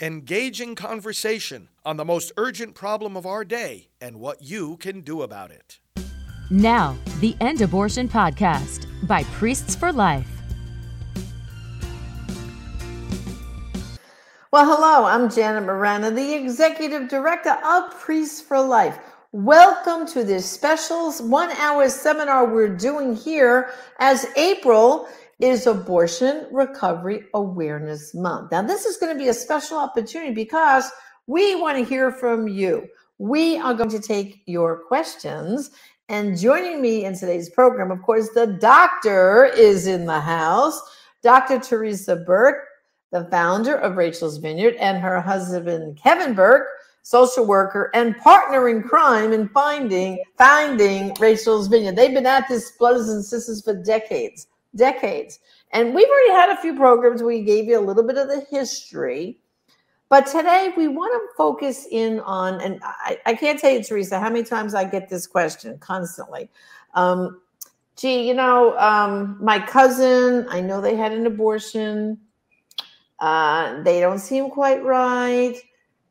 engaging 0.00 0.74
conversation 0.74 1.68
on 1.84 1.98
the 1.98 2.04
most 2.06 2.32
urgent 2.38 2.74
problem 2.74 3.18
of 3.18 3.26
our 3.26 3.44
day 3.44 3.88
and 4.00 4.18
what 4.18 4.40
you 4.40 4.78
can 4.78 5.02
do 5.02 5.20
about 5.20 5.50
it. 5.50 5.78
Now, 6.50 6.96
the 7.20 7.36
End 7.40 7.60
Abortion 7.60 8.08
Podcast 8.08 8.86
by 9.06 9.24
Priests 9.24 9.76
for 9.76 9.92
Life. 9.92 10.26
Well, 14.50 14.64
hello, 14.64 15.04
I'm 15.04 15.30
Janet 15.30 15.64
Morana, 15.64 16.10
the 16.10 16.34
Executive 16.34 17.08
Director 17.08 17.58
of 17.62 17.90
Priests 18.00 18.40
for 18.40 18.58
Life. 18.58 18.98
Welcome 19.32 20.08
to 20.08 20.24
this 20.24 20.50
special 20.50 21.12
one 21.12 21.50
hour 21.52 21.88
seminar 21.90 22.46
we're 22.46 22.74
doing 22.74 23.14
here 23.14 23.70
as 23.98 24.26
April 24.34 25.08
is 25.40 25.66
Abortion 25.66 26.46
Recovery 26.50 27.24
Awareness 27.32 28.14
Month. 28.14 28.52
Now, 28.52 28.60
this 28.60 28.84
is 28.84 28.98
going 28.98 29.12
to 29.12 29.18
be 29.18 29.30
a 29.30 29.34
special 29.34 29.78
opportunity 29.78 30.34
because 30.34 30.90
we 31.26 31.54
want 31.54 31.78
to 31.78 31.84
hear 31.84 32.12
from 32.12 32.46
you. 32.46 32.86
We 33.16 33.56
are 33.58 33.72
going 33.72 33.90
to 33.90 34.00
take 34.00 34.42
your 34.44 34.84
questions. 34.84 35.70
And 36.10 36.38
joining 36.38 36.82
me 36.82 37.06
in 37.06 37.16
today's 37.16 37.48
program, 37.48 37.90
of 37.90 38.02
course, 38.02 38.28
the 38.34 38.58
doctor 38.60 39.46
is 39.46 39.86
in 39.86 40.04
the 40.04 40.20
house. 40.20 40.78
Dr. 41.22 41.58
Teresa 41.58 42.16
Burke, 42.16 42.66
the 43.10 43.24
founder 43.30 43.76
of 43.76 43.96
Rachel's 43.96 44.36
Vineyard, 44.36 44.74
and 44.74 44.98
her 44.98 45.20
husband, 45.20 45.98
Kevin 46.02 46.34
Burke, 46.34 46.66
social 47.02 47.46
worker 47.46 47.90
and 47.94 48.14
partner 48.18 48.68
in 48.68 48.82
crime 48.82 49.32
in 49.32 49.48
finding 49.48 50.22
finding 50.36 51.14
Rachel's 51.18 51.66
Vineyard. 51.66 51.96
They've 51.96 52.12
been 52.12 52.26
at 52.26 52.46
this, 52.46 52.72
brothers 52.72 53.08
and 53.08 53.24
sisters, 53.24 53.62
for 53.62 53.74
decades 53.82 54.46
decades. 54.76 55.40
And 55.72 55.94
we've 55.94 56.08
already 56.08 56.32
had 56.32 56.50
a 56.50 56.60
few 56.60 56.76
programs 56.76 57.22
we 57.22 57.42
gave 57.42 57.66
you 57.66 57.78
a 57.78 57.80
little 57.80 58.02
bit 58.02 58.16
of 58.16 58.28
the 58.28 58.46
history. 58.50 59.38
But 60.08 60.26
today 60.26 60.72
we 60.76 60.88
want 60.88 61.12
to 61.12 61.36
focus 61.36 61.86
in 61.90 62.18
on, 62.20 62.60
and 62.60 62.80
I, 62.82 63.18
I 63.26 63.34
can't 63.34 63.58
tell 63.58 63.70
you, 63.70 63.82
Teresa, 63.82 64.18
how 64.18 64.28
many 64.28 64.42
times 64.42 64.74
I 64.74 64.84
get 64.84 65.08
this 65.08 65.26
question 65.26 65.78
constantly. 65.78 66.50
Um, 66.94 67.40
gee, 67.96 68.26
you 68.26 68.34
know, 68.34 68.76
um, 68.78 69.38
my 69.40 69.60
cousin, 69.60 70.46
I 70.50 70.60
know 70.60 70.80
they 70.80 70.96
had 70.96 71.12
an 71.12 71.26
abortion. 71.26 72.18
Uh, 73.20 73.82
they 73.82 74.00
don't 74.00 74.18
seem 74.18 74.50
quite 74.50 74.82
right. 74.82 75.56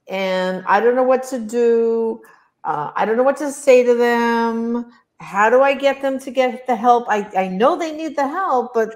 And 0.08 0.64
I 0.66 0.80
don't 0.80 0.96
know 0.96 1.04
what 1.04 1.24
to 1.24 1.40
do. 1.40 2.22
Uh, 2.64 2.92
I 2.96 3.04
don't 3.06 3.18
know 3.18 3.24
what 3.24 3.38
to 3.38 3.52
say 3.52 3.84
to 3.84 3.96
them 3.96 4.92
how 5.20 5.50
do 5.50 5.62
I 5.62 5.74
get 5.74 6.02
them 6.02 6.20
to 6.20 6.32
get 6.32 6.66
the 6.66 6.76
help? 6.76 7.06
I, 7.10 7.30
I 7.36 7.48
know 7.48 7.78
they 7.78 7.92
need 7.96 8.16
the 8.16 8.28
help, 8.28 8.74
but 8.74 8.96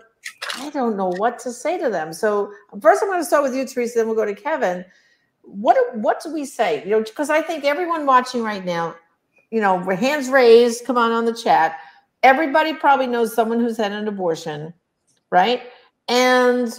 I 0.58 0.70
don't 0.70 0.96
know 0.96 1.10
what 1.18 1.40
to 1.40 1.52
say 1.52 1.78
to 1.78 1.90
them. 1.90 2.14
So 2.14 2.52
first 2.82 3.04
I'm 3.04 3.10
going 3.10 3.20
to 3.20 3.26
start 3.26 3.44
with 3.44 3.56
you, 3.56 3.66
Teresa, 3.66 4.00
then 4.00 4.08
we'll 4.08 4.16
go 4.16 4.26
to 4.26 4.36
Kevin. 4.36 4.86
What 5.42 5.78
what 5.98 6.22
do 6.24 6.34
we 6.34 6.46
say? 6.46 6.84
You 6.86 6.92
know, 6.92 7.04
because 7.04 7.30
I 7.30 7.42
think 7.42 7.66
everyone 7.66 8.06
watching 8.06 8.44
right 8.44 8.64
now, 8.64 8.96
you 9.52 9.60
know, 9.60 9.78
hands 9.90 10.30
raised, 10.30 10.86
come 10.86 10.98
on 10.98 11.12
on 11.12 11.26
the 11.26 11.34
chat. 11.34 11.78
Everybody 12.24 12.74
probably 12.74 13.08
knows 13.08 13.36
someone 13.36 13.60
who's 13.60 13.76
had 13.76 13.92
an 13.92 14.08
abortion, 14.08 14.74
right? 15.32 15.64
And 16.08 16.74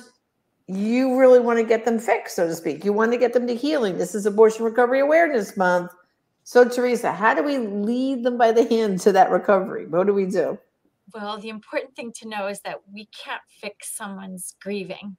you 0.67 1.19
really 1.19 1.41
want 1.41 1.59
to 1.59 1.65
get 1.65 1.85
them 1.85 1.99
fixed, 1.99 2.37
so 2.37 2.47
to 2.47 2.55
speak. 2.55 2.85
You 2.87 2.95
want 2.95 3.13
to 3.13 3.19
get 3.19 3.35
them 3.35 3.47
to 3.47 3.55
healing. 3.55 3.99
This 3.99 4.15
is 4.15 4.25
Abortion 4.25 4.65
Recovery 4.65 5.01
Awareness 5.01 5.59
Month. 5.59 5.93
So, 6.47 6.69
Teresa, 6.69 7.11
how 7.11 7.33
do 7.33 7.43
we 7.43 7.57
lead 7.57 8.23
them 8.23 8.37
by 8.37 8.53
the 8.53 8.69
hand 8.69 9.01
to 9.01 9.13
that 9.13 9.31
recovery? 9.31 9.87
What 9.87 10.07
do 10.07 10.13
we 10.13 10.27
do? 10.27 10.59
Well, 11.15 11.39
the 11.39 11.49
important 11.49 11.97
thing 11.97 12.13
to 12.21 12.29
know 12.29 12.49
is 12.49 12.61
that 12.61 12.81
we 12.93 13.09
can't 13.19 13.41
fix 13.49 13.97
someone's 13.97 14.55
grieving, 14.61 15.17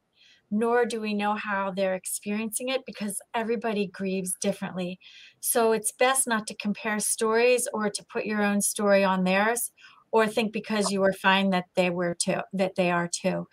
nor 0.51 0.85
do 0.85 1.01
we 1.01 1.15
know 1.15 1.33
how 1.33 1.71
they're 1.71 1.95
experiencing 1.95 2.69
it 2.69 2.83
because 2.85 3.19
everybody 3.33 3.87
grieves 3.87 4.35
differently. 4.39 4.99
So, 5.39 5.71
it's 5.71 5.91
best 5.91 6.27
not 6.27 6.45
to 6.45 6.55
compare 6.55 6.99
stories 6.99 7.67
or 7.73 7.89
to 7.89 8.05
put 8.05 8.25
your 8.25 8.43
own 8.43 8.61
story 8.61 9.03
on 9.03 9.23
theirs 9.23 9.71
or 10.15 10.26
think 10.27 10.53
because 10.53 10.92
you 10.92 11.02
were 11.02 11.11
fine 11.11 11.49
that 11.49 11.65
they 11.76 11.89
were 11.89 12.15
too 12.15 12.39
that 12.53 12.76
they 12.76 12.89
are 12.89 13.09
too. 13.21 13.45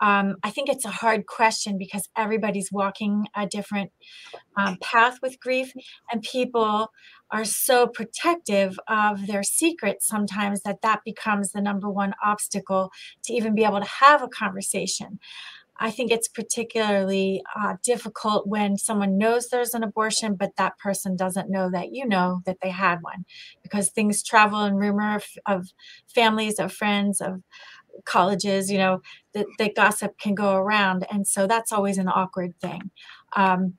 Um, 0.00 0.36
i 0.42 0.50
think 0.50 0.68
it's 0.68 0.84
a 0.84 0.90
hard 1.02 1.24
question 1.26 1.78
because 1.78 2.10
everybody's 2.14 2.70
walking 2.70 3.24
a 3.34 3.46
different 3.46 3.90
um, 4.58 4.76
path 4.82 5.16
with 5.22 5.40
grief 5.40 5.72
and 6.12 6.20
people 6.22 6.90
are 7.30 7.44
so 7.46 7.86
protective 7.86 8.78
of 8.86 9.26
their 9.28 9.42
secrets 9.42 10.06
sometimes 10.06 10.60
that 10.62 10.82
that 10.82 11.00
becomes 11.06 11.52
the 11.52 11.62
number 11.62 11.88
one 11.88 12.12
obstacle 12.22 12.90
to 13.24 13.32
even 13.32 13.54
be 13.54 13.64
able 13.64 13.80
to 13.80 13.86
have 13.86 14.22
a 14.22 14.28
conversation 14.28 15.18
I 15.80 15.90
think 15.90 16.12
it's 16.12 16.28
particularly 16.28 17.42
uh, 17.58 17.76
difficult 17.82 18.46
when 18.46 18.76
someone 18.76 19.16
knows 19.16 19.48
there's 19.48 19.72
an 19.72 19.82
abortion, 19.82 20.34
but 20.34 20.56
that 20.56 20.78
person 20.78 21.16
doesn't 21.16 21.50
know 21.50 21.70
that 21.70 21.92
you 21.92 22.06
know 22.06 22.42
that 22.44 22.58
they 22.62 22.70
had 22.70 22.98
one 23.00 23.24
because 23.62 23.88
things 23.88 24.22
travel 24.22 24.60
and 24.60 24.78
rumor 24.78 25.16
of, 25.16 25.24
of 25.46 25.68
families, 26.14 26.58
of 26.58 26.72
friends, 26.72 27.20
of 27.22 27.42
colleges, 28.04 28.70
you 28.70 28.78
know, 28.78 29.00
that 29.34 29.74
gossip 29.74 30.18
can 30.18 30.34
go 30.34 30.54
around. 30.54 31.06
And 31.10 31.26
so 31.26 31.46
that's 31.46 31.72
always 31.72 31.98
an 31.98 32.08
awkward 32.08 32.54
thing. 32.60 32.90
Um, 33.34 33.74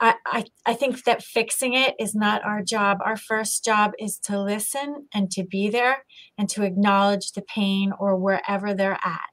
I, 0.00 0.14
I, 0.26 0.44
I 0.64 0.74
think 0.74 1.04
that 1.04 1.22
fixing 1.22 1.74
it 1.74 1.94
is 1.98 2.14
not 2.14 2.44
our 2.44 2.62
job. 2.62 2.98
Our 3.04 3.16
first 3.16 3.64
job 3.64 3.92
is 3.98 4.18
to 4.24 4.40
listen 4.40 5.08
and 5.12 5.30
to 5.32 5.44
be 5.44 5.70
there 5.70 6.04
and 6.36 6.48
to 6.50 6.62
acknowledge 6.62 7.32
the 7.32 7.42
pain 7.42 7.92
or 7.98 8.16
wherever 8.16 8.74
they're 8.74 8.98
at. 9.04 9.28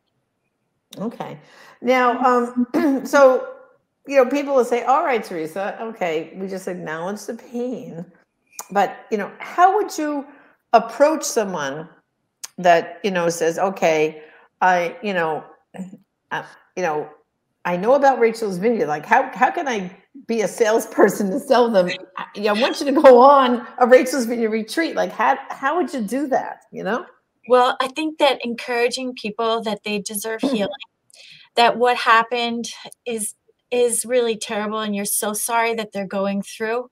Okay. 0.98 1.40
Now, 1.82 2.20
um, 2.24 3.06
so 3.06 3.56
you 4.08 4.18
know, 4.18 4.30
people 4.30 4.56
will 4.56 4.66
say, 4.66 4.84
"All 4.84 5.04
right, 5.04 5.24
Teresa, 5.24 5.78
okay, 5.82 6.34
we 6.36 6.48
just 6.48 6.68
acknowledge 6.68 7.26
the 7.26 7.34
pain," 7.36 8.06
but 8.72 9.06
you 9.12 9.18
know, 9.18 9.32
how 9.40 9.76
would 9.76 9.98
you 9.98 10.26
approach 10.74 11.24
someone 11.24 11.90
that 12.58 13.00
you 13.04 13.12
know 13.12 13.30
says, 13.30 13.58
"Okay, 13.58 14.24
I, 14.62 14.96
you 15.02 15.14
know, 15.14 15.44
uh, 16.32 16.44
you 16.76 16.84
know, 16.84 17.10
I 17.66 17.78
know 17.78 17.96
about 17.96 18.20
Rachel's 18.20 18.58
Vineyard. 18.58 18.88
Like, 18.88 19.06
how 19.06 19.32
how 19.34 19.52
can 19.52 19.68
I 19.68 19.92
be 20.28 20.42
a 20.42 20.48
salesperson 20.48 21.32
to 21.32 21.40
sell 21.40 21.70
them? 21.70 21.90
I, 22.18 22.48
I 22.48 22.54
want 22.54 22.80
you 22.80 22.86
to 22.86 22.92
go 23.02 23.20
on 23.22 23.68
a 23.80 23.88
Rachel's 23.88 24.26
Vineyard 24.26 24.52
retreat. 24.52 24.96
Like, 24.96 25.12
how 25.12 25.38
how 25.50 25.78
would 25.78 25.94
you 25.94 26.02
do 26.02 26.28
that? 26.28 26.62
You 26.72 26.84
know." 26.84 27.06
Well, 27.48 27.78
I 27.82 27.88
think 27.88 28.18
that 28.20 28.44
encouraging 28.44 29.14
people 29.14 29.62
that 29.62 29.84
they 29.84 30.00
deserve 30.00 30.42
mm-hmm. 30.42 30.56
healing, 30.56 30.72
that 31.56 31.78
what 31.78 31.98
happened 31.98 32.70
is 33.06 33.36
is 33.72 34.06
really 34.06 34.38
terrible 34.38 34.80
and 34.80 34.96
you're 34.96 35.06
so 35.06 35.34
sorry 35.34 35.74
that 35.74 35.92
they're 35.92 36.08
going 36.08 36.42
through 36.42 36.88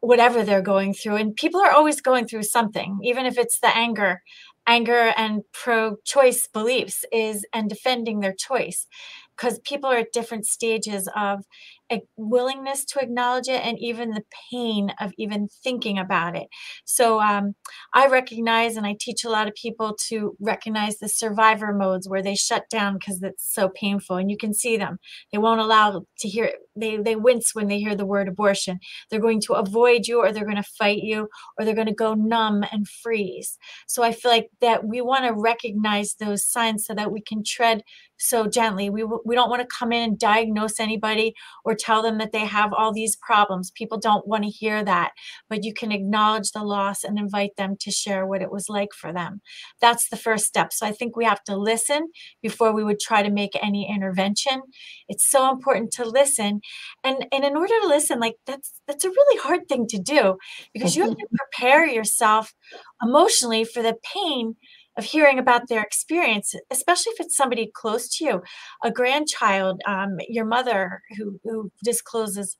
whatever 0.00 0.44
they're 0.44 0.60
going 0.60 0.92
through 0.92 1.16
and 1.16 1.34
people 1.36 1.60
are 1.60 1.70
always 1.70 2.00
going 2.00 2.26
through 2.26 2.42
something 2.42 2.98
even 3.02 3.24
if 3.24 3.38
it's 3.38 3.60
the 3.60 3.76
anger. 3.76 4.22
Anger 4.66 5.14
and 5.16 5.42
pro 5.52 5.96
choice 6.04 6.46
beliefs 6.46 7.02
is 7.10 7.46
and 7.54 7.70
defending 7.70 8.20
their 8.20 8.34
choice 8.34 8.86
because 9.34 9.58
people 9.60 9.88
are 9.88 9.98
at 9.98 10.12
different 10.12 10.44
stages 10.44 11.08
of 11.16 11.46
a 11.90 12.02
willingness 12.16 12.84
to 12.86 13.00
acknowledge 13.00 13.48
it 13.48 13.64
and 13.64 13.78
even 13.78 14.10
the 14.10 14.24
pain 14.50 14.92
of 15.00 15.12
even 15.18 15.48
thinking 15.62 15.98
about 15.98 16.36
it. 16.36 16.48
So 16.84 17.20
um, 17.20 17.54
I 17.94 18.08
recognize 18.08 18.76
and 18.76 18.86
I 18.86 18.96
teach 18.98 19.24
a 19.24 19.30
lot 19.30 19.48
of 19.48 19.54
people 19.54 19.96
to 20.08 20.36
recognize 20.40 20.98
the 20.98 21.08
survivor 21.08 21.72
modes 21.72 22.08
where 22.08 22.22
they 22.22 22.34
shut 22.34 22.64
down 22.70 22.94
because 22.94 23.22
it's 23.22 23.52
so 23.52 23.70
painful 23.70 24.16
and 24.16 24.30
you 24.30 24.36
can 24.36 24.54
see 24.54 24.76
them. 24.76 24.98
They 25.32 25.38
won't 25.38 25.60
allow 25.60 26.04
to 26.18 26.28
hear 26.28 26.52
they 26.76 26.96
they 26.96 27.16
wince 27.16 27.54
when 27.54 27.68
they 27.68 27.78
hear 27.78 27.94
the 27.94 28.06
word 28.06 28.28
abortion. 28.28 28.78
They're 29.10 29.20
going 29.20 29.40
to 29.42 29.54
avoid 29.54 30.06
you 30.06 30.18
or 30.18 30.32
they're 30.32 30.44
going 30.44 30.56
to 30.56 30.62
fight 30.62 31.02
you 31.02 31.28
or 31.58 31.64
they're 31.64 31.74
going 31.74 31.86
to 31.88 31.94
go 31.94 32.14
numb 32.14 32.64
and 32.70 32.86
freeze. 32.88 33.58
So 33.86 34.02
I 34.02 34.12
feel 34.12 34.30
like 34.30 34.48
that 34.60 34.84
we 34.84 35.00
want 35.00 35.24
to 35.24 35.32
recognize 35.32 36.14
those 36.14 36.46
signs 36.46 36.86
so 36.86 36.94
that 36.94 37.10
we 37.12 37.20
can 37.20 37.42
tread 37.44 37.82
so 38.18 38.46
gently. 38.46 38.90
We 38.90 39.04
we 39.24 39.34
don't 39.34 39.50
want 39.50 39.62
to 39.62 39.76
come 39.78 39.92
in 39.92 40.02
and 40.02 40.18
diagnose 40.18 40.80
anybody 40.80 41.34
or 41.64 41.74
tell 41.74 42.02
them 42.02 42.18
that 42.18 42.32
they 42.32 42.44
have 42.44 42.72
all 42.72 42.92
these 42.92 43.16
problems. 43.16 43.70
People 43.70 43.98
don't 43.98 44.26
want 44.26 44.44
to 44.44 44.50
hear 44.50 44.84
that, 44.84 45.12
but 45.48 45.64
you 45.64 45.72
can 45.72 45.92
acknowledge 45.92 46.50
the 46.50 46.64
loss 46.64 47.04
and 47.04 47.18
invite 47.18 47.56
them 47.56 47.76
to 47.80 47.90
share 47.90 48.26
what 48.26 48.42
it 48.42 48.50
was 48.50 48.68
like 48.68 48.92
for 48.92 49.12
them. 49.12 49.40
That's 49.80 50.08
the 50.08 50.16
first 50.16 50.46
step. 50.46 50.72
So 50.72 50.86
I 50.86 50.92
think 50.92 51.16
we 51.16 51.24
have 51.24 51.44
to 51.44 51.56
listen 51.56 52.08
before 52.42 52.72
we 52.72 52.84
would 52.84 53.00
try 53.00 53.22
to 53.22 53.30
make 53.30 53.56
any 53.62 53.88
intervention. 53.88 54.62
It's 55.08 55.28
so 55.28 55.50
important 55.50 55.92
to 55.92 56.04
listen. 56.04 56.60
And 57.04 57.26
and 57.32 57.44
in 57.44 57.56
order 57.56 57.74
to 57.82 57.88
listen, 57.88 58.20
like 58.20 58.36
that's 58.46 58.80
that's 58.86 59.04
a 59.04 59.10
really 59.10 59.40
hard 59.40 59.68
thing 59.68 59.86
to 59.88 59.98
do 59.98 60.36
because 60.72 60.96
you 60.96 61.04
have 61.04 61.16
to 61.16 61.26
prepare 61.36 61.86
yourself 61.86 62.54
emotionally 63.02 63.64
for 63.64 63.82
the 63.82 63.96
pain 64.14 64.56
of 64.98 65.04
hearing 65.04 65.38
about 65.38 65.68
their 65.68 65.82
experience, 65.82 66.54
especially 66.70 67.12
if 67.12 67.20
it's 67.20 67.36
somebody 67.36 67.70
close 67.72 68.08
to 68.16 68.24
you, 68.24 68.42
a 68.84 68.90
grandchild, 68.90 69.80
um, 69.86 70.16
your 70.28 70.44
mother 70.44 71.00
who, 71.16 71.38
who 71.44 71.70
discloses, 71.84 72.56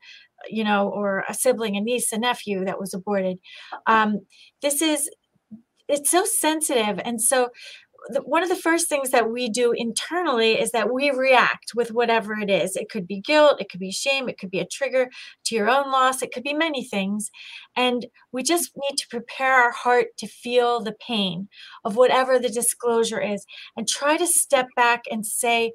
you 0.49 0.63
know, 0.63 0.89
or 0.89 1.25
a 1.29 1.35
sibling, 1.35 1.77
a 1.77 1.81
niece, 1.81 2.13
a 2.13 2.19
nephew 2.19 2.65
that 2.65 2.79
was 2.79 2.95
aborted. 2.95 3.39
Um, 3.87 4.21
this 4.63 4.81
is, 4.81 5.11
it's 5.89 6.11
so 6.11 6.25
sensitive. 6.25 7.01
And 7.05 7.21
so 7.21 7.49
one 8.25 8.43
of 8.43 8.49
the 8.49 8.57
first 8.57 8.89
things 8.89 9.11
that 9.11 9.31
we 9.31 9.49
do 9.49 9.73
internally 9.73 10.59
is 10.59 10.71
that 10.73 10.93
we 10.93 11.11
react 11.11 11.73
with 11.75 11.93
whatever 11.93 12.35
it 12.35 12.51
is. 12.51 12.77
It 12.77 12.89
could 12.89 13.07
be 13.07 13.21
guilt, 13.21 13.61
it 13.61 13.69
could 13.71 13.81
be 13.81 13.91
shame, 13.91 14.29
it 14.29 14.39
could 14.39 14.51
be 14.51 14.61
a 14.61 14.67
trigger 14.67 15.09
to 15.45 15.55
your 15.55 15.69
own 15.69 15.91
loss, 15.91 16.23
it 16.23 16.33
could 16.33 16.43
be 16.43 16.55
many 16.55 16.85
things. 16.85 17.31
And 17.77 18.07
we 18.33 18.43
just 18.43 18.73
need 18.77 18.97
to 18.97 19.09
prepare 19.09 19.55
our 19.55 19.73
heart 19.73 20.09
to 20.19 20.27
feel 20.27 20.81
the 20.81 20.97
pain 21.07 21.49
of 21.85 21.97
whatever 21.97 22.39
the 22.39 22.49
disclosure 22.49 23.21
is 23.21 23.45
and 23.77 23.87
try 23.87 24.17
to 24.17 24.27
step 24.27 24.69
back 24.75 25.05
and 25.11 25.25
say, 25.27 25.73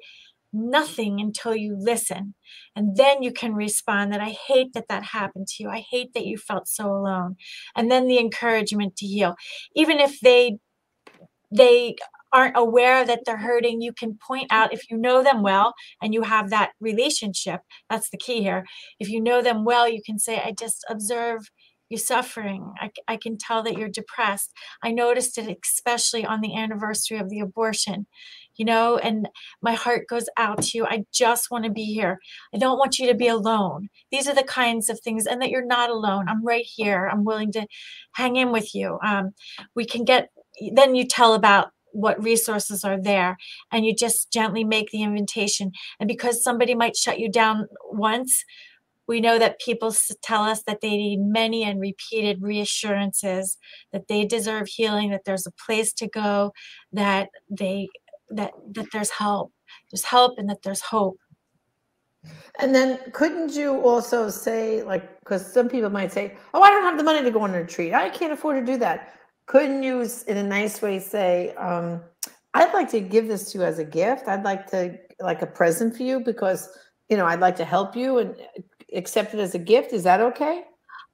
nothing 0.56 1.20
until 1.20 1.52
you 1.52 1.76
listen 1.76 2.32
and 2.76 2.96
then 2.96 3.24
you 3.24 3.32
can 3.32 3.54
respond 3.54 4.12
that 4.12 4.20
i 4.20 4.28
hate 4.28 4.72
that 4.72 4.86
that 4.88 5.02
happened 5.02 5.48
to 5.48 5.64
you 5.64 5.68
i 5.68 5.80
hate 5.80 6.14
that 6.14 6.26
you 6.26 6.38
felt 6.38 6.68
so 6.68 6.94
alone 6.94 7.34
and 7.74 7.90
then 7.90 8.06
the 8.06 8.18
encouragement 8.18 8.94
to 8.94 9.04
heal 9.04 9.34
even 9.74 9.98
if 9.98 10.20
they 10.20 10.56
they 11.50 11.96
aren't 12.34 12.56
aware 12.56 13.04
that 13.04 13.20
they're 13.24 13.36
hurting, 13.36 13.80
you 13.80 13.92
can 13.92 14.18
point 14.26 14.48
out 14.50 14.74
if 14.74 14.90
you 14.90 14.96
know 14.98 15.22
them 15.22 15.42
well 15.42 15.74
and 16.02 16.12
you 16.12 16.22
have 16.22 16.50
that 16.50 16.72
relationship. 16.80 17.60
That's 17.88 18.10
the 18.10 18.18
key 18.18 18.42
here. 18.42 18.64
If 18.98 19.08
you 19.08 19.20
know 19.20 19.40
them 19.40 19.64
well, 19.64 19.88
you 19.88 20.02
can 20.04 20.18
say, 20.18 20.42
I 20.44 20.52
just 20.58 20.84
observe 20.90 21.48
you 21.90 21.98
suffering. 21.98 22.72
I, 22.80 22.90
I 23.06 23.16
can 23.16 23.38
tell 23.38 23.62
that 23.62 23.78
you're 23.78 23.88
depressed. 23.88 24.52
I 24.82 24.90
noticed 24.90 25.38
it 25.38 25.58
especially 25.64 26.24
on 26.24 26.40
the 26.40 26.56
anniversary 26.56 27.18
of 27.18 27.28
the 27.28 27.40
abortion, 27.40 28.06
you 28.56 28.64
know, 28.64 28.96
and 28.96 29.28
my 29.62 29.74
heart 29.74 30.06
goes 30.08 30.26
out 30.36 30.62
to 30.62 30.78
you. 30.78 30.86
I 30.86 31.04
just 31.12 31.50
want 31.50 31.64
to 31.64 31.70
be 31.70 31.84
here. 31.84 32.18
I 32.54 32.58
don't 32.58 32.78
want 32.78 32.98
you 32.98 33.06
to 33.08 33.14
be 33.14 33.28
alone. 33.28 33.88
These 34.10 34.28
are 34.28 34.34
the 34.34 34.44
kinds 34.44 34.88
of 34.88 34.98
things, 35.00 35.26
and 35.26 35.40
that 35.42 35.50
you're 35.50 35.66
not 35.66 35.90
alone. 35.90 36.28
I'm 36.28 36.44
right 36.44 36.66
here. 36.66 37.08
I'm 37.12 37.24
willing 37.24 37.52
to 37.52 37.66
hang 38.12 38.36
in 38.36 38.50
with 38.50 38.74
you. 38.74 38.98
Um, 39.04 39.34
we 39.74 39.84
can 39.84 40.04
get 40.04 40.30
then 40.72 40.94
you 40.94 41.06
tell 41.06 41.34
about 41.34 41.68
what 41.94 42.22
resources 42.22 42.84
are 42.84 43.00
there 43.00 43.38
and 43.72 43.86
you 43.86 43.94
just 43.94 44.32
gently 44.32 44.64
make 44.64 44.90
the 44.90 45.02
invitation. 45.02 45.72
And 46.00 46.08
because 46.08 46.42
somebody 46.42 46.74
might 46.74 46.96
shut 46.96 47.18
you 47.18 47.30
down 47.30 47.68
once 47.90 48.44
we 49.06 49.20
know 49.20 49.38
that 49.38 49.60
people 49.60 49.94
tell 50.22 50.42
us 50.42 50.62
that 50.62 50.80
they 50.80 50.96
need 50.96 51.20
many 51.20 51.62
and 51.62 51.80
repeated 51.80 52.42
reassurances 52.42 53.58
that 53.92 54.08
they 54.08 54.24
deserve 54.24 54.66
healing 54.66 55.10
that 55.10 55.24
there's 55.24 55.46
a 55.46 55.52
place 55.52 55.92
to 55.92 56.08
go 56.08 56.52
that 56.92 57.28
they 57.50 57.88
that 58.30 58.52
that 58.72 58.86
there's 58.92 59.10
help 59.10 59.52
there's 59.90 60.04
help 60.04 60.38
and 60.38 60.48
that 60.48 60.62
there's 60.62 60.80
hope. 60.80 61.18
And 62.58 62.74
then 62.74 62.98
couldn't 63.12 63.54
you 63.54 63.80
also 63.82 64.30
say 64.30 64.82
like 64.82 65.20
because 65.20 65.46
some 65.52 65.68
people 65.68 65.90
might 65.90 66.12
say 66.12 66.36
oh 66.54 66.62
i 66.62 66.70
don't 66.70 66.82
have 66.82 66.96
the 66.96 67.04
money 67.04 67.22
to 67.22 67.30
go 67.30 67.40
on 67.40 67.54
a 67.54 67.58
retreat. 67.58 67.92
I 67.92 68.08
can't 68.08 68.32
afford 68.32 68.64
to 68.64 68.72
do 68.72 68.78
that 68.78 69.14
couldn't 69.46 69.82
you 69.82 70.06
in 70.26 70.36
a 70.36 70.42
nice 70.42 70.80
way 70.80 70.98
say 70.98 71.54
um, 71.56 72.00
i'd 72.54 72.72
like 72.72 72.90
to 72.90 73.00
give 73.00 73.28
this 73.28 73.52
to 73.52 73.58
you 73.58 73.64
as 73.64 73.78
a 73.78 73.84
gift. 73.84 74.28
I'd 74.28 74.44
like 74.44 74.66
to 74.70 74.98
like 75.20 75.42
a 75.42 75.46
present 75.46 75.96
for 75.96 76.02
you 76.02 76.20
because 76.20 76.68
you 77.08 77.16
know 77.16 77.26
i'd 77.26 77.40
like 77.40 77.56
to 77.56 77.64
help 77.64 77.94
you 77.96 78.18
and 78.18 78.30
uh, 78.30 78.62
accept 78.94 79.34
it 79.34 79.40
as 79.40 79.54
a 79.54 79.58
gift. 79.58 79.92
Is 79.92 80.04
that 80.04 80.20
okay 80.20 80.64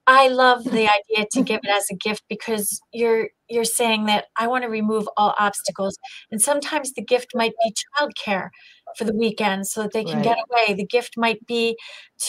i 0.07 0.29
love 0.29 0.65
the 0.65 0.89
idea 0.89 1.27
to 1.31 1.43
give 1.43 1.61
it 1.63 1.71
as 1.71 1.87
a 1.91 1.97
gift 1.97 2.23
because 2.29 2.81
you're 2.93 3.29
you're 3.49 3.65
saying 3.65 4.07
that 4.07 4.27
i 4.37 4.47
want 4.47 4.63
to 4.63 4.69
remove 4.69 5.09
all 5.17 5.35
obstacles 5.39 5.97
and 6.31 6.41
sometimes 6.41 6.93
the 6.93 7.03
gift 7.03 7.29
might 7.35 7.53
be 7.65 7.75
childcare 7.99 8.51
for 8.97 9.05
the 9.05 9.15
weekend 9.15 9.67
so 9.67 9.83
that 9.83 9.93
they 9.93 10.05
can 10.05 10.17
right. 10.17 10.25
get 10.25 10.39
away. 10.51 10.75
The 10.75 10.87
gift 10.87 11.15
might 11.17 11.45
be 11.47 11.77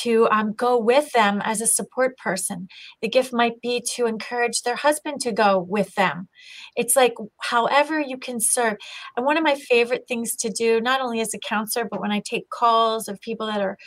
to 0.01 0.27
um, 0.31 0.53
go 0.53 0.77
with 0.79 1.11
them 1.11 1.41
as 1.43 1.61
a 1.61 1.67
support 1.67 2.17
person. 2.17 2.67
The 3.01 3.09
gift 3.09 3.33
might 3.33 3.59
be 3.61 3.83
to 3.95 4.05
encourage 4.05 4.61
their 4.61 4.75
husband 4.75 5.21
to 5.21 5.31
go 5.31 5.59
with 5.59 5.93
them. 5.95 6.29
It's 6.75 6.95
like 6.95 7.13
however 7.41 7.99
you 7.99 8.17
can 8.17 8.39
serve. 8.39 8.77
And 9.15 9.25
one 9.25 9.37
of 9.37 9.43
my 9.43 9.55
favorite 9.55 10.05
things 10.07 10.35
to 10.37 10.49
do, 10.49 10.79
not 10.81 11.01
only 11.01 11.19
as 11.19 11.33
a 11.33 11.39
counselor, 11.39 11.87
but 11.89 12.01
when 12.01 12.11
I 12.11 12.21
take 12.23 12.49
calls 12.49 13.07
of 13.07 13.19
people 13.21 13.47
that 13.47 13.61
are 13.61 13.77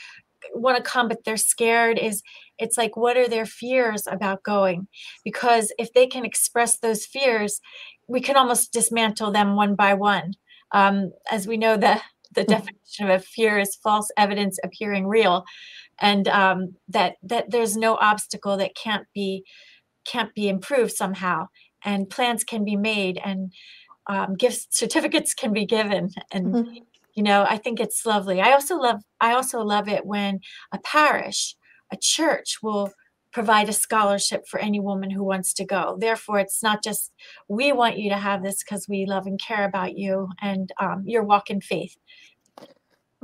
want 0.53 0.77
to 0.77 0.83
come 0.83 1.09
but 1.09 1.25
they're 1.25 1.37
scared 1.37 1.99
is 1.99 2.23
it's 2.59 2.79
like 2.79 2.97
what 2.97 3.17
are 3.17 3.29
their 3.29 3.47
fears 3.47 4.07
about 4.07 4.43
going? 4.43 4.89
Because 5.25 5.73
if 5.79 5.93
they 5.93 6.07
can 6.07 6.25
express 6.25 6.79
those 6.79 7.07
fears 7.07 7.61
we 8.09 8.21
can 8.21 8.37
almost 8.37 8.73
dismantle 8.73 9.33
them 9.33 9.57
one 9.57 9.75
by 9.75 9.95
one. 9.95 10.35
Um, 10.73 11.13
as 11.31 11.47
we 11.47 11.57
know 11.57 11.77
the 11.77 12.01
the 12.35 12.43
hmm. 12.43 12.51
definition 12.51 13.11
of 13.11 13.11
a 13.11 13.19
fear 13.21 13.59
is 13.59 13.77
false 13.77 14.11
evidence 14.17 14.59
appearing 14.65 15.07
real. 15.07 15.45
And 16.01 16.27
um, 16.29 16.75
that 16.89 17.17
that 17.23 17.51
there's 17.51 17.77
no 17.77 17.97
obstacle 17.97 18.57
that 18.57 18.75
can't 18.75 19.07
be 19.15 19.45
can't 20.05 20.35
be 20.35 20.49
improved 20.49 20.93
somehow. 20.93 21.47
And 21.85 22.11
plans 22.11 22.45
can 22.45 22.65
be 22.65 22.77
made 22.77 23.21
and 23.25 23.53
um, 24.07 24.35
gift 24.35 24.75
certificates 24.75 25.35
can 25.35 25.53
be 25.53 25.67
given. 25.67 26.11
And 26.33 26.47
mm-hmm. 26.47 26.75
You 27.15 27.23
know 27.23 27.47
i 27.49 27.57
think 27.57 27.81
it's 27.81 28.07
lovely 28.07 28.41
i 28.41 28.53
also 28.53 28.77
love 28.77 29.01
i 29.21 29.33
also 29.33 29.61
love 29.61 29.89
it 29.89 30.05
when 30.07 30.41
a 30.73 30.79
parish 30.79 31.57
a 31.93 31.97
church 31.97 32.59
will 32.63 32.93
provide 33.35 33.69
a 33.69 33.73
scholarship 33.73 34.47
for 34.47 34.61
any 34.61 34.79
woman 34.79 35.11
who 35.11 35.25
wants 35.25 35.53
to 35.53 35.65
go. 35.65 35.97
Therefore, 35.99 36.39
it's 36.39 36.63
not 36.63 36.85
just 36.85 37.13
we 37.49 37.73
want 37.73 37.99
you 37.99 38.09
to 38.11 38.17
have 38.17 38.45
this 38.45 38.63
because 38.63 38.89
we 38.89 39.07
love 39.07 39.27
and 39.27 39.41
care 39.41 39.65
about 39.65 39.99
you 39.99 40.29
and 40.41 40.71
um, 40.81 41.03
your 41.05 41.25
walk 41.25 41.51
in 41.51 41.61
faith. 41.61 41.97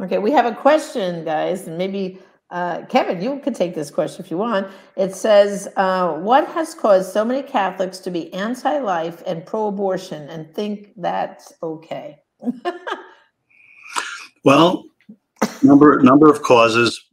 Okay, 0.03 0.19
we 0.19 0.33
have 0.33 0.47
a 0.47 0.55
question, 0.55 1.25
guys, 1.25 1.69
and 1.69 1.79
maybe 1.79 2.19
uh, 2.51 2.85
Kevin, 2.87 3.23
you 3.23 3.39
could 3.39 3.55
take 3.55 3.77
this 3.77 3.93
question 3.93 4.25
if 4.25 4.31
you 4.31 4.37
want. 4.37 4.67
It 4.97 5.15
says, 5.15 5.69
uh, 5.77 6.15
"What 6.15 6.49
has 6.49 6.75
caused 6.75 7.13
so 7.13 7.25
many 7.25 7.43
Catholics 7.43 7.99
to 8.01 8.11
be 8.11 8.33
anti-life 8.35 9.23
and 9.25 9.47
pro-abortion 9.47 10.29
and 10.29 10.53
think 10.53 10.93
that's 10.97 11.53
okay?" 11.63 12.19
well, 14.45 14.85
number 15.63 16.01
number 16.01 16.31
of 16.31 16.43
causes. 16.43 17.07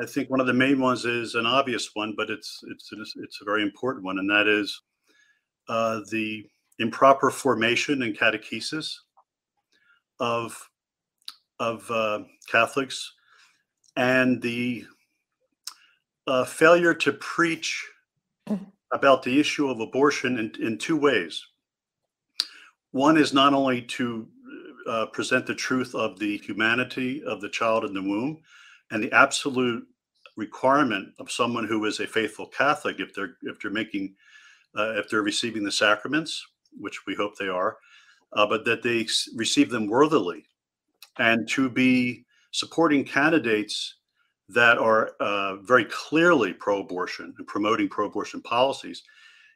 I 0.00 0.06
think 0.06 0.30
one 0.30 0.40
of 0.40 0.46
the 0.46 0.54
main 0.54 0.80
ones 0.80 1.04
is 1.04 1.34
an 1.34 1.46
obvious 1.46 1.90
one, 1.94 2.14
but 2.16 2.30
it's 2.30 2.60
it's 2.68 2.90
it's 3.16 3.40
a 3.40 3.44
very 3.44 3.62
important 3.62 4.04
one, 4.04 4.18
and 4.18 4.30
that 4.30 4.46
is 4.48 4.80
uh, 5.68 6.00
the 6.10 6.44
improper 6.78 7.30
formation 7.30 8.02
and 8.02 8.16
catechesis 8.16 8.94
of 10.20 10.68
of 11.58 11.88
uh, 11.90 12.20
Catholics 12.50 13.12
and 13.96 14.40
the 14.40 14.84
uh, 16.26 16.44
failure 16.44 16.94
to 16.94 17.12
preach 17.12 17.86
about 18.92 19.22
the 19.22 19.40
issue 19.40 19.68
of 19.68 19.80
abortion 19.80 20.38
in, 20.38 20.52
in 20.64 20.78
two 20.78 20.96
ways. 20.96 21.44
One 22.90 23.16
is 23.16 23.32
not 23.32 23.54
only 23.54 23.82
to 23.82 24.28
uh, 24.88 25.06
present 25.06 25.46
the 25.46 25.54
truth 25.54 25.94
of 25.94 26.18
the 26.18 26.38
humanity 26.38 27.22
of 27.24 27.40
the 27.40 27.48
child 27.48 27.84
in 27.84 27.94
the 27.94 28.02
womb, 28.02 28.38
and 28.90 29.02
the 29.02 29.12
absolute 29.12 29.86
requirement 30.36 31.12
of 31.18 31.30
someone 31.30 31.66
who 31.66 31.84
is 31.84 32.00
a 32.00 32.06
faithful 32.06 32.46
Catholic, 32.46 33.00
if 33.00 33.14
they're 33.14 33.36
if 33.42 33.60
they're 33.60 33.70
making 33.70 34.14
uh, 34.76 34.94
if 34.96 35.08
they're 35.08 35.22
receiving 35.22 35.64
the 35.64 35.72
sacraments, 35.72 36.46
which 36.78 37.06
we 37.06 37.14
hope 37.14 37.36
they 37.36 37.48
are, 37.48 37.76
uh, 38.34 38.46
but 38.46 38.64
that 38.64 38.82
they 38.82 39.06
receive 39.36 39.70
them 39.70 39.86
worthily, 39.86 40.44
and 41.18 41.48
to 41.48 41.68
be 41.68 42.24
supporting 42.50 43.04
candidates 43.04 43.96
that 44.48 44.78
are 44.78 45.12
uh, 45.20 45.56
very 45.56 45.84
clearly 45.86 46.52
pro-abortion 46.52 47.34
and 47.38 47.46
promoting 47.46 47.88
pro-abortion 47.88 48.42
policies 48.42 49.02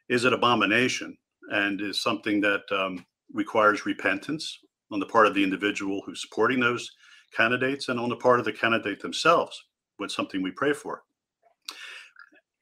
is 0.09 0.25
an 0.25 0.33
abomination 0.33 1.17
and 1.51 1.81
is 1.81 2.01
something 2.01 2.41
that 2.41 2.63
um, 2.71 3.05
requires 3.33 3.85
repentance 3.85 4.61
on 4.91 5.01
the 5.01 5.07
part 5.07 5.27
of 5.27 5.35
the 5.35 5.43
individual 5.43 6.03
who's 6.05 6.23
supporting 6.23 6.61
those 6.61 6.91
candidates 7.37 7.89
and 7.89 7.99
on 7.99 8.09
the 8.09 8.17
part 8.17 8.39
of 8.39 8.45
the 8.45 8.53
candidate 8.53 9.01
themselves 9.01 9.65
with 9.99 10.11
something 10.11 10.43
we 10.43 10.51
pray 10.51 10.73
for. 10.73 11.03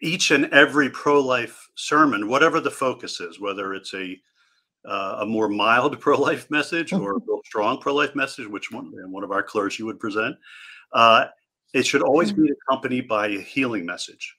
Each 0.01 0.31
and 0.31 0.47
every 0.47 0.91
pro 0.91 1.21
life 1.21 1.69
sermon, 1.77 2.29
whatever 2.29 2.61
the 2.61 2.71
focus 2.71 3.21
is, 3.21 3.41
whether 3.41 3.75
it's 3.75 3.95
a 3.95 4.19
uh, 4.87 5.19
a 5.21 5.27
more 5.27 5.49
mild 5.49 5.99
pro 6.01 6.19
life 6.19 6.51
message 6.51 6.93
or 6.93 7.17
a 7.17 7.21
strong 7.47 7.79
pro 7.79 7.95
life 7.95 8.15
message, 8.15 8.47
which 8.47 8.71
one, 8.71 8.93
one 9.11 9.25
of 9.25 9.33
our 9.33 9.43
clergy 9.43 9.83
would 9.83 9.99
present, 9.99 10.37
uh, 10.93 11.27
it 11.73 11.87
should 11.87 12.03
always 12.03 12.33
be 12.33 12.49
accompanied 12.51 13.09
by 13.09 13.29
a 13.29 13.41
healing 13.41 13.87
message. 13.87 14.37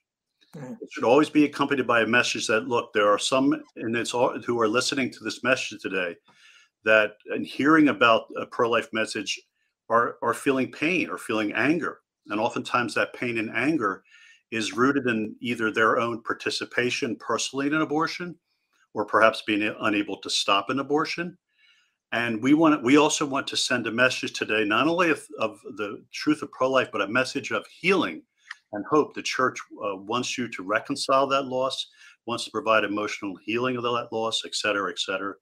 It 0.54 0.88
should 0.90 1.04
always 1.04 1.28
be 1.28 1.44
accompanied 1.44 1.86
by 1.86 2.00
a 2.00 2.06
message 2.06 2.46
that, 2.46 2.66
look, 2.66 2.92
there 2.94 3.08
are 3.08 3.18
some, 3.18 3.62
and 3.76 3.94
it's 3.94 4.14
all 4.14 4.40
who 4.40 4.58
are 4.58 4.68
listening 4.68 5.10
to 5.10 5.22
this 5.22 5.44
message 5.44 5.82
today, 5.82 6.16
that 6.86 7.18
and 7.26 7.46
hearing 7.46 7.88
about 7.88 8.24
a 8.40 8.46
pro 8.46 8.70
life 8.70 8.88
message 8.92 9.40
are, 9.90 10.16
are 10.22 10.34
feeling 10.34 10.72
pain 10.72 11.10
or 11.10 11.18
feeling 11.18 11.52
anger 11.52 12.00
and 12.28 12.40
oftentimes 12.40 12.94
that 12.94 13.12
pain 13.12 13.38
and 13.38 13.50
anger 13.54 14.02
is 14.50 14.72
rooted 14.72 15.06
in 15.06 15.34
either 15.40 15.70
their 15.70 15.98
own 15.98 16.22
participation 16.22 17.16
personally 17.16 17.66
in 17.66 17.74
an 17.74 17.82
abortion 17.82 18.34
or 18.94 19.04
perhaps 19.04 19.42
being 19.46 19.74
unable 19.80 20.16
to 20.18 20.30
stop 20.30 20.70
an 20.70 20.78
abortion. 20.78 21.36
And 22.12 22.42
we 22.42 22.54
want 22.54 22.82
we 22.82 22.96
also 22.96 23.26
want 23.26 23.46
to 23.48 23.56
send 23.56 23.86
a 23.86 23.92
message 23.92 24.32
today, 24.32 24.64
not 24.64 24.86
only 24.86 25.10
of, 25.10 25.22
of 25.38 25.58
the 25.76 26.04
truth 26.12 26.42
of 26.42 26.50
pro-life, 26.52 26.88
but 26.92 27.02
a 27.02 27.08
message 27.08 27.50
of 27.50 27.66
healing 27.66 28.22
and 28.72 28.84
hope. 28.86 29.14
The 29.14 29.22
church 29.22 29.58
uh, 29.84 29.96
wants 29.96 30.38
you 30.38 30.48
to 30.48 30.62
reconcile 30.62 31.26
that 31.28 31.46
loss, 31.46 31.88
wants 32.26 32.44
to 32.44 32.50
provide 32.52 32.84
emotional 32.84 33.36
healing 33.44 33.76
of 33.76 33.82
that 33.82 34.08
loss, 34.12 34.42
et 34.46 34.54
cetera, 34.54 34.90
et 34.90 34.98
cetera. 34.98 35.34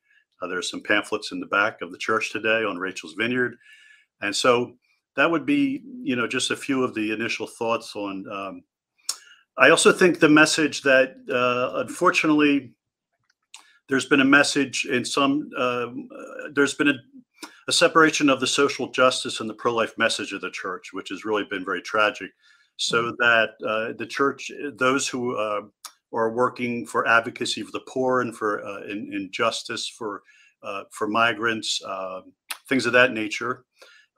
Uh, 0.44 0.48
there's 0.48 0.70
some 0.70 0.82
pamphlets 0.82 1.32
in 1.32 1.40
the 1.40 1.46
back 1.46 1.80
of 1.80 1.90
the 1.90 1.98
church 1.98 2.30
today 2.30 2.64
on 2.64 2.76
Rachel's 2.76 3.14
Vineyard, 3.14 3.56
and 4.20 4.36
so 4.36 4.74
that 5.16 5.30
would 5.30 5.46
be, 5.46 5.82
you 6.02 6.16
know, 6.16 6.26
just 6.26 6.50
a 6.50 6.56
few 6.56 6.84
of 6.84 6.94
the 6.94 7.12
initial 7.12 7.46
thoughts 7.46 7.96
on. 7.96 8.26
Um, 8.30 8.64
I 9.56 9.70
also 9.70 9.92
think 9.92 10.18
the 10.18 10.28
message 10.28 10.82
that, 10.82 11.14
uh, 11.30 11.78
unfortunately, 11.80 12.72
there's 13.88 14.06
been 14.06 14.20
a 14.20 14.24
message 14.24 14.86
in 14.86 15.04
some. 15.04 15.50
Um, 15.56 16.08
uh, 16.12 16.48
there's 16.52 16.74
been 16.74 16.88
a, 16.88 16.94
a 17.68 17.72
separation 17.72 18.28
of 18.28 18.40
the 18.40 18.46
social 18.46 18.90
justice 18.90 19.40
and 19.40 19.48
the 19.48 19.54
pro-life 19.54 19.96
message 19.96 20.32
of 20.32 20.40
the 20.40 20.50
church, 20.50 20.92
which 20.92 21.08
has 21.10 21.24
really 21.24 21.44
been 21.44 21.64
very 21.64 21.82
tragic. 21.82 22.30
So 22.76 23.04
mm-hmm. 23.04 23.14
that 23.18 23.50
uh, 23.66 23.92
the 23.96 24.06
church, 24.06 24.50
those 24.76 25.06
who 25.06 25.38
uh, 26.14 26.18
are 26.18 26.30
working 26.30 26.86
for 26.86 27.06
advocacy 27.06 27.62
for 27.62 27.72
the 27.72 27.84
poor 27.88 28.20
and 28.20 28.36
for 28.36 28.64
uh, 28.64 28.82
in, 28.82 29.10
in, 29.12 29.28
justice 29.32 29.88
for 29.88 30.22
uh, 30.62 30.84
for 30.90 31.08
migrants, 31.08 31.80
um, 31.86 32.32
things 32.68 32.86
of 32.86 32.92
that 32.92 33.12
nature. 33.12 33.64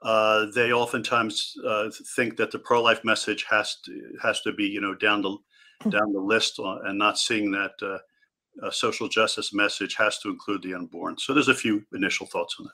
Uh, 0.01 0.45
they 0.53 0.71
oftentimes 0.71 1.53
uh, 1.67 1.89
think 2.15 2.37
that 2.37 2.51
the 2.51 2.59
pro-life 2.59 3.03
message 3.03 3.45
has 3.49 3.77
to 3.83 3.91
has 4.21 4.41
to 4.41 4.53
be 4.53 4.65
you 4.65 4.81
know 4.81 4.93
down 4.93 5.21
the 5.21 5.35
hmm. 5.81 5.89
down 5.89 6.13
the 6.13 6.19
list 6.19 6.59
and 6.59 6.97
not 6.97 7.17
seeing 7.17 7.51
that 7.51 7.73
uh, 7.81 8.71
social 8.71 9.07
justice 9.07 9.53
message 9.53 9.95
has 9.95 10.19
to 10.19 10.29
include 10.29 10.61
the 10.61 10.73
unborn. 10.73 11.17
So 11.17 11.33
there's 11.33 11.49
a 11.49 11.55
few 11.55 11.83
initial 11.93 12.27
thoughts 12.27 12.55
on 12.59 12.65
that. 12.65 12.73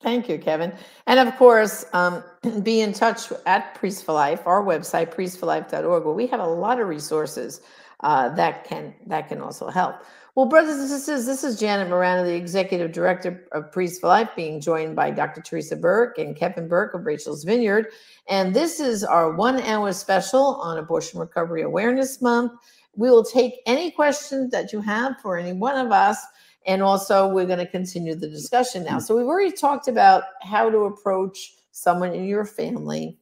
Thank 0.00 0.28
you, 0.28 0.38
Kevin. 0.38 0.72
And 1.06 1.18
of 1.18 1.36
course, 1.36 1.84
um, 1.92 2.22
be 2.62 2.82
in 2.82 2.92
touch 2.92 3.32
at 3.46 3.74
Priest 3.74 4.04
for 4.04 4.12
Life, 4.12 4.46
our 4.46 4.62
website, 4.62 5.12
priestforlife.org, 5.12 6.04
where 6.04 6.14
we 6.14 6.26
have 6.28 6.40
a 6.40 6.46
lot 6.46 6.80
of 6.80 6.88
resources 6.88 7.62
uh, 8.00 8.28
that 8.30 8.64
can 8.64 8.94
that 9.06 9.28
can 9.28 9.40
also 9.40 9.68
help. 9.68 9.96
Well, 10.34 10.46
brothers 10.46 10.78
and 10.78 10.88
sisters, 10.88 11.26
this 11.26 11.42
is 11.42 11.58
Janet 11.58 11.88
Morana, 11.88 12.22
the 12.22 12.36
executive 12.36 12.92
director 12.92 13.48
of 13.50 13.72
Priest 13.72 14.00
for 14.00 14.06
Life, 14.06 14.30
being 14.36 14.60
joined 14.60 14.94
by 14.94 15.10
Dr. 15.10 15.40
Teresa 15.40 15.74
Burke 15.74 16.16
and 16.18 16.36
Kevin 16.36 16.68
Burke 16.68 16.94
of 16.94 17.04
Rachel's 17.06 17.42
Vineyard. 17.42 17.86
And 18.28 18.54
this 18.54 18.78
is 18.78 19.02
our 19.02 19.32
one 19.32 19.60
hour 19.62 19.92
special 19.92 20.60
on 20.62 20.78
Abortion 20.78 21.18
Recovery 21.18 21.62
Awareness 21.62 22.22
Month. 22.22 22.52
We 22.94 23.10
will 23.10 23.24
take 23.24 23.54
any 23.66 23.90
questions 23.90 24.52
that 24.52 24.72
you 24.72 24.80
have 24.80 25.16
for 25.20 25.36
any 25.36 25.52
one 25.52 25.76
of 25.76 25.90
us. 25.90 26.24
And 26.66 26.82
also, 26.82 27.26
we're 27.26 27.46
going 27.46 27.58
to 27.58 27.66
continue 27.66 28.14
the 28.14 28.28
discussion 28.28 28.84
now. 28.84 29.00
So, 29.00 29.16
we've 29.16 29.26
already 29.26 29.50
talked 29.50 29.88
about 29.88 30.22
how 30.42 30.70
to 30.70 30.84
approach 30.84 31.54
someone 31.72 32.14
in 32.14 32.26
your 32.26 32.44
family 32.44 33.18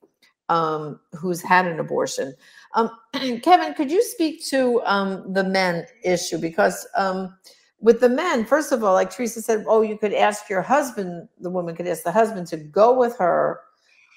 um, 0.49 1.01
who's 1.13 1.41
had 1.41 1.67
an 1.67 1.81
abortion. 1.81 2.35
Um, 2.77 2.91
Kevin, 3.43 3.75
could 3.75 3.91
you 3.91 4.03
speak 4.05 4.45
to 4.47 4.83
um, 4.85 5.33
the 5.33 5.43
men 5.43 5.87
issue? 6.05 6.39
Because 6.39 6.87
um, 6.95 7.35
with 7.81 8.01
the 8.01 8.09
men, 8.09 8.45
first 8.45 8.71
of 8.71 8.85
all, 8.85 8.93
like 8.93 9.11
Teresa 9.11 9.43
said, 9.43 9.65
oh, 9.67 9.83
you 9.83 9.99
could 9.99 10.13
ask 10.13 10.49
your 10.49 10.63
husband, 10.63 11.29
the 11.41 11.51
woman 11.51 11.75
could 11.75 11.89
ask 11.89 12.05
the 12.05 12.13
husband 12.13 12.47
to 12.49 12.57
go 12.57 12.97
with 12.97 13.17
her 13.17 13.61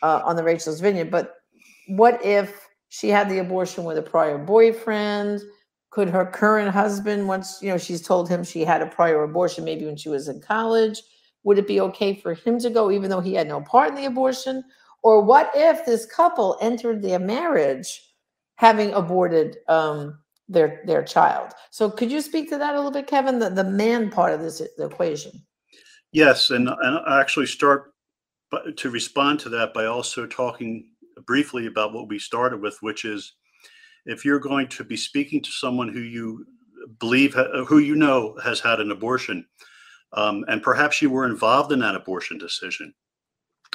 uh, 0.04 0.22
on 0.24 0.36
the 0.36 0.44
Rachel's 0.44 0.82
Vineyard. 0.82 1.10
But 1.10 1.36
what 1.88 2.24
if 2.24 2.68
she 2.90 3.10
had 3.10 3.30
the 3.30 3.40
abortion 3.40 3.86
with 3.86 3.98
a 3.98 4.02
prior 4.02 4.38
boyfriend? 4.38 5.42
Could 5.92 6.10
her 6.10 6.26
current 6.26 6.70
husband, 6.70 7.28
once 7.28 7.60
you 7.64 7.70
know 7.70 7.78
she's 7.78 8.02
told 8.02 8.30
him 8.30 8.44
she 8.44 8.64
had 8.64 8.84
a 8.84 8.86
prior 8.86 9.24
abortion, 9.24 9.66
maybe 9.66 9.86
when 9.86 9.98
she 9.98 10.10
was 10.10 10.28
in 10.28 10.40
college, 10.40 11.02
would 11.44 11.58
it 11.58 11.68
be 11.68 11.82
okay 11.82 12.14
for 12.14 12.36
him 12.36 12.60
to 12.60 12.70
go, 12.70 12.92
even 12.92 13.10
though 13.10 13.22
he 13.22 13.34
had 13.34 13.48
no 13.48 13.62
part 13.62 13.90
in 13.90 13.96
the 13.96 14.06
abortion? 14.06 14.64
Or 15.02 15.24
what 15.24 15.50
if 15.56 15.86
this 15.86 16.06
couple 16.06 16.58
entered 16.62 17.02
their 17.02 17.18
marriage 17.18 18.09
having 18.60 18.94
aborted 18.94 19.58
um, 19.68 20.20
their 20.48 20.82
their 20.86 21.04
child? 21.04 21.52
So 21.72 21.90
could 21.90 22.12
you 22.12 22.22
speak 22.22 22.50
to 22.50 22.58
that 22.58 22.74
a 22.74 22.78
little 22.78 22.92
bit, 22.92 23.08
Kevin? 23.08 23.40
The 23.40 23.50
the 23.50 23.64
man 23.64 24.10
part 24.10 24.34
of 24.34 24.42
this 24.42 24.62
equation. 24.78 25.32
Yes, 26.12 26.50
and 26.50 26.70
and 26.70 27.00
I 27.06 27.20
actually 27.20 27.48
start 27.48 27.94
to 28.78 28.90
respond 28.90 29.40
to 29.42 29.50
that 29.50 29.74
by 29.74 29.86
also 29.86 30.26
talking 30.26 30.90
briefly 31.26 31.68
about 31.68 31.94
what 31.94 32.08
we 32.08 32.18
started 32.18 32.62
with, 32.62 32.78
which 32.82 33.06
is 33.06 33.36
if 34.06 34.26
you're 34.26 34.40
going 34.40 34.68
to 34.70 34.84
be 34.84 34.98
speaking 34.98 35.42
to 35.42 35.52
someone 35.52 35.90
who 35.90 36.00
you 36.00 36.46
believe 37.00 37.36
who 37.68 37.80
you 37.80 37.96
know 37.96 38.38
has 38.44 38.60
had 38.60 38.80
an 38.80 38.92
abortion 38.92 39.46
um, 40.14 40.46
and 40.48 40.64
perhaps 40.64 41.02
you 41.02 41.10
were 41.10 41.26
involved 41.26 41.72
in 41.72 41.80
that 41.80 41.96
abortion 41.96 42.38
decision 42.38 42.94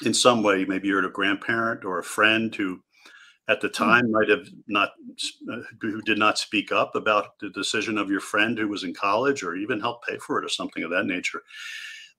in 0.04 0.12
some 0.12 0.42
way. 0.42 0.64
Maybe 0.64 0.88
you're 0.88 1.04
a 1.04 1.10
grandparent 1.10 1.84
or 1.84 1.98
a 1.98 2.04
friend 2.04 2.54
who, 2.54 2.80
at 3.48 3.60
the 3.60 3.68
hmm. 3.68 3.84
time, 3.84 4.10
might 4.10 4.28
have 4.28 4.48
not 4.66 4.92
uh, 5.52 5.60
who 5.80 6.00
did 6.02 6.18
not 6.18 6.38
speak 6.38 6.72
up 6.72 6.94
about 6.94 7.38
the 7.40 7.50
decision 7.50 7.98
of 7.98 8.10
your 8.10 8.20
friend 8.20 8.58
who 8.58 8.68
was 8.68 8.84
in 8.84 8.94
college 8.94 9.42
or 9.42 9.56
even 9.56 9.80
help 9.80 10.04
pay 10.04 10.18
for 10.18 10.38
it 10.38 10.44
or 10.44 10.48
something 10.48 10.82
of 10.82 10.90
that 10.90 11.06
nature. 11.06 11.42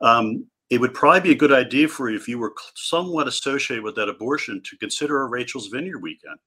Um, 0.02 0.48
it 0.70 0.82
would 0.82 0.96
probably 0.96 1.22
be 1.22 1.32
a 1.32 1.36
good 1.36 1.54
idea 1.54 1.88
for 1.88 2.10
you 2.10 2.18
if 2.18 2.28
you 2.28 2.40
were 2.40 2.54
somewhat 2.76 3.28
associated 3.28 3.84
with 3.84 3.96
that 3.96 4.10
abortion 4.10 4.62
to 4.66 4.78
consider 4.78 5.22
a 5.22 5.28
Rachel's 5.28 5.68
Vineyard 5.68 6.00
weekend 6.00 6.38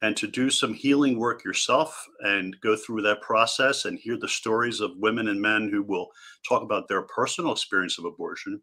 and 0.00 0.16
to 0.16 0.26
do 0.26 0.48
some 0.48 0.72
healing 0.72 1.18
work 1.18 1.44
yourself 1.44 2.06
and 2.20 2.56
go 2.62 2.74
through 2.74 3.02
that 3.02 3.20
process 3.20 3.84
and 3.84 3.98
hear 3.98 4.16
the 4.16 4.28
stories 4.28 4.80
of 4.80 4.96
women 4.96 5.28
and 5.28 5.40
men 5.40 5.68
who 5.70 5.82
will 5.82 6.08
talk 6.48 6.62
about 6.62 6.88
their 6.88 7.02
personal 7.02 7.52
experience 7.52 7.98
of 7.98 8.06
abortion 8.06 8.60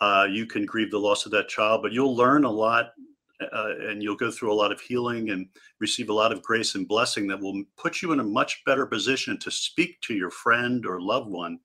uh, 0.00 0.26
you 0.30 0.46
can 0.46 0.64
grieve 0.64 0.90
the 0.90 0.98
loss 0.98 1.26
of 1.26 1.32
that 1.32 1.48
child, 1.48 1.82
but 1.82 1.92
you'll 1.92 2.16
learn 2.16 2.44
a 2.44 2.50
lot 2.50 2.92
uh, 3.52 3.74
and 3.88 4.02
you'll 4.02 4.16
go 4.16 4.30
through 4.30 4.52
a 4.52 4.54
lot 4.54 4.72
of 4.72 4.80
healing 4.80 5.30
and 5.30 5.46
receive 5.80 6.10
a 6.10 6.14
lot 6.14 6.32
of 6.32 6.42
grace 6.42 6.74
and 6.74 6.86
blessing 6.86 7.26
that 7.26 7.40
will 7.40 7.62
put 7.76 8.02
you 8.02 8.12
in 8.12 8.20
a 8.20 8.24
much 8.24 8.62
better 8.66 8.86
position 8.86 9.38
to 9.38 9.50
speak 9.50 10.00
to 10.02 10.14
your 10.14 10.30
friend 10.30 10.86
or 10.86 11.00
loved 11.00 11.30
one 11.30 11.58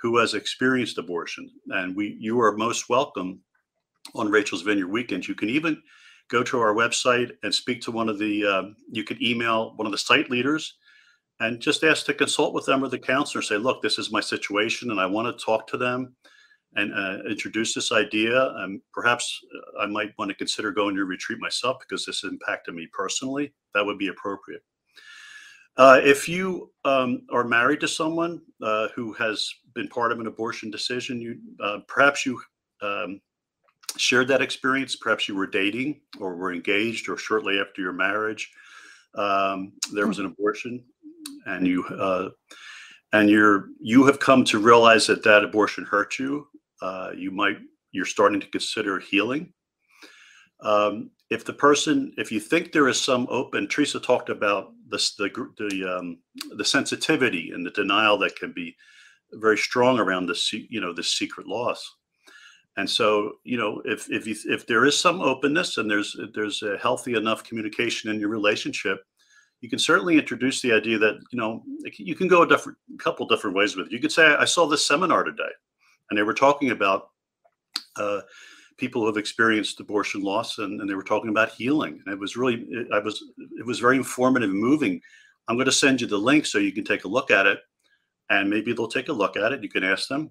who 0.00 0.16
has 0.18 0.34
experienced 0.34 0.98
abortion. 0.98 1.50
And 1.68 1.94
we, 1.94 2.16
you 2.20 2.40
are 2.40 2.56
most 2.56 2.88
welcome 2.88 3.40
on 4.14 4.30
Rachel's 4.30 4.62
Vineyard 4.62 4.88
weekends. 4.88 5.28
You 5.28 5.34
can 5.34 5.48
even 5.48 5.82
go 6.30 6.42
to 6.44 6.60
our 6.60 6.74
website 6.74 7.32
and 7.42 7.54
speak 7.54 7.80
to 7.82 7.90
one 7.90 8.08
of 8.08 8.18
the. 8.18 8.44
Uh, 8.44 8.62
you 8.90 9.04
could 9.04 9.20
email 9.22 9.72
one 9.76 9.86
of 9.86 9.92
the 9.92 9.98
site 9.98 10.30
leaders 10.30 10.74
and 11.40 11.60
just 11.60 11.84
ask 11.84 12.06
to 12.06 12.14
consult 12.14 12.54
with 12.54 12.66
them 12.66 12.82
or 12.82 12.88
the 12.88 12.98
counselor. 12.98 13.42
Say, 13.42 13.56
look, 13.56 13.82
this 13.82 13.98
is 13.98 14.12
my 14.12 14.20
situation, 14.20 14.90
and 14.90 15.00
I 15.00 15.06
want 15.06 15.36
to 15.36 15.44
talk 15.44 15.66
to 15.68 15.76
them 15.76 16.14
and 16.78 16.94
uh, 16.94 17.28
introduce 17.28 17.74
this 17.74 17.90
idea. 17.90 18.40
Um, 18.56 18.80
perhaps 18.92 19.40
uh, 19.54 19.82
I 19.82 19.86
might 19.86 20.12
want 20.18 20.30
to 20.30 20.34
consider 20.36 20.70
going 20.70 20.94
to 20.94 21.04
retreat 21.04 21.40
myself 21.40 21.78
because 21.80 22.06
this 22.06 22.24
impacted 22.24 22.74
me 22.74 22.88
personally. 22.92 23.52
That 23.74 23.84
would 23.84 23.98
be 23.98 24.08
appropriate. 24.08 24.62
Uh, 25.76 26.00
if 26.02 26.28
you 26.28 26.70
um, 26.84 27.22
are 27.32 27.44
married 27.44 27.80
to 27.80 27.88
someone 27.88 28.40
uh, 28.62 28.88
who 28.94 29.12
has 29.12 29.48
been 29.74 29.88
part 29.88 30.12
of 30.12 30.20
an 30.20 30.26
abortion 30.26 30.70
decision, 30.70 31.20
you 31.20 31.38
uh, 31.62 31.78
perhaps 31.86 32.24
you 32.24 32.40
um, 32.82 33.20
shared 33.96 34.28
that 34.28 34.42
experience. 34.42 34.96
Perhaps 34.96 35.28
you 35.28 35.36
were 35.36 35.46
dating 35.46 36.00
or 36.20 36.34
were 36.34 36.52
engaged, 36.52 37.08
or 37.08 37.16
shortly 37.16 37.60
after 37.60 37.80
your 37.80 37.92
marriage, 37.92 38.50
um, 39.14 39.72
there 39.92 40.08
was 40.08 40.18
an 40.18 40.26
abortion, 40.26 40.84
and 41.46 41.66
you 41.66 41.84
uh, 41.86 42.30
and 43.12 43.30
you're 43.30 43.68
you 43.80 44.04
have 44.04 44.18
come 44.18 44.44
to 44.44 44.58
realize 44.58 45.06
that 45.06 45.22
that 45.24 45.44
abortion 45.44 45.84
hurt 45.84 46.18
you 46.18 46.48
uh, 46.82 47.10
you 47.16 47.30
might 47.30 47.58
you're 47.92 48.04
starting 48.04 48.40
to 48.40 48.46
consider 48.50 48.98
healing. 48.98 49.52
Um, 50.60 51.10
if 51.30 51.44
the 51.44 51.52
person, 51.52 52.12
if 52.16 52.32
you 52.32 52.40
think 52.40 52.72
there 52.72 52.88
is 52.88 53.00
some 53.00 53.26
open, 53.30 53.68
Teresa 53.68 54.00
talked 54.00 54.30
about 54.30 54.72
this, 54.88 55.14
the 55.14 55.30
the 55.58 55.98
um, 55.98 56.18
the 56.56 56.64
sensitivity 56.64 57.52
and 57.54 57.64
the 57.64 57.70
denial 57.70 58.18
that 58.18 58.36
can 58.36 58.52
be 58.52 58.74
very 59.32 59.58
strong 59.58 59.98
around 59.98 60.26
this, 60.26 60.52
you 60.52 60.80
know, 60.80 60.92
this 60.92 61.16
secret 61.16 61.46
loss. 61.46 61.96
And 62.76 62.88
so, 62.88 63.32
you 63.44 63.58
know, 63.58 63.82
if 63.84 64.10
if 64.10 64.26
you, 64.26 64.36
if 64.46 64.66
there 64.66 64.84
is 64.84 64.96
some 64.96 65.20
openness 65.20 65.78
and 65.78 65.90
there's 65.90 66.16
there's 66.34 66.62
a 66.62 66.78
healthy 66.78 67.14
enough 67.14 67.44
communication 67.44 68.10
in 68.10 68.20
your 68.20 68.30
relationship, 68.30 68.98
you 69.60 69.68
can 69.68 69.78
certainly 69.78 70.16
introduce 70.16 70.62
the 70.62 70.72
idea 70.72 70.98
that 70.98 71.18
you 71.30 71.38
know 71.38 71.62
you 71.98 72.14
can 72.14 72.28
go 72.28 72.42
a 72.42 72.48
different 72.48 72.78
couple 72.98 73.26
different 73.26 73.56
ways 73.56 73.76
with 73.76 73.86
it. 73.86 73.92
You 73.92 73.98
could 73.98 74.12
say, 74.12 74.26
"I 74.26 74.44
saw 74.44 74.66
this 74.66 74.86
seminar 74.86 75.24
today," 75.24 75.50
and 76.10 76.18
they 76.18 76.22
were 76.22 76.34
talking 76.34 76.70
about 76.70 77.10
uh, 77.96 78.20
people 78.76 79.02
who 79.02 79.06
have 79.06 79.16
experienced 79.16 79.80
abortion 79.80 80.22
loss, 80.22 80.58
and, 80.58 80.80
and, 80.80 80.88
they 80.88 80.94
were 80.94 81.02
talking 81.02 81.30
about 81.30 81.50
healing. 81.50 82.00
And 82.04 82.12
it 82.12 82.18
was 82.18 82.36
really, 82.36 82.66
it, 82.70 82.86
I 82.92 83.00
was, 83.00 83.22
it 83.58 83.66
was 83.66 83.80
very 83.80 83.96
informative 83.96 84.50
and 84.50 84.58
moving. 84.58 85.00
I'm 85.48 85.56
going 85.56 85.66
to 85.66 85.72
send 85.72 86.00
you 86.00 86.06
the 86.06 86.16
link 86.16 86.46
so 86.46 86.58
you 86.58 86.72
can 86.72 86.84
take 86.84 87.04
a 87.04 87.08
look 87.08 87.30
at 87.30 87.46
it, 87.46 87.58
and 88.30 88.48
maybe 88.48 88.72
they'll 88.72 88.88
take 88.88 89.08
a 89.08 89.12
look 89.12 89.36
at 89.36 89.52
it. 89.52 89.62
You 89.62 89.68
can 89.68 89.84
ask 89.84 90.08
them, 90.08 90.30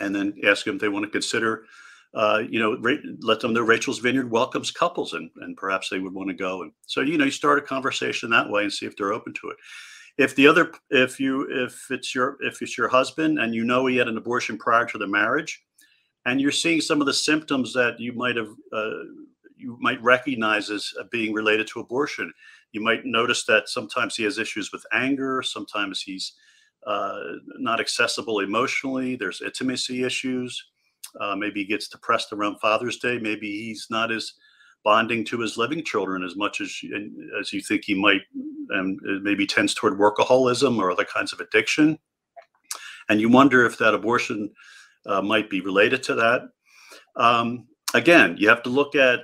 and 0.00 0.14
then 0.14 0.34
ask 0.46 0.64
them 0.64 0.76
if 0.76 0.80
they 0.80 0.88
want 0.88 1.04
to 1.04 1.10
consider. 1.10 1.64
Uh, 2.12 2.42
you 2.48 2.60
know, 2.60 2.78
let 3.22 3.40
them 3.40 3.52
know 3.52 3.62
Rachel's 3.62 3.98
Vineyard 3.98 4.30
welcomes 4.30 4.70
couples, 4.70 5.14
and 5.14 5.30
and 5.40 5.56
perhaps 5.56 5.88
they 5.88 5.98
would 5.98 6.14
want 6.14 6.28
to 6.28 6.34
go. 6.34 6.62
And 6.62 6.70
so, 6.86 7.00
you 7.00 7.18
know, 7.18 7.24
you 7.24 7.32
start 7.32 7.58
a 7.58 7.62
conversation 7.62 8.30
that 8.30 8.48
way 8.48 8.62
and 8.62 8.72
see 8.72 8.86
if 8.86 8.96
they're 8.96 9.12
open 9.12 9.32
to 9.34 9.50
it 9.50 9.56
if 10.18 10.34
the 10.36 10.46
other 10.46 10.72
if 10.90 11.18
you 11.18 11.46
if 11.50 11.86
it's 11.90 12.14
your 12.14 12.36
if 12.40 12.62
it's 12.62 12.78
your 12.78 12.88
husband 12.88 13.38
and 13.38 13.54
you 13.54 13.64
know 13.64 13.86
he 13.86 13.96
had 13.96 14.08
an 14.08 14.16
abortion 14.16 14.56
prior 14.56 14.86
to 14.86 14.98
the 14.98 15.06
marriage 15.06 15.62
and 16.26 16.40
you're 16.40 16.52
seeing 16.52 16.80
some 16.80 17.00
of 17.00 17.06
the 17.06 17.12
symptoms 17.12 17.72
that 17.72 17.98
you 17.98 18.12
might 18.12 18.36
have 18.36 18.50
uh, 18.72 18.90
you 19.56 19.76
might 19.80 20.02
recognize 20.02 20.70
as 20.70 20.92
being 21.10 21.32
related 21.32 21.66
to 21.66 21.80
abortion 21.80 22.32
you 22.72 22.80
might 22.80 23.04
notice 23.04 23.44
that 23.44 23.68
sometimes 23.68 24.14
he 24.16 24.22
has 24.24 24.38
issues 24.38 24.70
with 24.72 24.84
anger 24.92 25.42
sometimes 25.42 26.00
he's 26.00 26.34
uh, 26.86 27.18
not 27.58 27.80
accessible 27.80 28.40
emotionally. 28.40 29.16
There's 29.16 29.40
intimacy 29.40 30.04
issues. 30.04 30.62
Uh, 31.20 31.36
maybe 31.36 31.60
he 31.60 31.66
gets 31.66 31.88
depressed 31.88 32.32
around 32.32 32.60
Father's 32.60 32.98
Day. 32.98 33.18
Maybe 33.18 33.50
he's 33.50 33.86
not 33.90 34.12
as 34.12 34.32
bonding 34.84 35.24
to 35.24 35.40
his 35.40 35.56
living 35.56 35.82
children 35.82 36.22
as 36.22 36.36
much 36.36 36.60
as 36.60 36.80
as 37.40 37.52
you 37.52 37.60
think 37.60 37.84
he 37.84 37.94
might, 37.94 38.22
and 38.70 39.00
maybe 39.22 39.46
tends 39.46 39.74
toward 39.74 39.98
workaholism 39.98 40.78
or 40.78 40.90
other 40.90 41.04
kinds 41.04 41.32
of 41.32 41.40
addiction. 41.40 41.98
And 43.08 43.20
you 43.20 43.28
wonder 43.28 43.66
if 43.66 43.78
that 43.78 43.94
abortion 43.94 44.50
uh, 45.06 45.22
might 45.22 45.50
be 45.50 45.60
related 45.60 46.02
to 46.04 46.14
that. 46.14 46.42
Um, 47.16 47.66
again, 47.94 48.36
you 48.38 48.48
have 48.48 48.62
to 48.62 48.70
look 48.70 48.94
at 48.94 49.20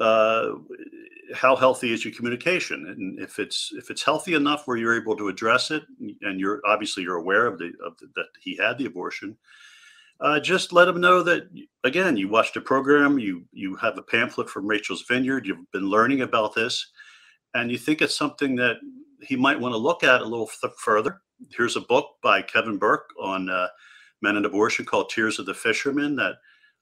uh, 0.00 0.52
how 1.34 1.56
healthy 1.56 1.92
is 1.92 2.04
your 2.04 2.14
communication, 2.14 2.86
and 2.86 3.18
if 3.20 3.38
it's 3.38 3.70
if 3.72 3.90
it's 3.90 4.02
healthy 4.02 4.34
enough 4.34 4.66
where 4.66 4.76
you're 4.76 5.00
able 5.00 5.16
to 5.16 5.28
address 5.28 5.70
it, 5.70 5.82
and 6.22 6.40
you're 6.40 6.60
obviously 6.64 7.02
you're 7.02 7.16
aware 7.16 7.46
of 7.46 7.58
the 7.58 7.72
of 7.84 7.96
the, 7.98 8.08
that 8.14 8.26
he 8.40 8.56
had 8.56 8.78
the 8.78 8.86
abortion. 8.86 9.36
Uh, 10.20 10.40
just 10.40 10.72
let 10.72 10.88
him 10.88 11.00
know 11.00 11.22
that 11.22 11.48
again 11.84 12.16
you 12.16 12.26
watched 12.26 12.56
a 12.56 12.60
program 12.60 13.18
you 13.18 13.44
you 13.52 13.76
have 13.76 13.98
a 13.98 14.02
pamphlet 14.02 14.48
from 14.48 14.66
rachel's 14.66 15.02
vineyard 15.02 15.46
you've 15.46 15.70
been 15.72 15.90
learning 15.90 16.22
about 16.22 16.54
this 16.54 16.90
and 17.52 17.70
you 17.70 17.76
think 17.76 18.00
it's 18.00 18.16
something 18.16 18.56
that 18.56 18.76
he 19.20 19.36
might 19.36 19.60
want 19.60 19.74
to 19.74 19.78
look 19.78 20.02
at 20.02 20.22
a 20.22 20.24
little 20.24 20.48
th- 20.62 20.72
further 20.78 21.20
here's 21.54 21.76
a 21.76 21.82
book 21.82 22.12
by 22.22 22.40
kevin 22.40 22.78
burke 22.78 23.10
on 23.20 23.50
uh, 23.50 23.68
men 24.22 24.36
and 24.36 24.46
abortion 24.46 24.86
called 24.86 25.10
tears 25.10 25.38
of 25.38 25.44
the 25.44 25.52
fisherman 25.52 26.16
that 26.16 26.36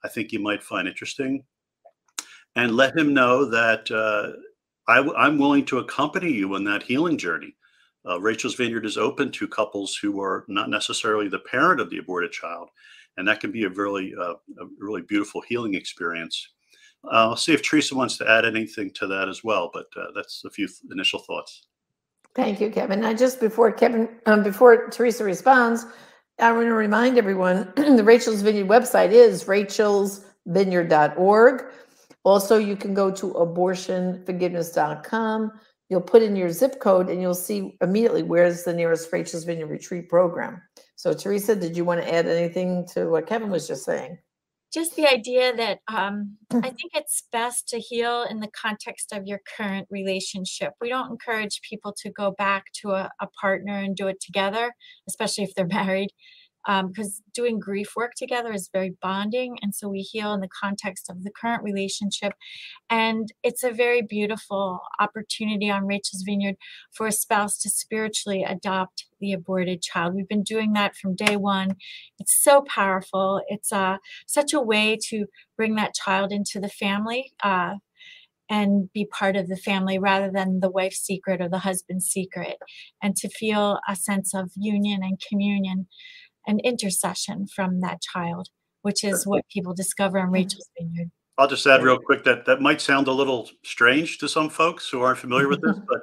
i 0.05 0.09
think 0.09 0.31
you 0.31 0.39
might 0.39 0.63
find 0.63 0.87
interesting 0.87 1.43
and 2.57 2.77
let 2.77 2.97
him 2.97 3.13
know 3.13 3.45
that 3.45 3.91
uh, 3.91 4.31
I, 4.87 5.27
am 5.27 5.39
willing 5.39 5.65
to 5.67 5.79
accompany 5.79 6.31
you 6.31 6.55
on 6.55 6.65
that 6.65 6.83
healing 6.83 7.19
journey. 7.19 7.57
Uh, 8.09 8.21
Rachel's 8.21 8.55
Vineyard 8.55 8.85
is 8.85 8.99
open 8.99 9.33
to 9.33 9.49
couples 9.49 9.97
who 9.97 10.21
are 10.21 10.45
not 10.47 10.69
necessarily 10.69 11.29
the 11.29 11.39
parent 11.39 11.81
of 11.81 11.91
the 11.91 11.99
aborted 11.99 12.33
child, 12.33 12.69
and 13.17 13.29
that 13.29 13.41
can 13.41 13.53
be 13.53 13.65
a 13.65 13.69
really, 13.69 14.15
uh, 14.19 14.35
a 14.35 14.67
really 14.79 15.03
beautiful 15.03 15.41
healing 15.43 15.75
experience. 15.75 16.49
Uh, 17.05 17.29
I'll 17.29 17.37
see 17.37 17.53
if 17.53 17.63
Teresa 17.63 17.95
wants 17.95 18.17
to 18.19 18.31
add 18.31 18.45
anything 18.45 18.91
to 18.95 19.07
that 19.07 19.29
as 19.29 19.45
well, 19.45 19.71
but 19.73 19.87
uh, 19.97 20.07
that's 20.15 20.43
a 20.45 20.51
few 20.51 20.69
initial 20.91 21.21
thoughts. 21.21 21.69
Thank 22.35 22.61
you, 22.61 22.69
Kevin. 22.71 23.01
Now, 23.01 23.13
just 23.13 23.41
before 23.41 23.71
Kevin, 23.71 24.09
um, 24.27 24.43
before 24.43 24.89
Teresa 24.89 25.23
responds, 25.23 25.87
I 26.41 26.51
want 26.51 26.67
to 26.67 26.75
remind 26.75 27.17
everyone 27.17 27.73
the 27.77 28.03
Rachel's 28.03 28.43
Vineyard 28.43 28.67
website 28.67 29.13
is 29.13 29.45
rachelsvineyard.org. 29.45 31.65
Also, 32.25 32.59
you 32.59 32.75
can 32.75 32.93
go 32.95 33.13
to 33.13 33.33
abortionforgiveness.com. 33.35 35.53
You'll 35.91 36.01
put 36.01 36.23
in 36.23 36.35
your 36.35 36.49
zip 36.51 36.81
code 36.81 37.11
and 37.11 37.21
you'll 37.21 37.35
see 37.35 37.77
immediately 37.83 38.23
where's 38.25 38.65
the 38.65 38.73
nearest 38.73 39.13
Rachel's 39.13 39.45
Vineyard 39.45 39.69
retreat 39.69 40.09
program. 40.09 40.63
So, 41.05 41.13
Teresa, 41.13 41.55
did 41.55 41.77
you 41.77 41.85
want 41.85 42.01
to 42.01 42.15
add 42.15 42.27
anything 42.27 42.87
to 42.95 43.11
what 43.11 43.27
Kevin 43.27 43.51
was 43.51 43.69
just 43.69 43.85
saying? 43.85 44.17
Just 44.73 44.97
the 44.97 45.07
idea 45.07 45.55
that 45.55 45.81
um, 45.87 46.39
I 46.51 46.71
think 46.71 46.93
it's 46.95 47.25
best 47.31 47.69
to 47.69 47.79
heal 47.79 48.23
in 48.23 48.41
the 48.41 48.49
context 48.59 49.13
of 49.13 49.27
your 49.27 49.41
current 49.55 49.87
relationship. 49.91 50.73
We 50.81 50.89
don't 50.89 51.11
encourage 51.11 51.61
people 51.61 51.95
to 51.99 52.11
go 52.11 52.31
back 52.39 52.65
to 52.81 52.93
a, 52.93 53.11
a 53.21 53.27
partner 53.39 53.75
and 53.75 53.95
do 53.95 54.09
it 54.09 54.19
together, 54.19 54.73
especially 55.07 55.45
if 55.45 55.55
they're 55.55 55.67
married 55.85 56.09
because 56.67 57.19
um, 57.19 57.25
doing 57.35 57.59
grief 57.59 57.93
work 57.97 58.13
together 58.17 58.53
is 58.53 58.71
very 58.73 58.95
bonding. 59.03 59.59
And 59.63 59.75
so 59.75 59.89
we 59.89 60.01
heal 60.01 60.33
in 60.33 60.41
the 60.41 60.49
context 60.49 61.11
of 61.11 61.23
the 61.23 61.31
current 61.31 61.63
relationship. 61.63 62.33
And 62.89 63.33
it's 63.43 63.63
a 63.63 63.71
very 63.71 64.03
beautiful 64.03 64.81
opportunity 64.99 65.71
on 65.71 65.87
Rachel's 65.87 66.23
Vineyard 66.23 66.57
for 66.93 67.07
a 67.07 67.13
spouse 67.13 67.59
to 67.59 67.71
spiritually 67.71 68.45
adopt 68.45 69.07
the 69.21 69.33
aborted 69.33 69.83
child. 69.83 70.15
We've 70.15 70.29
been 70.29 70.43
doing 70.43 70.73
that 70.73 70.97
from 70.97 71.15
day 71.15 71.37
one. 71.37 71.77
It's 72.19 72.43
so 72.43 72.63
powerful. 72.63 73.43
It's 73.49 73.73
uh, 73.73 73.99
such 74.27 74.53
a 74.53 74.61
way 74.61 74.99
to 75.09 75.27
bring 75.57 75.75
that 75.77 75.95
child 75.95 76.33
into 76.33 76.61
the 76.61 76.69
family. 76.69 77.33
Uh, 77.43 77.75
and 78.51 78.93
be 78.93 79.07
part 79.07 79.37
of 79.37 79.49
the 79.49 79.57
family 79.57 79.99
rather 79.99 80.31
than 80.31 80.61
the 80.61 80.71
wife's 80.71 81.01
secret 81.01 81.41
or 81.41 81.49
the 81.49 81.61
husband's 81.61 82.07
secret, 82.07 82.59
and 83.03 83.17
to 83.17 83.29
feel 83.29 83.79
a 83.89 83.97
sense 83.97 84.35
of 84.35 84.51
union 84.55 85.01
and 85.03 85.21
communion 85.29 85.87
an 86.47 86.61
intercession 86.61 87.47
from 87.47 87.81
that 87.81 88.01
child, 88.03 88.49
which 88.83 89.05
is 89.05 89.27
what 89.27 89.45
people 89.53 89.75
discover 89.75 90.19
in 90.19 90.31
Rachel's 90.31 90.69
Vineyard. 90.79 91.11
I'll 91.37 91.49
just 91.49 91.67
add 91.67 91.83
real 91.83 91.99
quick 91.99 92.25
that 92.25 92.45
that 92.47 92.61
might 92.61 92.81
sound 92.81 93.09
a 93.09 93.13
little 93.13 93.51
strange 93.65 94.19
to 94.19 94.29
some 94.29 94.49
folks 94.49 94.89
who 94.89 95.03
aren't 95.03 95.19
familiar 95.19 95.49
with 95.49 95.63
this, 95.63 95.77
but 95.89 96.01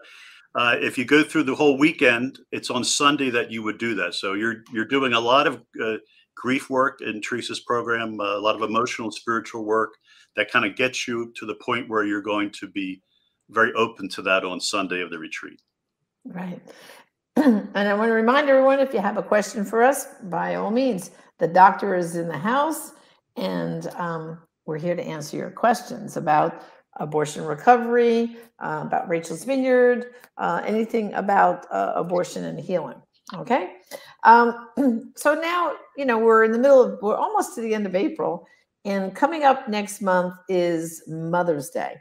uh, 0.54 0.76
if 0.80 0.98
you 0.98 1.06
go 1.06 1.24
through 1.24 1.44
the 1.44 1.56
whole 1.56 1.78
weekend, 1.78 2.40
it's 2.52 2.70
on 2.70 2.84
Sunday 2.84 3.30
that 3.30 3.52
you 3.52 3.64
would 3.64 3.78
do 3.78 3.96
that. 3.96 4.14
So 4.14 4.34
you're 4.34 4.64
you're 4.74 4.86
doing 4.86 5.14
a 5.14 5.20
lot 5.20 5.48
of 5.48 5.62
uh, 5.82 5.98
grief 6.36 6.70
work 6.70 7.02
in 7.02 7.22
Teresa's 7.22 7.62
program, 7.62 8.20
uh, 8.20 8.38
a 8.38 8.42
lot 8.42 8.56
of 8.56 8.62
emotional 8.62 9.08
and 9.08 9.14
spiritual 9.14 9.64
work 9.64 9.94
that 10.36 10.52
kind 10.52 10.66
of 10.66 10.76
gets 10.76 11.08
you 11.08 11.32
to 11.38 11.46
the 11.46 11.56
point 11.56 11.90
where 11.90 12.06
you're 12.06 12.22
going 12.22 12.52
to 12.52 12.68
be 12.68 13.02
very 13.50 13.72
open 13.74 14.10
to 14.10 14.22
that 14.24 14.44
on 14.44 14.60
Sunday 14.60 15.02
of 15.02 15.10
the 15.10 15.20
retreat. 15.20 15.62
Right. 16.26 16.62
and 17.36 17.70
I 17.76 17.94
want 17.94 18.10
to 18.10 18.14
remind 18.14 18.50
everyone 18.50 18.80
if 18.80 18.94
you 18.94 19.00
have 19.00 19.18
a 19.18 19.24
question 19.24 19.64
for 19.64 19.82
us, 19.82 20.08
by 20.24 20.56
all 20.56 20.72
means, 20.72 21.12
the 21.40 21.48
doctor 21.48 21.96
is 21.96 22.16
in 22.16 22.28
the 22.28 22.38
house 22.38 22.92
and 23.38 23.88
um, 23.96 24.40
we're 24.66 24.78
here 24.78 24.96
to 24.96 25.04
answer 25.04 25.38
your 25.38 25.50
questions 25.50 26.18
about 26.18 26.64
abortion 26.98 27.46
recovery, 27.46 28.36
uh, 28.60 28.84
about 28.86 29.08
Rachel's 29.08 29.46
Vineyard, 29.46 30.14
uh, 30.38 30.62
anything 30.66 31.14
about 31.14 31.66
uh, 31.72 31.94
abortion 31.96 32.44
and 32.44 32.60
healing. 32.60 33.02
Okay. 33.34 33.76
Um, 34.24 34.68
so 35.16 35.34
now, 35.34 35.76
you 35.96 36.06
know, 36.06 36.18
we're 36.18 36.44
in 36.44 36.52
the 36.52 36.60
middle 36.60 36.84
of, 36.84 37.00
we're 37.02 37.16
almost 37.16 37.56
to 37.56 37.62
the 37.62 37.74
end 37.74 37.86
of 37.86 37.96
April, 37.96 38.46
and 38.84 39.16
coming 39.16 39.44
up 39.44 39.70
next 39.70 40.02
month 40.02 40.34
is 40.50 41.04
Mother's 41.08 41.70
Day. 41.70 41.96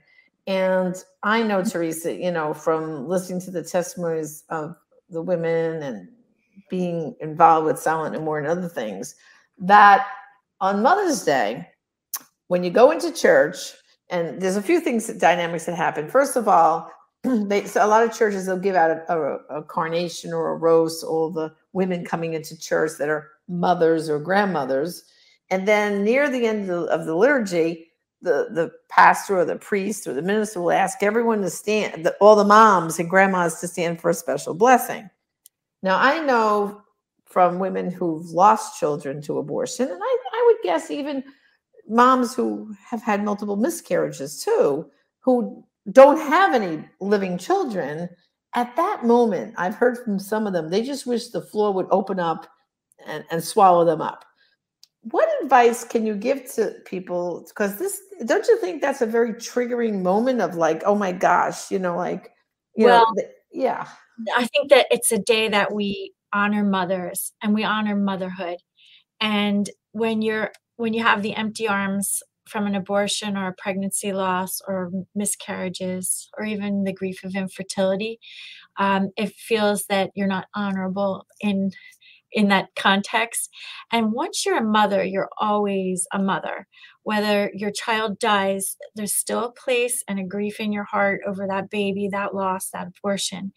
And 0.46 0.96
I 1.22 1.42
know, 1.42 1.62
Teresa, 1.62 2.14
you 2.14 2.32
know, 2.32 2.52
from 2.52 3.06
listening 3.06 3.40
to 3.42 3.50
the 3.50 3.62
testimonies 3.62 4.44
of 4.48 4.74
the 5.10 5.22
women 5.22 5.82
and 5.82 6.08
being 6.68 7.14
involved 7.20 7.66
with 7.66 7.78
Silent 7.78 8.14
No 8.14 8.20
More 8.20 8.38
and 8.38 8.46
other 8.46 8.68
things, 8.68 9.14
that 9.58 10.06
on 10.60 10.82
Mother's 10.82 11.24
Day, 11.24 11.68
when 12.48 12.64
you 12.64 12.70
go 12.70 12.90
into 12.90 13.12
church, 13.12 13.72
and 14.10 14.40
there's 14.40 14.56
a 14.56 14.62
few 14.62 14.80
things 14.80 15.06
that 15.06 15.20
dynamics 15.20 15.66
that 15.66 15.76
happen. 15.76 16.08
First 16.08 16.36
of 16.36 16.48
all, 16.48 16.90
they 17.22 17.64
so 17.64 17.84
a 17.84 17.86
lot 17.86 18.02
of 18.02 18.16
churches 18.16 18.46
they'll 18.46 18.58
give 18.58 18.74
out 18.74 18.90
a, 18.90 19.12
a, 19.12 19.58
a 19.58 19.62
carnation 19.62 20.32
or 20.32 20.50
a 20.50 20.56
rose, 20.56 21.02
all 21.02 21.30
the 21.30 21.54
women 21.72 22.04
coming 22.04 22.34
into 22.34 22.58
church 22.58 22.92
that 22.98 23.08
are 23.08 23.28
mothers 23.48 24.08
or 24.08 24.18
grandmothers, 24.18 25.04
and 25.50 25.66
then 25.66 26.04
near 26.04 26.28
the 26.28 26.46
end 26.46 26.62
of 26.62 26.66
the, 26.66 26.86
of 26.86 27.06
the 27.06 27.14
liturgy, 27.14 27.89
the 28.22 28.48
the 28.52 28.72
pastor 28.88 29.38
or 29.38 29.44
the 29.44 29.56
priest 29.56 30.06
or 30.06 30.12
the 30.12 30.22
minister 30.22 30.60
will 30.60 30.72
ask 30.72 31.02
everyone 31.02 31.40
to 31.42 31.50
stand, 31.50 32.04
the, 32.04 32.14
all 32.20 32.36
the 32.36 32.44
moms 32.44 32.98
and 32.98 33.08
grandmas 33.08 33.60
to 33.60 33.68
stand 33.68 34.00
for 34.00 34.10
a 34.10 34.14
special 34.14 34.54
blessing. 34.54 35.08
Now 35.82 35.98
I 35.98 36.20
know 36.20 36.82
from 37.24 37.58
women 37.58 37.90
who've 37.90 38.26
lost 38.26 38.78
children 38.78 39.22
to 39.22 39.38
abortion, 39.38 39.88
and 39.88 40.00
I, 40.02 40.18
I 40.32 40.44
would 40.46 40.62
guess 40.62 40.90
even 40.90 41.24
moms 41.88 42.34
who 42.34 42.74
have 42.88 43.02
had 43.02 43.24
multiple 43.24 43.56
miscarriages 43.56 44.42
too, 44.42 44.90
who 45.20 45.64
don't 45.92 46.18
have 46.18 46.54
any 46.54 46.84
living 47.00 47.38
children. 47.38 48.08
At 48.54 48.74
that 48.76 49.04
moment, 49.04 49.54
I've 49.56 49.76
heard 49.76 49.98
from 49.98 50.18
some 50.18 50.46
of 50.46 50.52
them, 50.52 50.70
they 50.70 50.82
just 50.82 51.06
wish 51.06 51.28
the 51.28 51.40
floor 51.40 51.72
would 51.72 51.86
open 51.90 52.18
up 52.18 52.48
and, 53.06 53.24
and 53.30 53.42
swallow 53.42 53.84
them 53.84 54.02
up 54.02 54.24
what 55.02 55.28
advice 55.42 55.84
can 55.84 56.06
you 56.06 56.14
give 56.14 56.52
to 56.54 56.74
people? 56.84 57.44
Because 57.48 57.78
this 57.78 58.00
don't 58.24 58.46
you 58.46 58.58
think 58.58 58.82
that's 58.82 59.00
a 59.00 59.06
very 59.06 59.32
triggering 59.34 60.02
moment 60.02 60.40
of 60.40 60.54
like 60.54 60.82
oh 60.84 60.94
my 60.94 61.10
gosh 61.10 61.70
you 61.70 61.78
know 61.78 61.96
like 61.96 62.30
you 62.76 62.86
well, 62.86 63.06
know 63.16 63.22
yeah. 63.52 63.86
I 64.36 64.46
think 64.46 64.70
that 64.70 64.86
it's 64.90 65.10
a 65.12 65.18
day 65.18 65.48
that 65.48 65.72
we 65.72 66.12
honor 66.32 66.62
mothers 66.62 67.32
and 67.42 67.54
we 67.54 67.64
honor 67.64 67.96
motherhood. 67.96 68.58
And 69.20 69.68
when 69.92 70.22
you're 70.22 70.52
when 70.76 70.94
you 70.94 71.02
have 71.02 71.22
the 71.22 71.34
empty 71.34 71.68
arms 71.68 72.22
from 72.46 72.66
an 72.66 72.74
abortion 72.74 73.36
or 73.36 73.48
a 73.48 73.54
pregnancy 73.54 74.12
loss 74.12 74.60
or 74.66 74.90
miscarriages 75.14 76.28
or 76.36 76.44
even 76.44 76.84
the 76.84 76.92
grief 76.92 77.22
of 77.22 77.36
infertility 77.36 78.18
um, 78.76 79.10
it 79.16 79.32
feels 79.34 79.84
that 79.88 80.10
you're 80.14 80.26
not 80.26 80.46
honorable 80.54 81.26
in 81.40 81.70
in 82.32 82.48
that 82.48 82.68
context. 82.76 83.50
And 83.92 84.12
once 84.12 84.44
you're 84.44 84.58
a 84.58 84.64
mother, 84.64 85.04
you're 85.04 85.30
always 85.38 86.06
a 86.12 86.18
mother. 86.18 86.66
Whether 87.02 87.50
your 87.54 87.70
child 87.70 88.18
dies, 88.18 88.76
there's 88.94 89.14
still 89.14 89.44
a 89.44 89.52
place 89.52 90.02
and 90.06 90.18
a 90.20 90.24
grief 90.24 90.60
in 90.60 90.72
your 90.72 90.84
heart 90.84 91.22
over 91.26 91.46
that 91.46 91.70
baby, 91.70 92.08
that 92.12 92.34
loss, 92.34 92.70
that 92.70 92.88
abortion. 92.88 93.52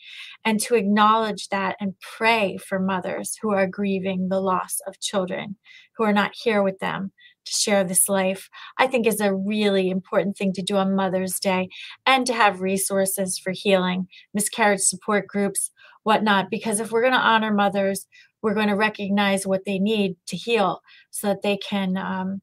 And 0.46 0.60
to 0.62 0.76
acknowledge 0.76 1.50
that 1.50 1.76
and 1.80 1.96
pray 2.18 2.58
for 2.58 2.80
mothers 2.80 3.38
who 3.42 3.52
are 3.52 3.68
grieving 3.68 4.30
the 4.30 4.40
loss 4.40 4.78
of 4.88 5.00
children, 5.00 5.58
who 5.98 6.04
are 6.06 6.14
not 6.14 6.32
here 6.34 6.64
with 6.64 6.80
them, 6.80 7.12
to 7.46 7.52
share 7.52 7.84
this 7.84 8.08
life, 8.10 8.50
I 8.78 8.88
think 8.88 9.06
is 9.06 9.22
a 9.22 9.34
really 9.34 9.90
important 9.90 10.38
thing 10.38 10.54
to 10.54 10.62
do 10.62 10.78
on 10.78 10.96
Mother's 10.96 11.40
Day 11.40 11.70
and 12.06 12.26
to 12.28 12.34
have 12.34 12.62
resources 12.62 13.38
for 13.38 13.52
healing, 13.52 14.08
miscarriage 14.34 14.82
support 14.82 15.28
groups, 15.28 15.72
whatnot. 16.04 16.50
Because 16.50 16.80
if 16.80 16.92
we're 16.92 17.02
going 17.02 17.14
to 17.14 17.20
honor 17.20 17.54
mothers, 17.54 18.08
we're 18.42 18.54
going 18.54 18.68
to 18.68 18.76
recognize 18.76 19.48
what 19.48 19.66
they 19.66 19.80
need 19.80 20.16
to 20.28 20.38
heal 20.38 20.82
so 21.12 21.28
that 21.28 21.42
they 21.42 21.58
can 21.58 21.98
um, 21.98 22.42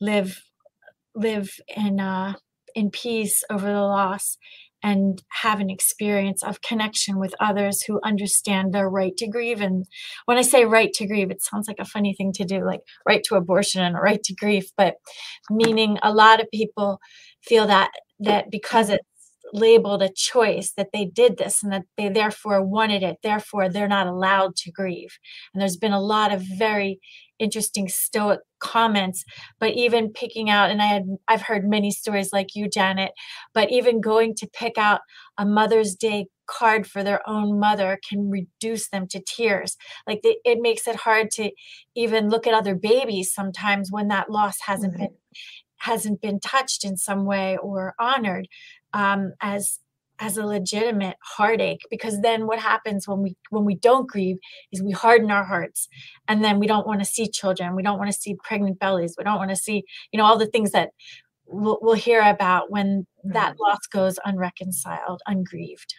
live 0.00 0.42
live 1.14 1.50
in 1.76 2.00
uh, 2.00 2.34
in 2.74 2.90
peace 2.90 3.42
over 3.50 3.66
the 3.66 3.80
loss 3.80 4.38
and 4.82 5.22
have 5.42 5.60
an 5.60 5.70
experience 5.70 6.42
of 6.42 6.60
connection 6.62 7.18
with 7.18 7.34
others 7.40 7.82
who 7.82 8.00
understand 8.02 8.72
their 8.72 8.88
right 8.88 9.16
to 9.16 9.28
grieve. 9.28 9.60
And 9.60 9.86
when 10.26 10.38
I 10.38 10.42
say 10.42 10.64
right 10.64 10.92
to 10.94 11.06
grieve, 11.06 11.30
it 11.30 11.42
sounds 11.42 11.68
like 11.68 11.78
a 11.78 11.84
funny 11.84 12.14
thing 12.14 12.32
to 12.34 12.44
do, 12.44 12.64
like 12.64 12.80
right 13.06 13.22
to 13.24 13.36
abortion 13.36 13.82
and 13.82 13.96
right 13.96 14.22
to 14.24 14.34
grief, 14.34 14.70
but 14.76 14.94
meaning 15.50 15.98
a 16.02 16.12
lot 16.12 16.40
of 16.40 16.50
people 16.52 16.98
feel 17.42 17.66
that 17.66 17.90
that 18.20 18.50
because 18.50 18.88
it's 18.88 19.04
labeled 19.52 20.02
a 20.02 20.08
choice 20.08 20.72
that 20.76 20.88
they 20.92 21.04
did 21.04 21.36
this 21.36 21.62
and 21.62 21.72
that 21.72 21.82
they 21.98 22.08
therefore 22.08 22.64
wanted 22.64 23.02
it 23.02 23.16
therefore 23.22 23.68
they're 23.68 23.88
not 23.88 24.06
allowed 24.06 24.56
to 24.56 24.72
grieve 24.72 25.18
and 25.52 25.60
there's 25.60 25.76
been 25.76 25.92
a 25.92 26.00
lot 26.00 26.32
of 26.32 26.42
very 26.56 26.98
interesting 27.42 27.88
stoic 27.88 28.40
comments 28.60 29.24
but 29.58 29.72
even 29.72 30.12
picking 30.12 30.48
out 30.48 30.70
and 30.70 30.80
i 30.80 30.86
had 30.86 31.04
i've 31.28 31.42
heard 31.42 31.68
many 31.68 31.90
stories 31.90 32.32
like 32.32 32.54
you 32.54 32.68
janet 32.68 33.10
but 33.52 33.70
even 33.70 34.00
going 34.00 34.34
to 34.34 34.48
pick 34.52 34.78
out 34.78 35.00
a 35.38 35.44
mother's 35.44 35.94
day 35.94 36.26
card 36.46 36.86
for 36.86 37.02
their 37.02 37.26
own 37.28 37.58
mother 37.58 37.98
can 38.08 38.30
reduce 38.30 38.88
them 38.90 39.06
to 39.08 39.20
tears. 39.20 39.76
Like 40.06 40.20
they, 40.22 40.36
it 40.44 40.58
makes 40.60 40.86
it 40.86 40.96
hard 40.96 41.30
to 41.32 41.50
even 41.94 42.28
look 42.28 42.46
at 42.46 42.54
other 42.54 42.74
babies 42.74 43.32
sometimes 43.32 43.90
when 43.90 44.08
that 44.08 44.30
loss 44.30 44.58
hasn't 44.66 44.96
been 44.96 45.14
hasn't 45.78 46.20
been 46.20 46.38
touched 46.38 46.84
in 46.84 46.96
some 46.96 47.24
way 47.24 47.56
or 47.56 47.94
honored 47.98 48.46
um, 48.92 49.32
as 49.40 49.80
as 50.22 50.36
a 50.36 50.46
legitimate 50.46 51.16
heartache 51.20 51.84
because 51.90 52.20
then 52.20 52.46
what 52.46 52.60
happens 52.60 53.08
when 53.08 53.20
we 53.20 53.36
when 53.50 53.64
we 53.64 53.74
don't 53.74 54.08
grieve 54.08 54.38
is 54.70 54.80
we 54.80 54.92
harden 54.92 55.32
our 55.32 55.42
hearts 55.44 55.88
and 56.28 56.44
then 56.44 56.60
we 56.60 56.66
don't 56.68 56.86
want 56.86 57.00
to 57.00 57.04
see 57.04 57.28
children 57.28 57.74
we 57.74 57.82
don't 57.82 57.98
want 57.98 58.10
to 58.10 58.16
see 58.16 58.36
pregnant 58.44 58.78
bellies 58.78 59.16
we 59.18 59.24
don't 59.24 59.38
want 59.38 59.50
to 59.50 59.56
see 59.56 59.82
you 60.12 60.18
know 60.18 60.24
all 60.24 60.38
the 60.38 60.46
things 60.46 60.70
that 60.70 60.90
we'll, 61.46 61.78
we'll 61.82 61.94
hear 61.94 62.22
about 62.22 62.70
when 62.70 63.04
that 63.24 63.58
loss 63.58 63.80
goes 63.92 64.16
unreconciled 64.24 65.20
ungrieved. 65.26 65.94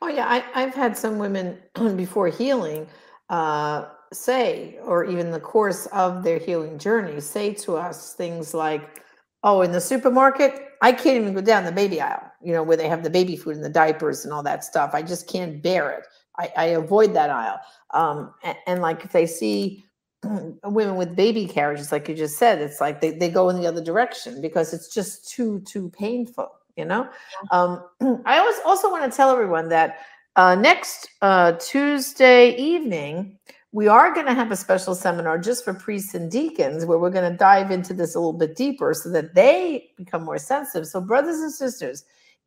Oh 0.00 0.08
yeah 0.08 0.26
I, 0.26 0.42
i've 0.54 0.74
had 0.74 0.96
some 0.96 1.18
women 1.18 1.58
before 1.96 2.28
healing 2.28 2.86
uh, 3.28 3.84
say 4.12 4.78
or 4.82 5.04
even 5.04 5.30
the 5.30 5.38
course 5.38 5.86
of 5.86 6.24
their 6.24 6.38
healing 6.38 6.78
journey 6.78 7.20
say 7.20 7.52
to 7.54 7.76
us 7.76 8.14
things 8.14 8.54
like 8.54 9.04
oh 9.44 9.60
in 9.60 9.70
the 9.70 9.80
supermarket 9.80 10.66
I 10.82 10.92
can't 10.92 11.20
even 11.20 11.34
go 11.34 11.42
down 11.42 11.64
the 11.64 11.72
baby 11.72 12.00
aisle, 12.00 12.29
you 12.42 12.52
know, 12.52 12.62
where 12.62 12.76
they 12.76 12.88
have 12.88 13.02
the 13.02 13.10
baby 13.10 13.36
food 13.36 13.56
and 13.56 13.64
the 13.64 13.70
diapers 13.70 14.24
and 14.24 14.32
all 14.32 14.42
that 14.42 14.64
stuff. 14.64 14.90
I 14.94 15.02
just 15.02 15.28
can't 15.28 15.62
bear 15.62 15.90
it. 15.90 16.06
I, 16.38 16.52
I 16.56 16.64
avoid 16.66 17.14
that 17.14 17.30
aisle. 17.30 17.60
Um, 17.92 18.34
and, 18.42 18.56
and, 18.66 18.82
like 18.82 19.04
if 19.04 19.12
they 19.12 19.26
see 19.26 19.84
women 20.64 20.96
with 20.96 21.16
baby 21.16 21.46
carriages, 21.46 21.92
like 21.92 22.08
you 22.08 22.14
just 22.14 22.38
said, 22.38 22.60
it's 22.60 22.80
like 22.80 23.00
they, 23.00 23.10
they 23.10 23.28
go 23.28 23.48
in 23.48 23.60
the 23.60 23.66
other 23.66 23.82
direction 23.82 24.40
because 24.40 24.72
it's 24.72 24.92
just 24.92 25.28
too, 25.28 25.60
too 25.66 25.90
painful, 25.90 26.50
you 26.76 26.84
know? 26.84 27.08
Um, 27.50 27.84
I 28.24 28.38
always 28.38 28.56
also 28.64 28.90
want 28.90 29.10
to 29.10 29.14
tell 29.14 29.30
everyone 29.30 29.68
that 29.70 29.98
uh, 30.36 30.54
next 30.54 31.08
uh, 31.22 31.52
Tuesday 31.52 32.54
evening, 32.56 33.38
we 33.72 33.86
are 33.86 34.12
going 34.12 34.26
to 34.26 34.34
have 34.34 34.50
a 34.50 34.56
special 34.56 34.94
seminar 34.94 35.38
just 35.38 35.64
for 35.64 35.74
priests 35.74 36.14
and 36.14 36.30
deacons 36.30 36.84
where 36.84 36.98
we're 36.98 37.10
going 37.10 37.30
to 37.30 37.36
dive 37.36 37.70
into 37.70 37.94
this 37.94 38.14
a 38.14 38.18
little 38.18 38.32
bit 38.32 38.56
deeper 38.56 38.94
so 38.94 39.10
that 39.10 39.34
they 39.34 39.90
become 39.96 40.24
more 40.24 40.38
sensitive. 40.38 40.88
So, 40.88 41.00
brothers 41.00 41.38
and 41.40 41.52
sisters, 41.52 42.04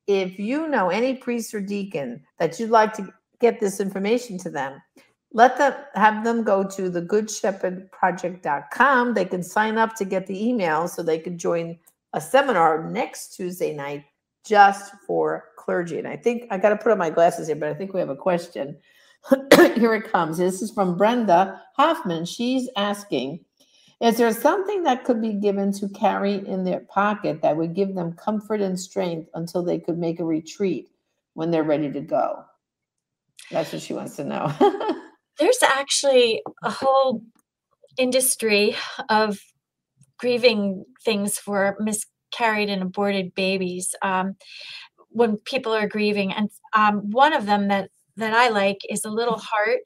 if 0.08 0.40
you 0.40 0.68
know 0.68 0.90
any 0.90 1.16
priest 1.16 1.54
or 1.54 1.62
deacon 1.62 2.24
that 2.40 2.60
you'd 2.60 2.70
like 2.70 2.94
to 2.94 3.14
get 3.40 3.60
this 3.60 3.80
information 3.80 4.38
to 4.40 4.50
them, 4.50 4.82
let 5.32 5.58
them 5.58 5.74
have 5.96 6.24
them 6.24 6.44
go 6.44 6.64
to 6.64 6.90
the 6.90 7.02
goodshepherdproject.com. 7.02 9.14
They 9.14 9.26
can 9.26 9.44
sign 9.44 9.78
up 9.78 9.96
to 9.96 10.06
get 10.06 10.28
the 10.28 10.48
email 10.48 10.88
so 10.88 11.02
they 11.02 11.20
can 11.20 11.38
join 11.38 11.78
a 12.14 12.22
seminar 12.22 12.90
next 12.90 13.36
Tuesday 13.36 13.74
night 13.74 14.06
just 14.46 14.94
for 15.08 15.46
clergy. 15.58 15.98
And 15.98 16.08
I 16.08 16.18
think 16.18 16.46
I 16.52 16.58
got 16.58 16.70
to 16.70 16.78
put 16.78 16.92
on 16.92 16.98
my 16.98 17.10
glasses 17.10 17.48
here, 17.48 17.56
but 17.56 17.70
I 17.70 17.74
think 17.74 17.94
we 17.94 18.00
have 18.00 18.10
a 18.10 18.16
question. 18.16 18.78
Here 19.76 19.96
it 19.96 20.12
comes. 20.12 20.38
This 20.38 20.62
is 20.62 20.72
from 20.72 20.98
Brenda 20.98 21.62
Hoffman. 21.78 22.26
She's 22.26 22.70
asking 22.76 23.40
Is 24.04 24.18
there 24.18 24.34
something 24.34 24.84
that 24.84 25.06
could 25.06 25.22
be 25.22 25.32
given 25.32 25.72
to 25.74 25.88
carry 25.88 26.46
in 26.46 26.66
their 26.66 26.82
pocket 26.82 27.42
that 27.42 27.56
would 27.56 27.74
give 27.74 27.96
them 27.96 28.12
comfort 28.12 28.60
and 28.60 28.78
strength 28.78 29.30
until 29.34 29.64
they 29.64 29.80
could 29.80 29.98
make 29.98 30.20
a 30.20 30.26
retreat 30.26 30.90
when 31.36 31.52
they're 31.52 31.64
ready 31.64 31.90
to 31.90 32.02
go? 32.02 32.44
That's 33.50 33.72
what 33.72 33.82
she 33.82 33.94
wants 33.94 34.18
to 34.18 34.26
know. 34.26 34.52
There's 35.40 35.64
actually 35.64 36.44
a 36.62 36.70
whole 36.70 37.24
industry 37.98 38.76
of 39.08 39.40
grieving 40.18 40.84
things 41.06 41.40
for 41.40 41.78
miscarried 41.80 42.70
and 42.70 42.82
aborted 42.82 43.34
babies 43.36 43.96
um, 44.02 44.36
when 45.12 45.38
people 45.38 45.74
are 45.74 45.88
grieving. 45.88 46.34
And 46.34 46.50
um, 46.74 47.10
one 47.12 47.32
of 47.32 47.46
them 47.46 47.70
that 47.70 47.90
that 48.18 48.34
I 48.34 48.50
like 48.50 48.80
is 48.90 49.06
a 49.06 49.10
little 49.10 49.40
heart, 49.40 49.80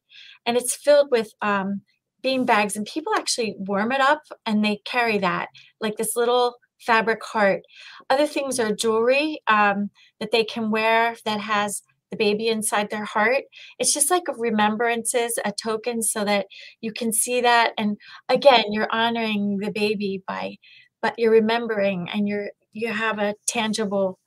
and 0.45 0.57
it's 0.57 0.75
filled 0.75 1.11
with 1.11 1.31
um, 1.41 1.81
bean 2.27 2.43
bags. 2.45 2.75
And 2.75 2.85
people 2.85 3.13
actually 3.15 3.55
warm 3.57 3.93
it 3.93 4.01
up 4.01 4.23
and 4.45 4.63
they 4.63 4.81
carry 4.83 5.17
that 5.19 5.47
like 5.79 5.95
this 5.95 6.13
little 6.17 6.55
fabric 6.85 7.23
heart. 7.23 7.61
Other 8.09 8.27
things 8.27 8.59
are 8.59 8.75
jewelry 8.75 9.39
um, 9.47 9.91
that 10.19 10.31
they 10.33 10.43
can 10.43 10.69
wear 10.69 11.15
that 11.23 11.39
has 11.39 11.83
the 12.11 12.17
baby 12.17 12.49
inside 12.49 12.89
their 12.89 13.05
heart. 13.05 13.43
It's 13.79 13.93
just 13.93 14.11
like 14.11 14.23
remembrances, 14.37 15.39
a 15.45 15.53
token, 15.53 16.03
so 16.03 16.25
that 16.25 16.47
you 16.81 16.91
can 16.91 17.13
see 17.13 17.39
that. 17.39 17.71
And 17.77 17.95
again, 18.27 18.65
you're 18.71 18.91
honoring 18.91 19.59
the 19.61 19.71
baby 19.71 20.21
by, 20.27 20.57
but 21.01 21.15
you're 21.17 21.31
remembering, 21.31 22.09
and 22.13 22.27
you're 22.27 22.49
you 22.73 22.89
have 22.89 23.19
a 23.19 23.35
tangible 23.47 24.19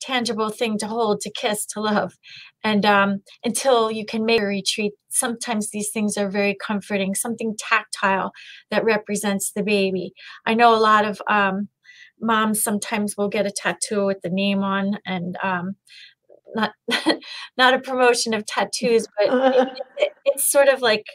tangible 0.00 0.50
thing 0.50 0.78
to 0.78 0.86
hold, 0.86 1.20
to 1.20 1.30
kiss, 1.30 1.64
to 1.66 1.80
love. 1.80 2.14
And 2.62 2.84
um, 2.84 3.22
until 3.44 3.90
you 3.90 4.04
can 4.04 4.24
make 4.24 4.40
a 4.40 4.46
retreat, 4.46 4.92
sometimes 5.08 5.70
these 5.70 5.90
things 5.90 6.16
are 6.16 6.28
very 6.28 6.56
comforting, 6.64 7.14
something 7.14 7.56
tactile 7.58 8.32
that 8.70 8.84
represents 8.84 9.52
the 9.52 9.62
baby. 9.62 10.12
I 10.46 10.54
know 10.54 10.74
a 10.74 10.76
lot 10.76 11.04
of 11.04 11.20
um, 11.28 11.68
moms 12.20 12.62
sometimes 12.62 13.16
will 13.16 13.28
get 13.28 13.46
a 13.46 13.50
tattoo 13.50 14.06
with 14.06 14.20
the 14.22 14.30
name 14.30 14.62
on 14.62 14.98
and 15.06 15.36
um, 15.42 15.76
not 16.54 16.72
not 17.56 17.74
a 17.74 17.80
promotion 17.80 18.34
of 18.34 18.46
tattoos, 18.46 19.06
but 19.18 19.54
it, 19.54 19.68
it, 19.98 20.12
it's 20.24 20.50
sort 20.50 20.68
of 20.68 20.80
like 20.80 21.06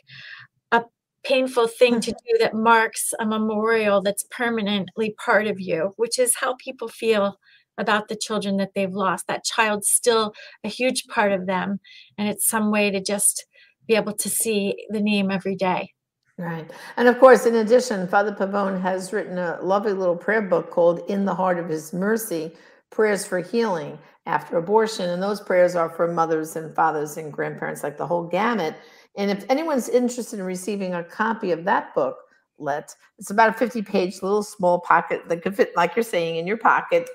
a 0.72 0.84
painful 1.24 1.68
thing 1.68 2.00
to 2.02 2.12
do 2.12 2.38
that 2.40 2.54
marks 2.54 3.14
a 3.20 3.26
memorial 3.26 4.02
that's 4.02 4.26
permanently 4.32 5.16
part 5.24 5.48
of 5.48 5.60
you, 5.60 5.94
which 5.98 6.20
is 6.20 6.36
how 6.36 6.56
people 6.56 6.88
feel 6.88 7.38
about 7.80 8.08
the 8.08 8.16
children 8.16 8.58
that 8.58 8.74
they've 8.76 8.94
lost. 8.94 9.28
That 9.28 9.44
child's 9.44 9.90
still 9.90 10.34
a 10.64 10.68
huge 10.68 11.08
part 11.08 11.32
of 11.32 11.48
them. 11.48 11.80
And 12.18 12.28
it's 12.28 12.48
some 12.48 12.72
way 12.72 12.92
to 12.92 13.02
just 13.02 13.46
be 13.88 13.96
able 13.96 14.14
to 14.14 14.30
see 14.30 14.86
the 14.90 15.02
name 15.02 15.32
every 15.32 15.56
day. 15.56 15.94
Right. 16.38 16.70
And 16.96 17.08
of 17.08 17.20
course, 17.20 17.46
in 17.46 17.56
addition, 17.56 18.08
Father 18.08 18.32
Pavone 18.32 18.80
has 18.82 19.12
written 19.12 19.38
a 19.38 19.60
lovely 19.62 19.92
little 19.92 20.16
prayer 20.16 20.42
book 20.42 20.72
called 20.72 21.02
In 21.10 21.26
the 21.26 21.34
Heart 21.34 21.60
of 21.60 21.68
His 21.68 21.92
Mercy 21.92 22.54
Prayers 22.92 23.26
for 23.26 23.40
Healing 23.40 24.00
After 24.26 24.58
Abortion. 24.58 25.10
And 25.10 25.22
those 25.22 25.42
prayers 25.42 25.76
are 25.76 25.90
for 25.90 26.08
mothers 26.08 26.56
and 26.56 26.74
fathers 26.74 27.18
and 27.18 27.34
grandparents, 27.34 27.84
like 27.84 27.98
the 27.98 28.08
whole 28.08 28.26
gamut. 28.26 28.76
And 29.18 29.30
if 29.30 29.44
anyone's 29.50 29.90
interested 29.90 30.40
in 30.40 30.46
receiving 30.46 30.94
a 30.94 31.04
copy 31.04 31.52
of 31.52 31.66
that 31.66 31.94
book, 31.94 32.16
let 32.58 32.96
it's 33.18 33.32
about 33.32 33.50
a 33.50 33.54
50 33.54 33.82
page 33.82 34.22
little 34.22 34.44
small 34.44 34.80
pocket 34.80 35.28
that 35.28 35.42
could 35.42 35.56
fit, 35.56 35.76
like 35.76 35.96
you're 35.96 36.04
saying, 36.04 36.38
in 36.38 36.48
your 36.48 36.58
pocket 36.58 37.10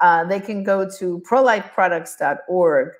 uh, 0.00 0.24
they 0.24 0.40
can 0.40 0.62
go 0.62 0.88
to 0.98 1.22
prolifeproducts.org 1.28 2.92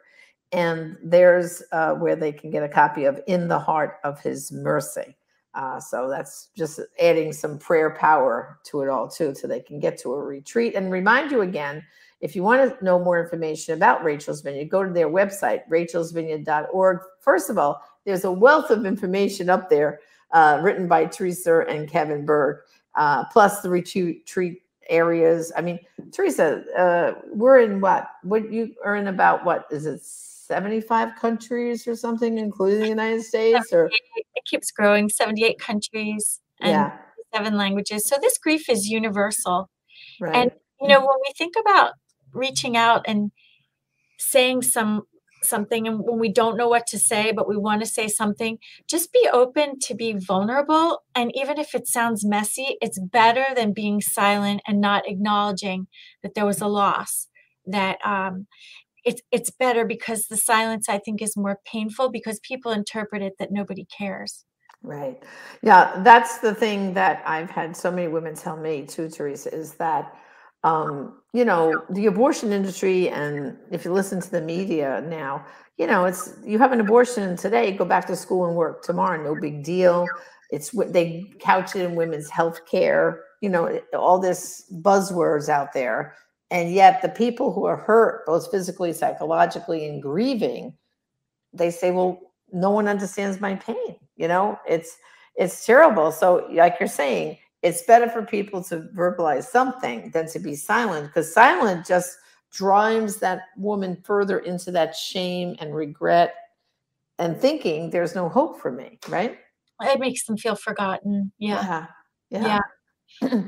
and 0.52 0.96
there's 1.02 1.62
uh, 1.72 1.94
where 1.94 2.16
they 2.16 2.32
can 2.32 2.50
get 2.50 2.62
a 2.62 2.68
copy 2.68 3.04
of 3.04 3.20
In 3.26 3.48
the 3.48 3.59
Heart 3.59 3.98
of 4.04 4.20
His 4.20 4.52
Mercy. 4.52 5.16
Uh, 5.54 5.80
so 5.80 6.09
that's 6.09 6.50
just 6.56 6.80
adding 7.00 7.32
some 7.32 7.59
prayer 7.59 7.90
power 7.90 8.59
to 8.64 8.82
it 8.82 8.88
all, 8.88 9.09
too, 9.09 9.35
so 9.35 9.46
they 9.46 9.61
can 9.61 9.80
get 9.80 9.98
to 9.98 10.12
a 10.12 10.22
retreat. 10.22 10.74
And 10.74 10.92
remind 10.92 11.30
you 11.30 11.40
again, 11.40 11.82
if 12.20 12.37
you 12.37 12.42
want 12.42 12.78
to 12.78 12.85
know 12.85 12.98
more 12.98 13.22
information 13.22 13.74
about 13.74 14.04
Rachel's 14.04 14.42
Vineyard, 14.42 14.68
go 14.68 14.85
to 14.85 14.92
their 14.92 15.09
website, 15.09 15.61
rachelsvineyard.org. 15.70 16.98
First 17.20 17.50
of 17.50 17.59
all, 17.59 17.82
there's 18.04 18.24
a 18.24 18.30
wealth 18.30 18.70
of 18.70 18.85
information 18.85 19.48
up 19.48 19.70
there 19.70 20.00
uh, 20.30 20.61
written 20.62 20.88
by 20.88 21.06
Teresa 21.06 21.64
and 21.68 21.88
Kevin 21.88 22.26
Burke, 22.26 22.66
uh, 22.94 23.24
plus 23.32 23.61
the 23.62 23.70
retreat 23.70 24.62
areas. 24.88 25.53
I 25.57 25.62
mean, 25.62 25.79
Teresa, 26.12 26.64
uh, 26.77 27.20
we're 27.33 27.61
in 27.61 27.81
what? 27.81 28.09
What 28.22 28.53
you 28.53 28.75
are 28.85 28.96
in 28.96 29.07
about 29.07 29.44
what 29.44 29.66
is 29.70 29.87
it? 29.87 30.01
75 30.03 31.16
countries 31.16 31.88
or 31.88 31.96
something, 31.96 32.38
including 32.38 32.81
the 32.81 32.88
United 32.88 33.22
States, 33.22 33.72
or 33.72 33.87
it 33.87 34.44
keeps 34.44 34.70
growing. 34.70 35.09
78 35.09 35.59
countries. 35.59 36.40
And 36.61 36.70
yeah. 36.70 36.99
seven 37.35 37.57
languages. 37.57 38.09
So 38.09 38.16
this 38.20 38.38
grief 38.38 38.68
is 38.70 38.88
universal. 38.88 39.68
Right. 40.20 40.35
And 40.35 40.51
you 40.81 40.88
know, 40.88 41.01
when 41.01 41.18
we 41.27 41.33
think 41.37 41.55
about 41.61 41.92
reaching 42.33 42.77
out 42.77 43.05
and 43.07 43.31
saying 44.18 44.62
some 44.62 45.03
something 45.42 45.87
and 45.87 46.01
when 46.01 46.18
we 46.18 46.29
don't 46.29 46.57
know 46.57 46.68
what 46.68 46.87
to 46.87 46.99
say 46.99 47.33
but 47.33 47.49
we 47.49 47.57
want 47.57 47.81
to 47.81 47.87
say 47.87 48.09
something 48.09 48.59
just 48.88 49.12
be 49.12 49.29
open 49.33 49.79
to 49.79 49.94
be 49.94 50.12
vulnerable 50.12 51.03
and 51.14 51.31
even 51.35 51.59
if 51.59 51.75
it 51.75 51.87
sounds 51.87 52.25
messy 52.25 52.77
it's 52.81 52.99
better 52.99 53.46
than 53.55 53.72
being 53.72 54.01
silent 54.01 54.61
and 54.66 54.81
not 54.81 55.09
acknowledging 55.09 55.87
that 56.22 56.35
there 56.35 56.46
was 56.46 56.61
a 56.61 56.66
loss 56.66 57.29
that 57.64 57.99
um 58.05 58.46
it's 59.05 59.22
it's 59.31 59.51
better 59.51 59.85
because 59.85 60.27
the 60.27 60.37
silence 60.37 60.88
i 60.88 60.99
think 60.99 61.20
is 61.22 61.37
more 61.37 61.61
painful 61.64 62.11
because 62.11 62.40
people 62.40 62.72
interpret 62.72 63.22
it 63.22 63.35
that 63.38 63.53
nobody 63.53 63.87
cares 63.96 64.44
Right. 64.83 65.20
Yeah, 65.62 66.01
that's 66.05 66.38
the 66.38 66.55
thing 66.55 66.94
that 66.94 67.22
I've 67.27 67.51
had 67.51 67.77
so 67.77 67.90
many 67.90 68.07
women 68.07 68.37
tell 68.37 68.57
me 68.57 68.87
too, 68.87 69.09
Teresa, 69.09 69.53
is 69.53 69.75
that 69.75 70.16
um, 70.62 71.20
you 71.37 71.44
know, 71.44 71.85
the 71.90 72.07
abortion 72.07 72.53
industry 72.53 73.09
and 73.09 73.57
if 73.70 73.85
you 73.85 73.92
listen 73.92 74.20
to 74.20 74.31
the 74.31 74.40
media 74.40 75.05
now, 75.07 75.44
you 75.79 75.87
know, 75.87 76.05
it's 76.05 76.35
you 76.44 76.59
have 76.59 76.72
an 76.72 76.81
abortion 76.81 77.37
today, 77.37 77.72
go 77.72 77.85
back 77.85 78.07
to 78.07 78.16
school 78.16 78.46
and 78.46 78.57
work 78.57 78.83
tomorrow, 78.83 79.22
no 79.22 79.38
big 79.40 79.62
deal. 79.62 80.07
It's 80.51 80.72
what 80.72 80.92
they 80.92 81.33
couch 81.40 81.77
it 81.77 81.85
in 81.85 81.96
women's 81.96 82.31
health 82.31 82.61
care, 82.66 83.25
you 83.40 83.49
know, 83.49 83.81
all 83.92 84.18
this 84.18 84.64
buzzwords 84.72 85.49
out 85.49 85.72
there. 85.72 86.14
And 86.51 86.72
yet 86.72 87.03
the 87.03 87.09
people 87.09 87.53
who 87.53 87.64
are 87.64 87.77
hurt, 87.77 88.25
both 88.27 88.51
physically, 88.51 88.92
psychologically, 88.92 89.88
and 89.88 90.01
grieving, 90.01 90.72
they 91.53 91.70
say, 91.70 91.90
well, 91.90 92.20
no 92.53 92.70
one 92.70 92.87
understands 92.87 93.40
my 93.40 93.57
pain 93.57 93.96
you 94.16 94.29
know 94.29 94.59
it's 94.66 94.99
it's 95.37 95.64
terrible 95.64 96.11
so 96.11 96.46
like 96.53 96.77
you're 96.81 96.88
saying 96.88 97.38
it's 97.62 97.83
better 97.83 98.09
for 98.09 98.23
people 98.23 98.62
to 98.64 98.88
verbalize 98.95 99.45
something 99.45 100.11
than 100.11 100.27
to 100.29 100.38
be 100.38 100.55
silent 100.55 101.07
because 101.07 101.33
silent 101.33 101.87
just 101.87 102.19
drives 102.53 103.16
that 103.16 103.42
woman 103.57 103.97
further 104.05 104.38
into 104.40 104.71
that 104.71 104.95
shame 104.95 105.57
and 105.59 105.75
regret 105.75 106.35
and 107.19 107.37
thinking 107.37 107.90
there's 107.90 108.14
no 108.14 108.29
hope 108.29 108.61
for 108.61 108.71
me 108.71 108.99
right? 109.09 109.38
It 109.83 110.01
makes 110.01 110.25
them 110.25 110.38
feel 110.38 110.57
forgotten. 110.57 111.33
Yeah. 111.38 111.87
Yeah, 112.31 112.61
yeah. 113.21 113.29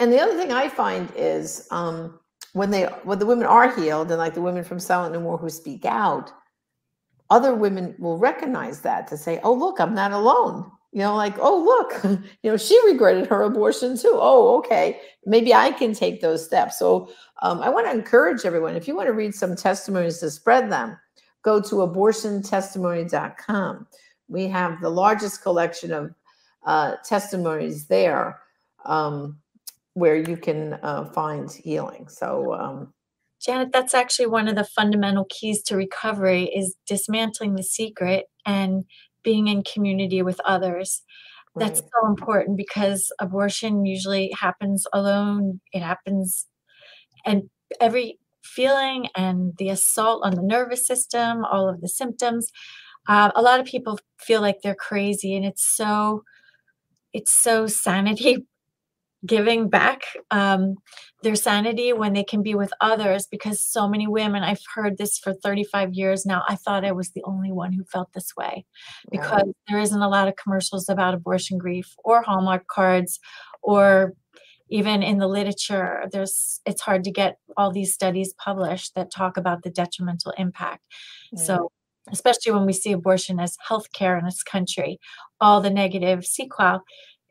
and 0.00 0.12
the 0.12 0.20
other 0.20 0.36
thing 0.36 0.50
i 0.50 0.68
find 0.68 1.08
is 1.16 1.68
um 1.70 2.18
when 2.52 2.70
they 2.70 2.84
when 3.04 3.18
the 3.18 3.26
women 3.26 3.46
are 3.46 3.70
healed 3.76 4.10
and 4.10 4.18
like 4.18 4.34
the 4.34 4.40
women 4.40 4.64
from 4.64 4.80
silent 4.80 5.14
no 5.14 5.20
more 5.20 5.38
who 5.38 5.48
speak 5.48 5.84
out 5.84 6.32
other 7.30 7.54
women 7.54 7.94
will 7.98 8.18
recognize 8.18 8.80
that 8.80 9.06
to 9.08 9.16
say, 9.16 9.40
oh, 9.42 9.52
look, 9.52 9.80
I'm 9.80 9.94
not 9.94 10.12
alone. 10.12 10.70
You 10.92 11.00
know, 11.00 11.16
like, 11.16 11.34
oh, 11.38 11.62
look, 11.62 12.02
you 12.42 12.50
know, 12.50 12.56
she 12.56 12.80
regretted 12.86 13.26
her 13.26 13.42
abortion 13.42 13.98
too. 13.98 14.12
Oh, 14.14 14.56
okay. 14.58 15.00
Maybe 15.26 15.52
I 15.52 15.70
can 15.70 15.92
take 15.92 16.20
those 16.20 16.44
steps. 16.44 16.78
So 16.78 17.10
um, 17.42 17.60
I 17.60 17.68
want 17.68 17.86
to 17.86 17.92
encourage 17.92 18.44
everyone 18.44 18.74
if 18.74 18.88
you 18.88 18.96
want 18.96 19.08
to 19.08 19.12
read 19.12 19.34
some 19.34 19.54
testimonies 19.54 20.18
to 20.18 20.30
spread 20.30 20.72
them, 20.72 20.98
go 21.42 21.60
to 21.60 21.74
abortiontestimony.com. 21.76 23.86
We 24.28 24.48
have 24.48 24.80
the 24.80 24.90
largest 24.90 25.42
collection 25.42 25.92
of 25.92 26.14
uh, 26.64 26.96
testimonies 27.04 27.86
there 27.86 28.40
um, 28.84 29.38
where 29.94 30.16
you 30.16 30.36
can 30.36 30.74
uh, 30.82 31.04
find 31.12 31.50
healing. 31.50 32.08
So, 32.08 32.54
um, 32.54 32.92
Janet, 33.40 33.70
that's 33.72 33.94
actually 33.94 34.26
one 34.26 34.48
of 34.48 34.56
the 34.56 34.64
fundamental 34.64 35.26
keys 35.30 35.62
to 35.64 35.76
recovery 35.76 36.44
is 36.44 36.74
dismantling 36.86 37.54
the 37.54 37.62
secret 37.62 38.26
and 38.44 38.84
being 39.28 39.48
in 39.48 39.62
community 39.62 40.22
with 40.22 40.40
others. 40.46 41.02
Right. 41.54 41.66
That's 41.66 41.80
so 41.80 42.06
important 42.08 42.56
because 42.56 43.12
abortion 43.20 43.84
usually 43.84 44.30
happens 44.32 44.86
alone. 44.94 45.60
It 45.74 45.82
happens 45.82 46.46
and 47.26 47.42
every 47.78 48.18
feeling 48.42 49.08
and 49.14 49.52
the 49.58 49.68
assault 49.68 50.22
on 50.24 50.34
the 50.34 50.40
nervous 50.40 50.86
system, 50.86 51.44
all 51.44 51.68
of 51.68 51.82
the 51.82 51.90
symptoms. 51.90 52.50
Uh, 53.06 53.30
a 53.34 53.42
lot 53.42 53.60
of 53.60 53.66
people 53.66 53.98
feel 54.18 54.40
like 54.40 54.62
they're 54.62 54.74
crazy 54.88 55.36
and 55.36 55.44
it's 55.44 55.76
so 55.76 56.22
it's 57.12 57.38
so 57.38 57.66
sanity 57.66 58.46
giving 59.26 59.68
back 59.68 60.02
um, 60.30 60.76
their 61.22 61.34
sanity 61.34 61.92
when 61.92 62.12
they 62.12 62.22
can 62.22 62.42
be 62.42 62.54
with 62.54 62.72
others 62.80 63.26
because 63.30 63.60
so 63.60 63.88
many 63.88 64.06
women 64.06 64.42
i've 64.42 64.62
heard 64.74 64.96
this 64.98 65.18
for 65.18 65.34
35 65.34 65.92
years 65.92 66.24
now 66.24 66.42
i 66.48 66.54
thought 66.54 66.84
i 66.84 66.92
was 66.92 67.10
the 67.10 67.22
only 67.24 67.50
one 67.50 67.72
who 67.72 67.84
felt 67.84 68.12
this 68.12 68.36
way 68.36 68.64
because 69.10 69.42
right. 69.44 69.56
there 69.68 69.80
isn't 69.80 70.02
a 70.02 70.08
lot 70.08 70.28
of 70.28 70.36
commercials 70.36 70.88
about 70.88 71.14
abortion 71.14 71.58
grief 71.58 71.94
or 72.04 72.22
hallmark 72.22 72.66
cards 72.68 73.18
or 73.62 74.14
even 74.70 75.02
in 75.02 75.18
the 75.18 75.26
literature 75.26 76.04
there's 76.12 76.60
it's 76.64 76.82
hard 76.82 77.02
to 77.02 77.10
get 77.10 77.38
all 77.56 77.72
these 77.72 77.92
studies 77.92 78.34
published 78.34 78.94
that 78.94 79.10
talk 79.10 79.36
about 79.36 79.62
the 79.62 79.70
detrimental 79.70 80.32
impact 80.38 80.82
yeah. 81.32 81.42
so 81.42 81.72
especially 82.12 82.52
when 82.52 82.64
we 82.64 82.72
see 82.72 82.92
abortion 82.92 83.40
as 83.40 83.56
healthcare 83.68 84.18
in 84.18 84.24
this 84.24 84.42
country 84.42 84.98
all 85.40 85.60
the 85.60 85.70
negative 85.70 86.24
sequelae 86.24 86.78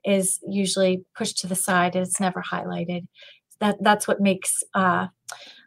is 0.05 0.39
usually 0.47 1.03
pushed 1.15 1.37
to 1.39 1.47
the 1.47 1.55
side 1.55 1.95
and 1.95 2.05
it's 2.05 2.19
never 2.19 2.41
highlighted. 2.41 3.07
That 3.59 3.77
that's 3.81 4.07
what 4.07 4.21
makes 4.21 4.63
uh, 4.73 5.07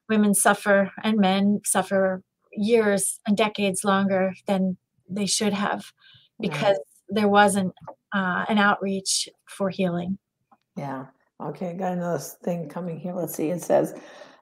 women 0.09 0.35
suffer 0.35 0.93
and 1.03 1.19
men 1.19 1.61
suffer 1.65 2.23
years 2.53 3.21
and 3.27 3.37
decades 3.37 3.85
longer 3.85 4.35
than 4.47 4.77
they 5.09 5.27
should 5.27 5.53
have 5.53 5.93
because 6.41 6.79
there 7.09 7.29
wasn't 7.29 7.73
uh, 8.15 8.45
an 8.49 8.59
outreach 8.59 9.29
for 9.47 9.71
healing. 9.71 10.19
Yeah. 10.77 11.07
Okay. 11.41 11.75
Got 11.75 11.93
another 11.93 12.23
thing 12.45 12.69
coming 12.69 12.99
here. 12.99 13.15
Let's 13.15 13.35
see. 13.35 13.51
It 13.51 13.63
says, 13.63 13.95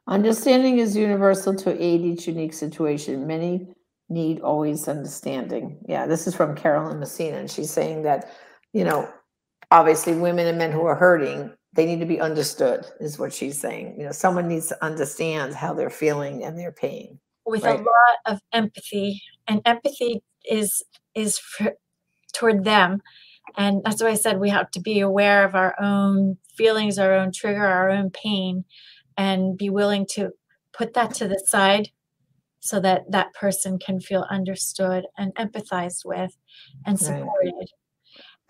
understanding 0.06 0.78
is 0.78 0.96
universal 0.96 1.54
to 1.56 1.82
aid 1.82 2.02
each 2.02 2.26
unique 2.26 2.52
situation. 2.52 3.26
Many 3.26 3.68
need 4.08 4.40
always 4.40 4.88
understanding. 4.88 5.78
Yeah. 5.88 6.06
This 6.06 6.26
is 6.26 6.34
from 6.34 6.56
Carolyn 6.56 6.98
Messina. 6.98 7.38
And 7.38 7.50
she's 7.50 7.70
saying 7.70 8.02
that, 8.02 8.30
you 8.72 8.84
know, 8.84 9.08
obviously 9.70 10.14
women 10.14 10.46
and 10.46 10.58
men 10.58 10.72
who 10.72 10.84
are 10.84 10.94
hurting 10.94 11.52
they 11.74 11.84
need 11.84 12.00
to 12.00 12.06
be 12.06 12.20
understood 12.20 12.84
is 13.00 13.18
what 13.18 13.32
she's 13.32 13.58
saying 13.58 13.94
you 13.98 14.04
know 14.04 14.12
someone 14.12 14.48
needs 14.48 14.66
to 14.68 14.84
understand 14.84 15.54
how 15.54 15.74
they're 15.74 15.90
feeling 15.90 16.44
and 16.44 16.58
their 16.58 16.72
pain 16.72 17.18
with 17.46 17.64
right? 17.64 17.80
a 17.80 17.82
lot 17.82 18.16
of 18.26 18.40
empathy 18.52 19.22
and 19.46 19.60
empathy 19.64 20.22
is 20.50 20.82
is 21.14 21.38
for, 21.38 21.72
toward 22.32 22.64
them 22.64 23.02
and 23.56 23.82
that's 23.84 24.02
why 24.02 24.08
i 24.08 24.14
said 24.14 24.40
we 24.40 24.50
have 24.50 24.70
to 24.70 24.80
be 24.80 25.00
aware 25.00 25.44
of 25.44 25.54
our 25.54 25.74
own 25.80 26.36
feelings 26.56 26.98
our 26.98 27.14
own 27.14 27.30
trigger 27.32 27.66
our 27.66 27.90
own 27.90 28.10
pain 28.10 28.64
and 29.16 29.58
be 29.58 29.68
willing 29.68 30.06
to 30.06 30.30
put 30.72 30.94
that 30.94 31.12
to 31.12 31.28
the 31.28 31.42
side 31.46 31.90
so 32.60 32.80
that 32.80 33.10
that 33.10 33.32
person 33.34 33.78
can 33.78 34.00
feel 34.00 34.26
understood 34.30 35.06
and 35.16 35.34
empathized 35.36 36.04
with 36.04 36.36
and 36.86 36.98
supported 36.98 37.54
right. 37.58 37.68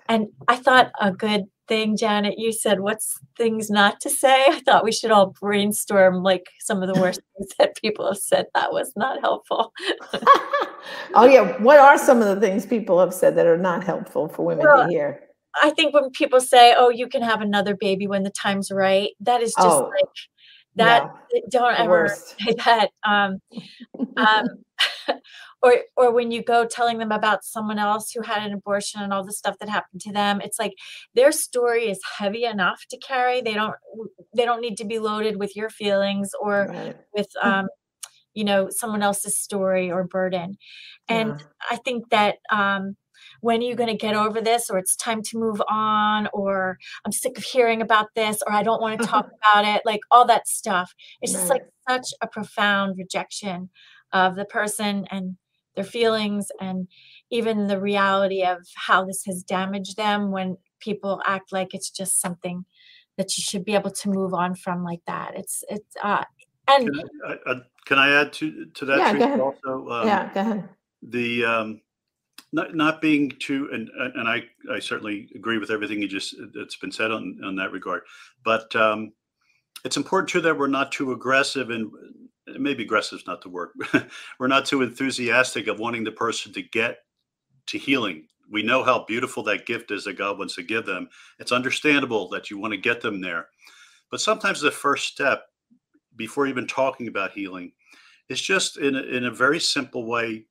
And 0.09 0.29
I 0.49 0.57
thought 0.57 0.90
a 1.01 1.12
good 1.12 1.44
thing, 1.68 1.97
Janet, 1.97 2.38
you 2.38 2.53
said, 2.53 2.81
what's 2.81 3.21
things 3.37 3.71
not 3.71 4.01
to 4.01 4.11
say? 4.11 4.44
I 4.49 4.61
thought 4.61 4.85
we 4.85 4.92
should 4.92 5.11
all 5.11 5.35
brainstorm 5.40 6.23
like 6.23 6.47
some 6.61 6.83
of 6.83 6.92
the 6.92 7.01
worst 7.01 7.21
things 7.37 7.53
that 7.59 7.77
people 7.77 8.07
have 8.07 8.18
said. 8.18 8.47
That 8.55 8.73
was 8.73 8.92
not 8.97 9.21
helpful. 9.21 9.73
oh, 11.14 11.27
yeah. 11.27 11.61
What 11.62 11.79
are 11.79 11.99
some 11.99 12.23
of 12.23 12.29
the 12.29 12.40
things 12.40 12.64
people 12.66 12.99
have 12.99 13.12
said 13.12 13.37
that 13.37 13.47
are 13.47 13.59
not 13.59 13.85
helpful 13.85 14.29
for 14.29 14.47
women 14.47 14.64
well, 14.64 14.87
to 14.87 14.90
hear? 14.90 15.21
I 15.62 15.71
think 15.71 15.94
when 15.94 16.11
people 16.11 16.40
say, 16.40 16.75
oh, 16.77 16.88
you 16.88 17.09
can 17.09 17.23
have 17.23 17.40
another 17.40 17.77
baby 17.77 18.07
when 18.07 18.23
the 18.23 18.31
time's 18.31 18.71
right, 18.71 19.11
that 19.21 19.42
is 19.42 19.55
just 19.55 19.66
oh, 19.66 19.90
like, 19.94 20.09
that 20.77 21.11
don't 21.51 21.79
ever 21.79 21.90
worst. 21.90 22.37
say 22.38 22.55
that. 22.64 22.90
Um, 23.05 23.40
um, 24.16 24.47
or 25.62 25.75
or 25.97 26.12
when 26.12 26.31
you 26.31 26.42
go 26.42 26.64
telling 26.64 26.99
them 26.99 27.12
about 27.12 27.44
someone 27.44 27.79
else 27.79 28.11
who 28.11 28.23
had 28.23 28.42
an 28.42 28.53
abortion 28.53 29.03
and 29.03 29.12
all 29.12 29.25
the 29.25 29.33
stuff 29.33 29.57
that 29.59 29.68
happened 29.68 30.01
to 30.01 30.12
them 30.12 30.40
it's 30.40 30.59
like 30.59 30.75
their 31.14 31.33
story 31.33 31.90
is 31.90 32.01
heavy 32.18 32.44
enough 32.44 32.85
to 32.90 32.99
carry 32.99 33.40
they 33.40 33.55
don't 33.55 33.75
they 34.37 34.44
don't 34.44 34.61
need 34.61 34.77
to 34.77 34.85
be 34.85 34.99
loaded 34.99 35.37
with 35.38 35.57
your 35.57 35.71
feelings 35.71 36.31
or 36.40 36.66
right. 36.68 36.97
with 37.14 37.29
um 37.42 37.66
you 38.35 38.44
know 38.44 38.68
someone 38.71 39.03
else's 39.03 39.38
story 39.38 39.90
or 39.90 40.05
burden 40.05 40.57
and 41.09 41.40
yeah. 41.40 41.47
i 41.71 41.77
think 41.77 42.09
that 42.11 42.37
um 42.53 42.97
when 43.40 43.61
are 43.61 43.64
you 43.64 43.75
going 43.75 43.88
to 43.88 43.97
get 43.97 44.14
over 44.14 44.40
this 44.40 44.71
or 44.71 44.79
it's 44.79 44.94
time 44.94 45.23
to 45.23 45.38
move 45.38 45.61
on 45.68 46.29
or 46.33 46.79
i'm 47.05 47.12
sick 47.12 47.37
of 47.37 47.42
hearing 47.42 47.83
about 47.83 48.07
this 48.14 48.40
or 48.47 48.53
i 48.53 48.62
don't 48.62 48.81
want 48.81 49.01
to 49.01 49.07
talk 49.07 49.29
about 49.53 49.64
it 49.64 49.83
like 49.85 50.01
all 50.11 50.25
that 50.25 50.47
stuff 50.47 50.94
it's 51.21 51.35
right. 51.35 51.40
just 51.40 51.51
like 51.51 51.62
such 51.88 52.14
a 52.23 52.29
profound 52.29 52.97
rejection 52.97 53.71
of 54.12 54.37
the 54.37 54.44
person 54.44 55.07
and 55.11 55.37
their 55.78 55.84
feelings 55.84 56.50
and 56.60 56.88
even 57.30 57.68
the 57.68 57.80
reality 57.80 58.42
of 58.42 58.66
how 58.74 59.04
this 59.04 59.24
has 59.24 59.44
damaged 59.44 59.96
them 59.96 60.32
when 60.32 60.56
people 60.80 61.22
act 61.24 61.52
like 61.52 61.72
it's 61.72 61.88
just 61.88 62.20
something 62.20 62.64
that 63.16 63.38
you 63.38 63.42
should 63.42 63.64
be 63.64 63.74
able 63.74 63.90
to 63.92 64.10
move 64.10 64.34
on 64.34 64.56
from 64.56 64.82
like 64.82 65.02
that. 65.06 65.32
It's 65.36 65.62
it's 65.68 65.94
uh 66.02 66.24
and 66.66 66.86
can 66.86 67.10
I, 67.26 67.50
uh, 67.50 67.60
can 67.86 67.98
I 67.98 68.20
add 68.20 68.32
to 68.34 68.66
to 68.74 68.84
that 68.86 68.98
yeah, 68.98 69.12
go 69.18 69.24
ahead. 69.24 69.40
also? 69.40 69.88
Um, 69.88 70.06
yeah 70.08 70.34
go 70.34 70.40
ahead. 70.40 70.68
the 71.02 71.44
um 71.44 71.80
not 72.52 72.74
not 72.74 73.00
being 73.00 73.30
too 73.38 73.68
and 73.72 73.88
and 74.16 74.28
I 74.28 74.42
I 74.72 74.80
certainly 74.80 75.28
agree 75.36 75.58
with 75.58 75.70
everything 75.70 76.02
you 76.02 76.08
just 76.08 76.34
that's 76.54 76.76
been 76.76 76.92
said 76.92 77.12
on 77.12 77.38
on 77.44 77.54
that 77.56 77.70
regard, 77.70 78.02
but 78.44 78.74
um, 78.74 79.12
it's 79.84 79.96
important 79.96 80.28
too 80.28 80.40
that 80.40 80.58
we're 80.58 80.66
not 80.66 80.90
too 80.90 81.12
aggressive 81.12 81.70
and 81.70 81.90
maybe 82.58 82.84
aggressive 82.84 83.20
is 83.20 83.26
not 83.26 83.42
the 83.42 83.48
word. 83.48 83.70
we're 84.38 84.46
not 84.46 84.66
too 84.66 84.82
enthusiastic 84.82 85.66
of 85.66 85.78
wanting 85.78 86.04
the 86.04 86.12
person 86.12 86.52
to 86.52 86.62
get 86.62 86.98
to 87.66 87.78
healing. 87.78 88.26
We 88.50 88.62
know 88.62 88.82
how 88.82 89.04
beautiful 89.04 89.42
that 89.44 89.66
gift 89.66 89.90
is 89.90 90.04
that 90.04 90.18
God 90.18 90.38
wants 90.38 90.54
to 90.54 90.62
give 90.62 90.87
them. 90.87 91.08
It's 91.38 91.52
understandable 91.52 92.28
that 92.30 92.50
you 92.50 92.58
want 92.58 92.72
to 92.72 92.78
get 92.78 93.00
them 93.00 93.20
there, 93.20 93.48
but 94.11 94.20
sometimes 94.20 94.61
the 94.61 94.70
first 94.70 95.06
step 95.06 95.44
before 96.16 96.46
even 96.46 96.66
talking 96.66 97.08
about 97.08 97.32
healing 97.32 97.72
is 98.28 98.40
just 98.40 98.78
in 98.78 98.96
a, 98.96 99.00
in 99.00 99.24
a 99.26 99.30
very 99.30 99.61
simple 99.61 100.06
way 100.06 100.46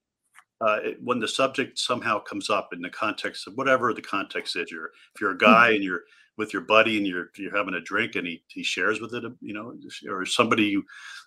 uh, 0.62 0.80
when 1.04 1.20
the 1.20 1.28
subject 1.28 1.78
somehow 1.78 2.20
comes 2.20 2.50
up 2.50 2.70
in 2.74 2.82
the 2.82 2.90
context 2.90 3.48
of 3.48 3.54
whatever 3.56 3.94
the 3.94 4.02
context 4.02 4.56
is, 4.56 4.72
you're 4.72 4.92
if 5.14 5.22
you're 5.22 5.32
a 5.32 5.38
guy 5.38 5.72
and 5.72 5.84
you're 5.84 6.04
with 6.38 6.54
your 6.54 6.62
buddy 6.62 6.98
and 6.98 7.08
you're 7.08 7.30
you're 7.38 7.56
having 7.56 7.74
a 7.74 7.82
drink 7.82 8.16
and 8.16 8.28
he, 8.28 8.44
he 8.48 8.64
shares 8.64 9.02
with 9.02 9.14
it, 9.14 9.24
you 9.42 9.54
know, 9.54 9.74
or 10.10 10.26
somebody 10.26 10.64
you 10.64 10.84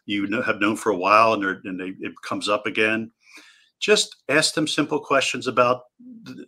you 0.07 0.27
know, 0.27 0.43
have 0.43 0.61
known 0.61 0.77
for 0.77 0.91
a 0.91 0.97
while 0.97 1.35
and, 1.35 1.45
and 1.65 1.81
they, 1.81 1.93
it 2.05 2.13
comes 2.27 2.49
up 2.49 2.67
again, 2.67 3.11
just 3.79 4.17
ask 4.29 4.55
them 4.55 4.67
simple 4.67 5.01
questions 5.01 5.47
about 5.47 5.83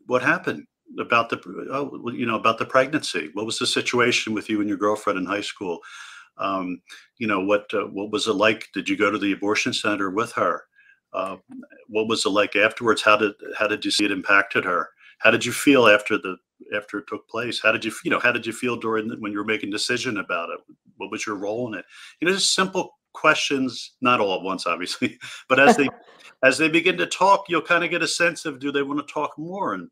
what 0.06 0.22
happened 0.22 0.66
about 0.98 1.30
the 1.30 1.40
oh, 1.70 2.10
you 2.10 2.26
know 2.26 2.36
about 2.36 2.58
the 2.58 2.66
pregnancy. 2.66 3.30
What 3.32 3.46
was 3.46 3.58
the 3.58 3.66
situation 3.66 4.34
with 4.34 4.50
you 4.50 4.60
and 4.60 4.68
your 4.68 4.78
girlfriend 4.78 5.18
in 5.18 5.24
high 5.24 5.40
school? 5.40 5.78
Um, 6.38 6.82
you 7.18 7.26
know 7.26 7.40
what 7.40 7.72
uh, 7.72 7.86
what 7.86 8.10
was 8.10 8.26
it 8.26 8.34
like? 8.34 8.68
Did 8.74 8.88
you 8.88 8.96
go 8.96 9.10
to 9.10 9.18
the 9.18 9.32
abortion 9.32 9.72
center 9.72 10.10
with 10.10 10.32
her? 10.32 10.64
Uh, 11.14 11.36
what 11.88 12.08
was 12.08 12.26
it 12.26 12.30
like 12.30 12.56
afterwards? 12.56 13.00
How 13.02 13.16
did 13.16 13.32
how 13.58 13.66
did 13.66 13.84
you 13.84 13.90
see 13.90 14.04
it 14.04 14.10
impacted 14.10 14.64
her? 14.64 14.90
How 15.22 15.30
did 15.30 15.44
you 15.44 15.52
feel 15.52 15.86
after 15.86 16.18
the 16.18 16.36
after 16.74 16.98
it 16.98 17.06
took 17.08 17.28
place? 17.28 17.60
How 17.62 17.72
did 17.72 17.84
you 17.84 17.92
you 18.04 18.10
know 18.10 18.20
how 18.20 18.32
did 18.32 18.46
you 18.46 18.52
feel 18.52 18.76
during 18.76 19.08
the, 19.08 19.16
when 19.16 19.32
you 19.32 19.38
were 19.38 19.44
making 19.44 19.70
decision 19.70 20.18
about 20.18 20.50
it? 20.50 20.60
What 20.96 21.10
was 21.10 21.26
your 21.26 21.36
role 21.36 21.68
in 21.68 21.78
it? 21.78 21.84
You 22.20 22.28
know, 22.28 22.34
just 22.34 22.54
simple 22.54 22.98
questions, 23.12 23.92
not 24.00 24.20
all 24.20 24.34
at 24.34 24.42
once, 24.42 24.66
obviously, 24.66 25.18
but 25.48 25.60
as 25.60 25.76
they 25.76 25.88
as 26.42 26.58
they 26.58 26.68
begin 26.68 26.96
to 26.96 27.06
talk, 27.06 27.44
you'll 27.48 27.62
kind 27.62 27.84
of 27.84 27.90
get 27.90 28.02
a 28.02 28.08
sense 28.08 28.44
of 28.44 28.58
do 28.58 28.72
they 28.72 28.82
want 28.82 29.06
to 29.06 29.12
talk 29.12 29.38
more, 29.38 29.74
and 29.74 29.88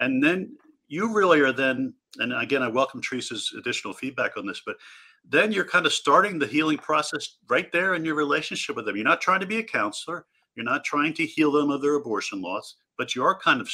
and 0.00 0.22
then 0.22 0.56
you 0.88 1.12
really 1.12 1.40
are 1.40 1.52
then. 1.52 1.94
And 2.18 2.32
again, 2.32 2.62
I 2.62 2.68
welcome 2.68 3.02
Teresa's 3.02 3.52
additional 3.58 3.92
feedback 3.92 4.36
on 4.36 4.46
this, 4.46 4.62
but 4.64 4.76
then 5.28 5.50
you're 5.50 5.64
kind 5.64 5.84
of 5.84 5.92
starting 5.92 6.38
the 6.38 6.46
healing 6.46 6.78
process 6.78 7.38
right 7.48 7.72
there 7.72 7.94
in 7.94 8.04
your 8.04 8.14
relationship 8.14 8.76
with 8.76 8.84
them. 8.84 8.94
You're 8.94 9.04
not 9.04 9.20
trying 9.20 9.40
to 9.40 9.46
be 9.46 9.58
a 9.58 9.64
counselor. 9.64 10.26
You're 10.54 10.64
not 10.64 10.84
trying 10.84 11.14
to 11.14 11.26
heal 11.26 11.50
them 11.50 11.70
of 11.70 11.82
their 11.82 11.96
abortion 11.96 12.40
loss, 12.40 12.76
but 12.96 13.14
you 13.14 13.24
are 13.24 13.36
kind 13.36 13.60
of, 13.60 13.68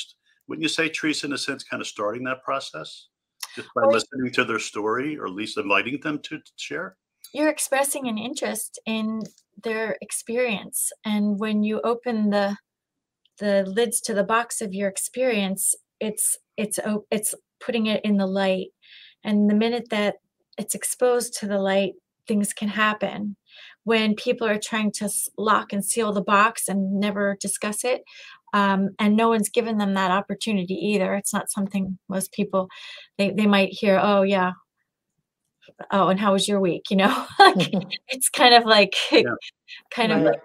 wouldn't 0.50 0.64
you 0.64 0.68
say, 0.68 0.88
Teresa, 0.88 1.26
in 1.26 1.32
a 1.32 1.38
sense, 1.38 1.62
kind 1.62 1.80
of 1.80 1.86
starting 1.86 2.24
that 2.24 2.42
process 2.42 3.06
just 3.54 3.68
by 3.72 3.82
well, 3.82 3.92
listening 3.92 4.32
to 4.32 4.44
their 4.44 4.58
story 4.58 5.16
or 5.16 5.26
at 5.26 5.32
least 5.32 5.56
inviting 5.56 6.00
them 6.00 6.18
to, 6.24 6.38
to 6.38 6.52
share? 6.56 6.96
You're 7.32 7.48
expressing 7.48 8.08
an 8.08 8.18
interest 8.18 8.80
in 8.84 9.22
their 9.62 9.96
experience. 10.00 10.90
And 11.04 11.38
when 11.38 11.62
you 11.62 11.80
open 11.82 12.30
the 12.30 12.56
the 13.38 13.64
lids 13.64 14.02
to 14.02 14.12
the 14.12 14.24
box 14.24 14.60
of 14.60 14.74
your 14.74 14.88
experience, 14.88 15.74
it's 16.00 16.36
it's 16.56 16.80
it's 17.12 17.32
putting 17.64 17.86
it 17.86 18.04
in 18.04 18.16
the 18.16 18.26
light. 18.26 18.70
And 19.22 19.48
the 19.48 19.54
minute 19.54 19.88
that 19.90 20.16
it's 20.58 20.74
exposed 20.74 21.38
to 21.38 21.46
the 21.46 21.58
light, 21.58 21.92
things 22.26 22.52
can 22.52 22.68
happen 22.68 23.36
when 23.84 24.14
people 24.14 24.46
are 24.46 24.58
trying 24.58 24.92
to 24.92 25.08
lock 25.38 25.72
and 25.72 25.84
seal 25.84 26.12
the 26.12 26.20
box 26.20 26.68
and 26.68 26.98
never 26.98 27.36
discuss 27.40 27.84
it. 27.84 28.02
Um, 28.52 28.90
and 28.98 29.16
no 29.16 29.28
one's 29.28 29.48
given 29.48 29.78
them 29.78 29.94
that 29.94 30.10
opportunity 30.10 30.74
either. 30.74 31.14
It's 31.14 31.32
not 31.32 31.50
something 31.50 31.98
most 32.08 32.32
people 32.32 32.68
they 33.18 33.30
they 33.30 33.46
might 33.46 33.72
hear. 33.72 33.98
Oh 34.02 34.22
yeah, 34.22 34.52
oh 35.90 36.08
and 36.08 36.18
how 36.18 36.32
was 36.32 36.48
your 36.48 36.60
week? 36.60 36.90
You 36.90 36.98
know, 36.98 37.26
it's 38.08 38.28
kind 38.28 38.54
of 38.54 38.64
like 38.64 38.94
yeah. 39.12 39.22
kind 39.90 40.12
of. 40.12 40.22
Like 40.22 40.42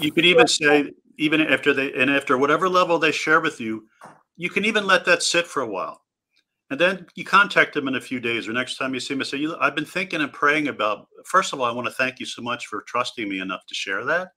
you 0.00 0.12
could 0.12 0.24
even 0.24 0.46
say 0.46 0.92
even 1.18 1.40
after 1.40 1.72
they 1.72 1.92
and 1.92 2.10
after 2.10 2.36
whatever 2.38 2.68
level 2.68 2.98
they 2.98 3.12
share 3.12 3.40
with 3.40 3.60
you, 3.60 3.88
you 4.36 4.50
can 4.50 4.64
even 4.64 4.86
let 4.86 5.04
that 5.04 5.22
sit 5.22 5.46
for 5.46 5.62
a 5.62 5.68
while 5.68 6.00
and 6.70 6.80
then 6.80 7.06
you 7.14 7.24
contact 7.24 7.74
them 7.74 7.88
in 7.88 7.94
a 7.94 8.00
few 8.00 8.20
days 8.20 8.48
or 8.48 8.52
next 8.52 8.76
time 8.76 8.94
you 8.94 9.00
see 9.00 9.14
them, 9.14 9.22
say, 9.24 9.46
I've 9.60 9.74
been 9.74 9.84
thinking 9.84 10.22
and 10.22 10.32
praying 10.32 10.68
about, 10.68 11.08
first 11.26 11.52
of 11.52 11.60
all, 11.60 11.66
I 11.66 11.72
want 11.72 11.86
to 11.86 11.94
thank 11.94 12.18
you 12.18 12.26
so 12.26 12.42
much 12.42 12.66
for 12.66 12.82
trusting 12.86 13.28
me 13.28 13.40
enough 13.40 13.66
to 13.68 13.74
share 13.74 14.04
that. 14.06 14.28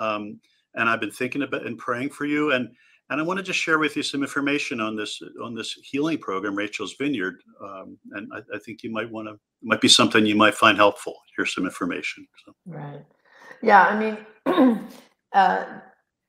Um, 0.00 0.40
and 0.76 0.88
I've 0.88 1.00
been 1.00 1.10
thinking 1.10 1.42
about 1.42 1.66
and 1.66 1.78
praying 1.78 2.10
for 2.10 2.24
you. 2.24 2.52
And, 2.52 2.70
and 3.10 3.20
I 3.20 3.22
want 3.22 3.38
to 3.38 3.42
just 3.42 3.58
share 3.58 3.78
with 3.78 3.96
you 3.96 4.02
some 4.02 4.22
information 4.22 4.80
on 4.80 4.96
this, 4.96 5.20
on 5.42 5.54
this 5.54 5.72
healing 5.82 6.18
program, 6.18 6.54
Rachel's 6.54 6.94
Vineyard. 6.94 7.40
Um, 7.62 7.98
and 8.12 8.30
I, 8.32 8.38
I, 8.54 8.58
think 8.58 8.82
you 8.82 8.90
might 8.90 9.10
want 9.10 9.28
to, 9.28 9.38
might 9.62 9.80
be 9.80 9.88
something 9.88 10.26
you 10.26 10.34
might 10.34 10.54
find 10.54 10.76
helpful. 10.76 11.14
Here's 11.36 11.54
some 11.54 11.64
information. 11.64 12.26
So. 12.44 12.52
Right. 12.66 13.04
Yeah. 13.62 13.86
I 13.86 13.98
mean, 14.46 14.86
uh, 15.32 15.64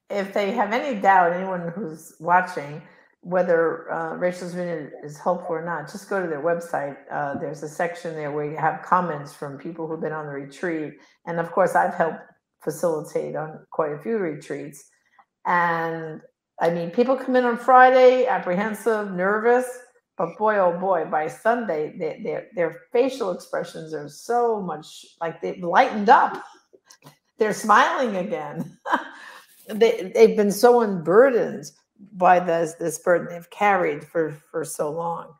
if 0.09 0.33
they 0.33 0.51
have 0.51 0.71
any 0.71 0.99
doubt, 0.99 1.33
anyone 1.33 1.71
who's 1.75 2.13
watching, 2.19 2.81
whether 3.21 3.91
uh, 3.91 4.15
Rachel's 4.15 4.53
Vineyard 4.53 4.93
is 5.03 5.17
helpful 5.17 5.55
or 5.55 5.65
not, 5.65 5.91
just 5.91 6.09
go 6.09 6.21
to 6.21 6.27
their 6.27 6.41
website. 6.41 6.95
Uh, 7.11 7.37
there's 7.37 7.63
a 7.63 7.67
section 7.67 8.15
there 8.15 8.31
where 8.31 8.49
you 8.49 8.55
have 8.55 8.83
comments 8.83 9.33
from 9.33 9.57
people 9.57 9.87
who've 9.87 9.99
been 9.99 10.13
on 10.13 10.27
the 10.27 10.31
retreat. 10.31 10.93
And 11.25 11.39
of 11.39 11.51
course, 11.51 11.75
I've 11.75 11.93
helped 11.93 12.19
facilitate 12.63 13.35
on 13.35 13.65
quite 13.71 13.91
a 13.91 13.99
few 13.99 14.17
retreats. 14.17 14.89
And 15.45 16.21
I 16.59 16.69
mean, 16.69 16.91
people 16.91 17.15
come 17.15 17.35
in 17.35 17.45
on 17.45 17.57
Friday 17.57 18.25
apprehensive, 18.25 19.11
nervous, 19.11 19.67
but 20.17 20.35
boy, 20.37 20.57
oh 20.57 20.77
boy, 20.79 21.05
by 21.05 21.27
Sunday, 21.27 21.95
they, 21.97 22.21
their, 22.23 22.47
their 22.55 22.81
facial 22.91 23.31
expressions 23.31 23.93
are 23.93 24.09
so 24.09 24.59
much 24.59 25.05
like 25.21 25.41
they've 25.41 25.63
lightened 25.63 26.09
up. 26.09 26.43
They're 27.37 27.53
smiling 27.53 28.15
again. 28.15 28.77
they, 29.69 30.11
they've 30.15 30.35
been 30.35 30.51
so 30.51 30.81
unburdened 30.81 31.65
by 32.13 32.39
this 32.39 32.73
this 32.73 32.99
burden 32.99 33.27
they've 33.29 33.49
carried 33.49 34.03
for 34.03 34.31
for 34.51 34.63
so 34.63 34.91
long. 34.91 35.33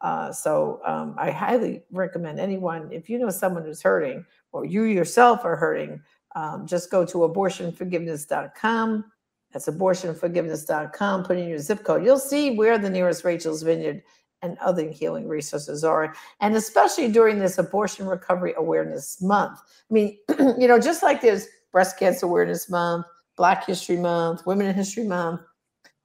Uh, 0.00 0.32
so 0.32 0.80
um, 0.86 1.14
I 1.18 1.30
highly 1.30 1.82
recommend 1.90 2.40
anyone 2.40 2.88
if 2.90 3.10
you 3.10 3.18
know 3.18 3.30
someone 3.30 3.64
who's 3.64 3.82
hurting 3.82 4.24
or 4.52 4.64
you 4.64 4.84
yourself 4.84 5.44
are 5.44 5.56
hurting, 5.56 6.00
um, 6.34 6.66
just 6.66 6.90
go 6.90 7.04
to 7.04 7.18
abortionforgiveness.com. 7.18 9.04
That's 9.52 9.66
abortionforgiveness.com. 9.68 11.24
Put 11.24 11.38
in 11.38 11.48
your 11.48 11.58
zip 11.58 11.84
code. 11.84 12.04
You'll 12.04 12.18
see 12.18 12.56
where 12.56 12.78
the 12.78 12.90
nearest 12.90 13.24
Rachel's 13.24 13.62
Vineyard 13.62 14.02
and 14.42 14.56
other 14.58 14.88
healing 14.88 15.28
resources 15.28 15.84
are. 15.84 16.14
And 16.40 16.56
especially 16.56 17.10
during 17.10 17.38
this 17.38 17.58
Abortion 17.58 18.06
Recovery 18.06 18.54
Awareness 18.56 19.20
Month. 19.20 19.58
I 19.90 19.92
mean, 19.92 20.18
you 20.58 20.68
know, 20.68 20.78
just 20.78 21.02
like 21.02 21.20
there's 21.20 21.48
Breast 21.72 21.98
Cancer 21.98 22.26
Awareness 22.26 22.70
Month, 22.70 23.06
Black 23.36 23.66
History 23.66 23.96
Month, 23.96 24.46
Women 24.46 24.66
in 24.66 24.74
History 24.74 25.04
Month, 25.04 25.40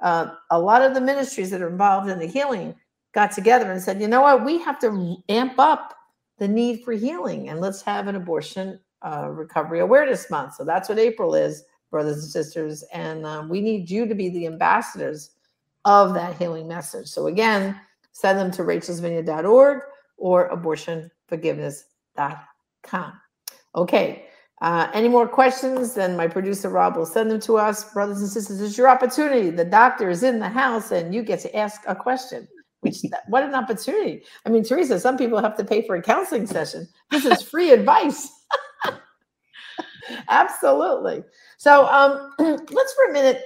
uh, 0.01 0.33
a 0.51 0.59
lot 0.59 0.81
of 0.81 0.93
the 0.93 1.01
ministries 1.01 1.49
that 1.51 1.61
are 1.61 1.69
involved 1.69 2.09
in 2.09 2.19
the 2.19 2.25
healing 2.25 2.75
got 3.13 3.31
together 3.31 3.71
and 3.71 3.81
said, 3.81 4.01
you 4.01 4.07
know 4.07 4.21
what, 4.21 4.43
we 4.43 4.59
have 4.59 4.79
to 4.79 5.17
amp 5.29 5.57
up 5.57 5.95
the 6.38 6.47
need 6.47 6.83
for 6.83 6.91
healing 6.91 7.49
and 7.49 7.61
let's 7.61 7.81
have 7.81 8.07
an 8.07 8.15
abortion 8.15 8.79
uh, 9.05 9.29
recovery 9.29 9.79
awareness 9.79 10.29
month. 10.29 10.55
So 10.55 10.65
that's 10.65 10.89
what 10.89 10.99
April 10.99 11.35
is, 11.35 11.63
brothers 11.91 12.23
and 12.23 12.31
sisters. 12.31 12.83
And 12.91 13.25
um, 13.25 13.47
we 13.49 13.61
need 13.61 13.89
you 13.89 14.05
to 14.07 14.15
be 14.15 14.29
the 14.29 14.47
ambassadors 14.47 15.31
of 15.85 16.13
that 16.15 16.35
healing 16.37 16.67
message. 16.67 17.07
So 17.07 17.27
again, 17.27 17.79
send 18.11 18.39
them 18.39 18.51
to 18.51 18.63
rachelsvineyard.org 18.63 19.83
or 20.17 20.49
abortionforgiveness.com. 20.49 23.13
Okay. 23.75 24.25
Uh, 24.61 24.87
any 24.93 25.09
more 25.09 25.27
questions, 25.27 25.93
then 25.93 26.15
my 26.15 26.27
producer 26.27 26.69
Rob 26.69 26.95
will 26.95 27.05
send 27.05 27.29
them 27.29 27.41
to 27.41 27.57
us. 27.57 27.91
Brothers 27.93 28.21
and 28.21 28.29
sisters, 28.29 28.61
it's 28.61 28.77
your 28.77 28.87
opportunity. 28.87 29.49
The 29.49 29.65
doctor 29.65 30.09
is 30.09 30.23
in 30.23 30.39
the 30.39 30.49
house 30.49 30.91
and 30.91 31.13
you 31.13 31.23
get 31.23 31.41
to 31.41 31.53
ask 31.55 31.81
a 31.87 31.95
question. 31.95 32.47
Which 32.81 32.97
what 33.27 33.43
an 33.43 33.55
opportunity. 33.55 34.23
I 34.45 34.49
mean, 34.49 34.63
Teresa, 34.63 34.99
some 34.99 35.17
people 35.17 35.41
have 35.41 35.57
to 35.57 35.63
pay 35.63 35.87
for 35.87 35.95
a 35.95 36.01
counseling 36.01 36.45
session. 36.45 36.87
This 37.09 37.25
is 37.25 37.41
free 37.41 37.71
advice. 37.71 38.29
Absolutely. 40.29 41.23
So 41.57 41.87
um, 41.87 42.33
let's 42.39 42.93
for 42.93 43.09
a 43.09 43.13
minute 43.13 43.41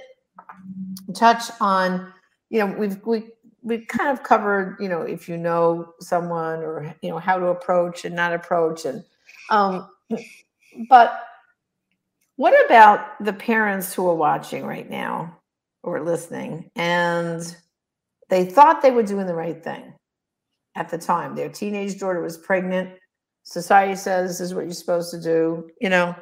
touch 1.14 1.44
on, 1.60 2.12
you 2.50 2.58
know, 2.60 2.66
we've 2.66 3.00
we 3.06 3.28
we've 3.62 3.86
kind 3.88 4.10
of 4.10 4.22
covered, 4.22 4.76
you 4.80 4.88
know, 4.88 5.02
if 5.02 5.28
you 5.28 5.36
know 5.36 5.94
someone 6.00 6.60
or 6.60 6.94
you 7.02 7.10
know 7.10 7.18
how 7.18 7.38
to 7.38 7.46
approach 7.46 8.04
and 8.04 8.14
not 8.14 8.32
approach 8.32 8.84
and 8.84 9.04
um 9.50 9.88
but 10.88 11.24
what 12.36 12.54
about 12.64 13.22
the 13.22 13.32
parents 13.32 13.92
who 13.92 14.08
are 14.08 14.14
watching 14.14 14.64
right 14.64 14.88
now 14.88 15.36
or 15.82 16.00
listening 16.02 16.70
and 16.76 17.56
they 18.28 18.44
thought 18.44 18.80
they 18.80 18.90
were 18.90 19.02
doing 19.02 19.26
the 19.26 19.34
right 19.34 19.62
thing 19.62 19.92
at 20.74 20.88
the 20.88 20.98
time? 20.98 21.34
Their 21.34 21.50
teenage 21.50 21.98
daughter 21.98 22.22
was 22.22 22.38
pregnant. 22.38 22.90
Society 23.42 23.96
says 23.96 24.38
this 24.38 24.40
is 24.40 24.54
what 24.54 24.64
you're 24.64 24.72
supposed 24.72 25.10
to 25.10 25.20
do, 25.20 25.68
you 25.80 25.88
know. 25.90 26.14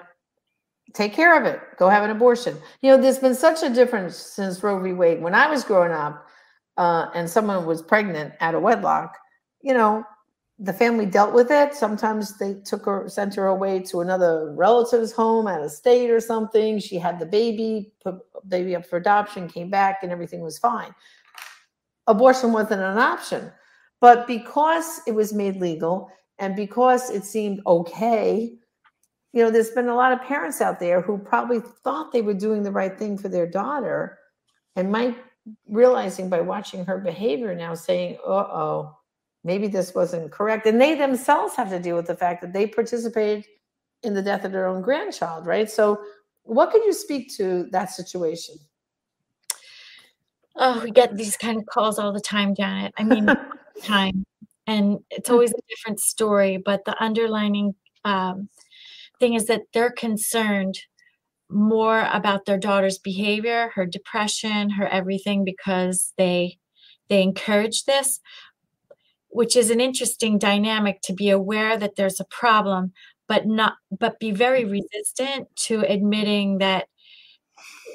Take 0.94 1.12
care 1.12 1.38
of 1.38 1.46
it. 1.46 1.60
Go 1.76 1.88
have 1.88 2.04
an 2.04 2.10
abortion. 2.10 2.56
You 2.82 2.90
know, 2.90 3.02
there's 3.02 3.18
been 3.18 3.34
such 3.34 3.62
a 3.62 3.70
difference 3.70 4.16
since 4.16 4.62
Roe 4.62 4.78
v. 4.78 4.92
Wade. 4.92 5.20
When 5.20 5.34
I 5.34 5.48
was 5.48 5.64
growing 5.64 5.92
up, 5.92 6.26
uh, 6.76 7.10
and 7.14 7.28
someone 7.28 7.66
was 7.66 7.82
pregnant 7.82 8.32
out 8.40 8.54
of 8.54 8.62
wedlock, 8.62 9.18
you 9.60 9.74
know, 9.74 10.04
the 10.60 10.72
family 10.72 11.06
dealt 11.06 11.34
with 11.34 11.50
it. 11.50 11.74
Sometimes 11.74 12.38
they 12.38 12.54
took 12.64 12.86
her, 12.86 13.08
sent 13.08 13.34
her 13.34 13.46
away 13.46 13.80
to 13.80 14.00
another 14.00 14.52
relative's 14.54 15.12
home 15.12 15.46
out 15.46 15.62
of 15.62 15.70
state 15.70 16.10
or 16.10 16.20
something. 16.20 16.78
She 16.78 16.96
had 16.96 17.18
the 17.18 17.26
baby, 17.26 17.92
put 18.02 18.16
baby 18.48 18.74
up 18.74 18.86
for 18.86 18.96
adoption, 18.96 19.48
came 19.48 19.70
back, 19.70 19.98
and 20.02 20.10
everything 20.10 20.40
was 20.40 20.58
fine. 20.58 20.94
Abortion 22.06 22.52
wasn't 22.52 22.82
an 22.82 22.98
option. 22.98 23.52
But 24.00 24.26
because 24.26 25.00
it 25.06 25.12
was 25.12 25.32
made 25.32 25.56
legal 25.56 26.10
and 26.38 26.56
because 26.56 27.10
it 27.10 27.24
seemed 27.24 27.60
okay, 27.66 28.56
you 29.38 29.44
know, 29.44 29.52
there's 29.52 29.70
been 29.70 29.88
a 29.88 29.94
lot 29.94 30.10
of 30.10 30.20
parents 30.22 30.60
out 30.60 30.80
there 30.80 31.00
who 31.00 31.16
probably 31.16 31.60
thought 31.60 32.10
they 32.10 32.22
were 32.22 32.34
doing 32.34 32.64
the 32.64 32.72
right 32.72 32.98
thing 32.98 33.16
for 33.16 33.28
their 33.28 33.46
daughter 33.46 34.18
and 34.74 34.90
might 34.90 35.16
realizing 35.68 36.28
by 36.28 36.40
watching 36.40 36.84
her 36.84 36.98
behavior 36.98 37.54
now 37.54 37.72
saying, 37.72 38.18
uh 38.26 38.30
oh, 38.32 38.98
maybe 39.44 39.68
this 39.68 39.94
wasn't 39.94 40.32
correct. 40.32 40.66
And 40.66 40.80
they 40.80 40.96
themselves 40.96 41.54
have 41.54 41.70
to 41.70 41.78
deal 41.78 41.94
with 41.94 42.08
the 42.08 42.16
fact 42.16 42.40
that 42.42 42.52
they 42.52 42.66
participated 42.66 43.44
in 44.02 44.12
the 44.12 44.22
death 44.22 44.44
of 44.44 44.50
their 44.50 44.66
own 44.66 44.82
grandchild, 44.82 45.46
right? 45.46 45.70
So, 45.70 46.00
what 46.42 46.72
could 46.72 46.82
you 46.84 46.92
speak 46.92 47.32
to 47.36 47.68
that 47.70 47.92
situation? 47.92 48.56
Oh, 50.56 50.82
we 50.82 50.90
get 50.90 51.16
these 51.16 51.36
kind 51.36 51.58
of 51.58 51.66
calls 51.66 52.00
all 52.00 52.12
the 52.12 52.20
time, 52.20 52.56
Janet. 52.56 52.92
I 52.98 53.04
mean, 53.04 53.28
time. 53.84 54.26
And 54.66 54.98
it's 55.10 55.30
always 55.30 55.52
a 55.52 55.62
different 55.68 56.00
story, 56.00 56.56
but 56.56 56.84
the 56.86 57.00
underlining 57.00 57.76
um, 58.04 58.48
thing 59.20 59.34
is 59.34 59.46
that 59.46 59.62
they're 59.72 59.90
concerned 59.90 60.78
more 61.50 62.08
about 62.12 62.44
their 62.44 62.58
daughter's 62.58 62.98
behavior, 62.98 63.70
her 63.74 63.86
depression, 63.86 64.70
her 64.70 64.86
everything 64.86 65.44
because 65.44 66.12
they 66.18 66.58
they 67.08 67.22
encourage 67.22 67.84
this, 67.84 68.20
which 69.28 69.56
is 69.56 69.70
an 69.70 69.80
interesting 69.80 70.38
dynamic 70.38 71.00
to 71.04 71.14
be 71.14 71.30
aware 71.30 71.76
that 71.78 71.96
there's 71.96 72.20
a 72.20 72.26
problem, 72.26 72.92
but 73.28 73.46
not 73.46 73.74
but 73.98 74.18
be 74.20 74.30
very 74.30 74.64
resistant 74.64 75.48
to 75.56 75.80
admitting 75.80 76.58
that 76.58 76.86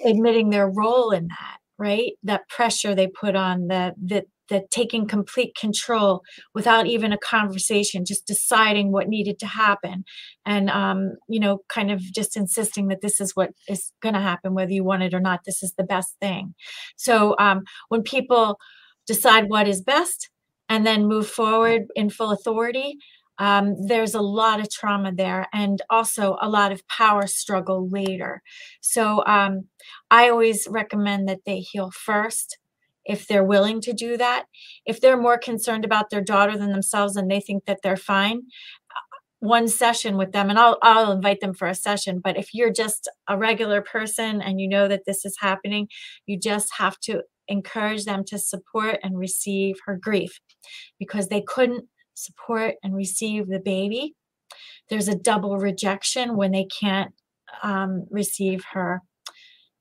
admitting 0.05 0.49
their 0.49 0.69
role 0.69 1.11
in 1.11 1.27
that, 1.27 1.57
right? 1.77 2.13
That 2.23 2.49
pressure 2.49 2.95
they 2.95 3.07
put 3.07 3.35
on 3.35 3.67
the 3.67 3.93
that 4.07 4.25
the 4.49 4.63
taking 4.69 5.07
complete 5.07 5.55
control 5.55 6.21
without 6.53 6.85
even 6.85 7.13
a 7.13 7.17
conversation, 7.17 8.05
just 8.05 8.27
deciding 8.27 8.91
what 8.91 9.07
needed 9.07 9.39
to 9.39 9.47
happen, 9.47 10.03
and 10.45 10.69
um, 10.69 11.13
you 11.29 11.39
know, 11.39 11.59
kind 11.69 11.91
of 11.91 11.99
just 11.99 12.35
insisting 12.35 12.87
that 12.87 13.01
this 13.01 13.21
is 13.21 13.35
what 13.35 13.51
is 13.67 13.91
going 14.01 14.15
to 14.15 14.21
happen, 14.21 14.53
whether 14.53 14.71
you 14.71 14.83
want 14.83 15.03
it 15.03 15.13
or 15.13 15.19
not. 15.19 15.41
This 15.45 15.63
is 15.63 15.73
the 15.77 15.83
best 15.83 16.15
thing. 16.21 16.55
So 16.95 17.35
um, 17.39 17.63
when 17.89 18.03
people 18.03 18.59
decide 19.07 19.49
what 19.49 19.67
is 19.67 19.81
best 19.81 20.29
and 20.69 20.85
then 20.85 21.07
move 21.07 21.27
forward 21.27 21.83
in 21.95 22.09
full 22.09 22.31
authority, 22.31 22.97
um, 23.39 23.75
there's 23.87 24.13
a 24.13 24.21
lot 24.21 24.59
of 24.59 24.69
trauma 24.69 25.11
there 25.11 25.47
and 25.53 25.81
also 25.89 26.37
a 26.41 26.49
lot 26.49 26.71
of 26.71 26.87
power 26.87 27.27
struggle 27.27 27.89
later. 27.89 28.41
So 28.81 29.23
um, 29.25 29.67
I 30.11 30.29
always 30.29 30.67
recommend 30.69 31.27
that 31.27 31.39
they 31.45 31.59
heal 31.59 31.91
first 31.91 32.57
if 33.05 33.27
they're 33.27 33.43
willing 33.43 33.81
to 33.81 33.93
do 33.93 34.17
that. 34.17 34.45
If 34.85 35.01
they're 35.01 35.19
more 35.19 35.37
concerned 35.37 35.85
about 35.85 36.09
their 36.09 36.21
daughter 36.21 36.57
than 36.57 36.71
themselves 36.71 37.15
and 37.15 37.29
they 37.29 37.39
think 37.39 37.65
that 37.65 37.79
they're 37.83 37.97
fine, 37.97 38.43
uh, 38.91 39.17
one 39.39 39.67
session 39.67 40.17
with 40.17 40.31
them 40.31 40.49
and 40.49 40.57
I'll 40.57 40.77
I'll 40.81 41.11
invite 41.11 41.41
them 41.41 41.53
for 41.53 41.67
a 41.67 41.75
session, 41.75 42.21
but 42.23 42.37
if 42.37 42.53
you're 42.53 42.71
just 42.71 43.09
a 43.27 43.37
regular 43.37 43.81
person 43.81 44.41
and 44.41 44.59
you 44.61 44.69
know 44.69 44.87
that 44.87 45.03
this 45.05 45.25
is 45.25 45.37
happening, 45.39 45.87
you 46.25 46.39
just 46.39 46.69
have 46.77 46.99
to 47.01 47.23
encourage 47.47 48.05
them 48.05 48.23
to 48.25 48.39
support 48.39 48.99
and 49.03 49.19
receive 49.19 49.75
her 49.85 49.99
grief 50.01 50.39
because 50.97 51.27
they 51.27 51.41
couldn't 51.41 51.85
support 52.13 52.75
and 52.83 52.95
receive 52.95 53.47
the 53.47 53.59
baby. 53.59 54.15
There's 54.89 55.09
a 55.09 55.15
double 55.15 55.57
rejection 55.57 56.37
when 56.37 56.51
they 56.51 56.65
can't 56.65 57.11
um, 57.63 58.05
receive 58.09 58.63
her 58.73 59.01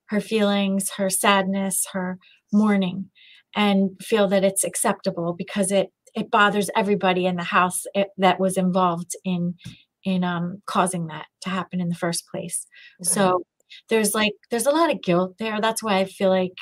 her 0.07 0.21
feelings, 0.21 0.91
her 0.99 1.09
sadness, 1.09 1.87
her 1.93 2.19
mourning 2.53 3.11
and 3.55 3.91
feel 4.01 4.29
that 4.29 4.45
it's 4.45 4.65
acceptable 4.65 5.35
because 5.37 5.71
it 5.71 5.89
it 6.15 6.31
bothers 6.31 6.71
everybody 6.77 7.25
in 7.25 7.37
the 7.37 7.45
house 7.45 7.85
it, 7.95 8.09
that 8.19 8.39
was 8.39 8.57
involved 8.57 9.13
in 9.25 9.55
in 10.05 10.25
um, 10.25 10.63
causing 10.67 11.07
that 11.07 11.27
to 11.41 11.49
happen 11.49 11.81
in 11.81 11.89
the 11.89 11.95
first 11.95 12.25
place. 12.29 12.67
So 13.03 13.45
there's 13.89 14.15
like 14.15 14.33
there's 14.51 14.67
a 14.67 14.73
lot 14.73 14.91
of 14.91 15.03
guilt 15.03 15.37
there. 15.39 15.61
That's 15.61 15.83
why 15.83 15.99
I 15.99 16.05
feel 16.05 16.31
like 16.31 16.57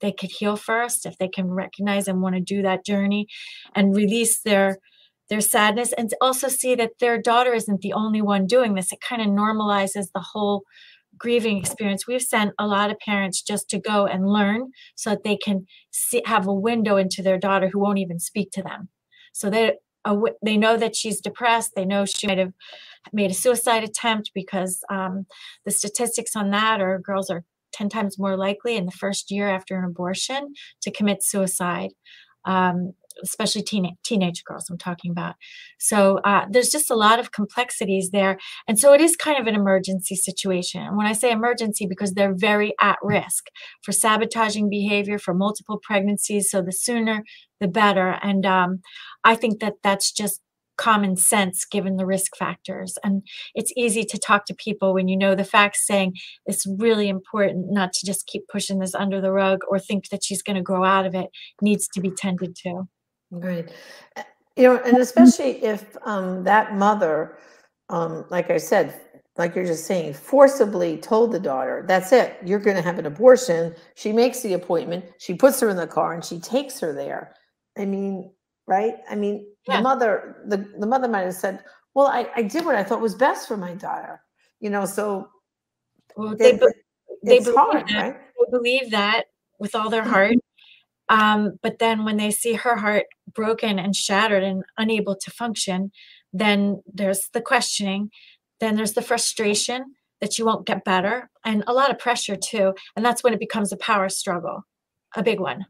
they 0.00 0.12
could 0.12 0.30
heal 0.30 0.56
first 0.56 1.06
if 1.06 1.16
they 1.18 1.28
can 1.28 1.50
recognize 1.50 2.08
and 2.08 2.20
want 2.20 2.34
to 2.34 2.40
do 2.40 2.62
that 2.62 2.84
journey 2.84 3.26
and 3.74 3.94
release 3.94 4.40
their 4.40 4.78
their 5.30 5.40
sadness 5.40 5.94
and 5.94 6.12
also 6.20 6.48
see 6.48 6.74
that 6.74 6.98
their 7.00 7.20
daughter 7.20 7.54
isn't 7.54 7.80
the 7.80 7.92
only 7.94 8.20
one 8.20 8.46
doing 8.46 8.74
this. 8.74 8.92
It 8.92 9.00
kind 9.00 9.22
of 9.22 9.28
normalizes 9.28 10.08
the 10.12 10.20
whole 10.20 10.62
grieving 11.22 11.56
experience. 11.56 12.06
We've 12.06 12.20
sent 12.20 12.52
a 12.58 12.66
lot 12.66 12.90
of 12.90 12.98
parents 12.98 13.40
just 13.40 13.70
to 13.70 13.78
go 13.78 14.06
and 14.06 14.28
learn 14.28 14.72
so 14.96 15.10
that 15.10 15.22
they 15.22 15.36
can 15.36 15.66
see, 15.92 16.20
have 16.26 16.48
a 16.48 16.52
window 16.52 16.96
into 16.96 17.22
their 17.22 17.38
daughter 17.38 17.68
who 17.72 17.78
won't 17.78 18.00
even 18.00 18.18
speak 18.18 18.50
to 18.52 18.62
them. 18.62 18.88
So 19.32 19.48
they 19.48 19.74
they 20.44 20.56
know 20.56 20.76
that 20.76 20.96
she's 20.96 21.20
depressed. 21.20 21.76
They 21.76 21.84
know 21.84 22.04
she 22.04 22.26
might 22.26 22.38
have 22.38 22.52
made 23.12 23.30
a 23.30 23.34
suicide 23.34 23.84
attempt 23.84 24.32
because 24.34 24.80
um, 24.90 25.26
the 25.64 25.70
statistics 25.70 26.34
on 26.34 26.50
that 26.50 26.80
are 26.80 26.98
girls 26.98 27.30
are 27.30 27.44
10 27.72 27.88
times 27.88 28.18
more 28.18 28.36
likely 28.36 28.76
in 28.76 28.84
the 28.84 28.90
first 28.90 29.30
year 29.30 29.48
after 29.48 29.78
an 29.78 29.84
abortion 29.84 30.54
to 30.82 30.90
commit 30.90 31.22
suicide. 31.22 31.90
Um, 32.44 32.94
especially 33.22 33.62
teen, 33.62 33.96
teenage 34.04 34.44
girls 34.44 34.68
I'm 34.70 34.78
talking 34.78 35.10
about. 35.10 35.34
So 35.78 36.18
uh, 36.24 36.46
there's 36.50 36.70
just 36.70 36.90
a 36.90 36.96
lot 36.96 37.18
of 37.18 37.32
complexities 37.32 38.10
there. 38.10 38.38
And 38.68 38.78
so 38.78 38.92
it 38.92 39.00
is 39.00 39.16
kind 39.16 39.40
of 39.40 39.46
an 39.46 39.54
emergency 39.54 40.14
situation. 40.14 40.82
And 40.82 40.96
when 40.96 41.06
I 41.06 41.12
say 41.12 41.30
emergency, 41.30 41.86
because 41.86 42.12
they're 42.12 42.34
very 42.34 42.74
at 42.80 42.98
risk 43.02 43.46
for 43.82 43.92
sabotaging 43.92 44.70
behavior, 44.70 45.18
for 45.18 45.34
multiple 45.34 45.80
pregnancies. 45.82 46.50
So 46.50 46.62
the 46.62 46.72
sooner, 46.72 47.24
the 47.60 47.68
better. 47.68 48.18
And 48.22 48.44
um, 48.46 48.80
I 49.24 49.34
think 49.34 49.60
that 49.60 49.74
that's 49.82 50.12
just 50.12 50.40
common 50.76 51.16
sense 51.16 51.64
given 51.64 51.96
the 51.96 52.06
risk 52.06 52.36
factors. 52.36 52.98
And 53.04 53.22
it's 53.54 53.72
easy 53.76 54.04
to 54.04 54.18
talk 54.18 54.46
to 54.46 54.54
people 54.54 54.94
when 54.94 55.08
you 55.08 55.16
know 55.16 55.34
the 55.34 55.44
facts 55.44 55.86
saying 55.86 56.14
it's 56.46 56.66
really 56.78 57.08
important 57.08 57.66
not 57.70 57.92
to 57.92 58.06
just 58.06 58.26
keep 58.26 58.42
pushing 58.50 58.78
this 58.78 58.94
under 58.94 59.20
the 59.20 59.32
rug 59.32 59.60
or 59.68 59.78
think 59.78 60.08
that 60.08 60.24
she's 60.24 60.42
going 60.42 60.56
to 60.56 60.62
grow 60.62 60.84
out 60.84 61.06
of 61.06 61.14
it, 61.14 61.28
needs 61.60 61.88
to 61.94 62.00
be 62.00 62.10
tended 62.10 62.56
to. 62.64 62.88
Right. 63.32 63.72
Uh, 64.16 64.22
you 64.56 64.64
know, 64.64 64.76
and 64.84 64.98
especially 64.98 65.64
if 65.64 65.96
um, 66.04 66.44
that 66.44 66.76
mother, 66.76 67.38
um, 67.88 68.26
like 68.28 68.50
I 68.50 68.58
said, 68.58 69.00
like 69.38 69.54
you're 69.56 69.64
just 69.64 69.86
saying, 69.86 70.12
forcibly 70.12 70.98
told 70.98 71.32
the 71.32 71.40
daughter, 71.40 71.84
that's 71.88 72.12
it, 72.12 72.36
you're 72.44 72.58
going 72.58 72.76
to 72.76 72.82
have 72.82 72.98
an 72.98 73.06
abortion. 73.06 73.74
She 73.94 74.12
makes 74.12 74.42
the 74.42 74.52
appointment, 74.52 75.06
she 75.18 75.32
puts 75.32 75.58
her 75.60 75.70
in 75.70 75.76
the 75.78 75.86
car 75.86 76.12
and 76.12 76.22
she 76.22 76.38
takes 76.38 76.78
her 76.80 76.92
there. 76.92 77.34
I 77.78 77.86
mean, 77.86 78.30
right? 78.66 78.96
I 79.10 79.14
mean, 79.14 79.46
yeah. 79.66 79.78
the 79.78 79.82
mother, 79.82 80.42
the, 80.46 80.58
the 80.78 80.86
mother 80.86 81.08
might 81.08 81.22
have 81.22 81.34
said, 81.34 81.64
well, 81.94 82.08
I, 82.08 82.28
I 82.36 82.42
did 82.42 82.66
what 82.66 82.74
I 82.74 82.84
thought 82.84 83.00
was 83.00 83.14
best 83.14 83.48
for 83.48 83.56
my 83.56 83.72
daughter, 83.72 84.20
you 84.60 84.68
know, 84.68 84.84
so 84.84 85.30
well, 86.14 86.36
they, 86.36 86.52
they, 86.52 86.66
they 87.24 87.38
believe 87.38 87.54
hard, 87.54 87.88
that, 87.88 88.02
right? 88.02 88.16
They 88.16 88.50
believe 88.50 88.90
that 88.90 89.24
with 89.58 89.74
all 89.74 89.88
their 89.88 90.04
heart. 90.04 90.34
Um, 91.08 91.58
but 91.62 91.78
then 91.78 92.04
when 92.04 92.16
they 92.16 92.30
see 92.30 92.54
her 92.54 92.76
heart 92.76 93.04
broken 93.34 93.78
and 93.78 93.94
shattered 93.94 94.42
and 94.42 94.64
unable 94.78 95.16
to 95.16 95.30
function, 95.30 95.92
then 96.32 96.82
there's 96.92 97.28
the 97.32 97.40
questioning, 97.40 98.10
then 98.60 98.76
there's 98.76 98.92
the 98.92 99.02
frustration 99.02 99.94
that 100.20 100.38
you 100.38 100.44
won't 100.44 100.66
get 100.66 100.84
better, 100.84 101.30
and 101.44 101.64
a 101.66 101.72
lot 101.72 101.90
of 101.90 101.98
pressure 101.98 102.36
too. 102.36 102.74
And 102.96 103.04
that's 103.04 103.24
when 103.24 103.32
it 103.32 103.40
becomes 103.40 103.72
a 103.72 103.76
power 103.76 104.08
struggle, 104.08 104.62
a 105.16 105.22
big 105.22 105.40
one. 105.40 105.66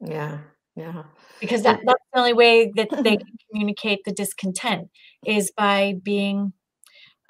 Yeah, 0.00 0.38
yeah. 0.76 1.04
Because 1.40 1.62
that, 1.62 1.80
that's 1.84 2.02
the 2.12 2.18
only 2.20 2.32
way 2.32 2.72
that 2.76 2.88
they 2.90 3.16
can 3.16 3.36
communicate 3.50 4.00
the 4.04 4.12
discontent 4.12 4.88
is 5.26 5.52
by 5.56 5.94
being 6.02 6.52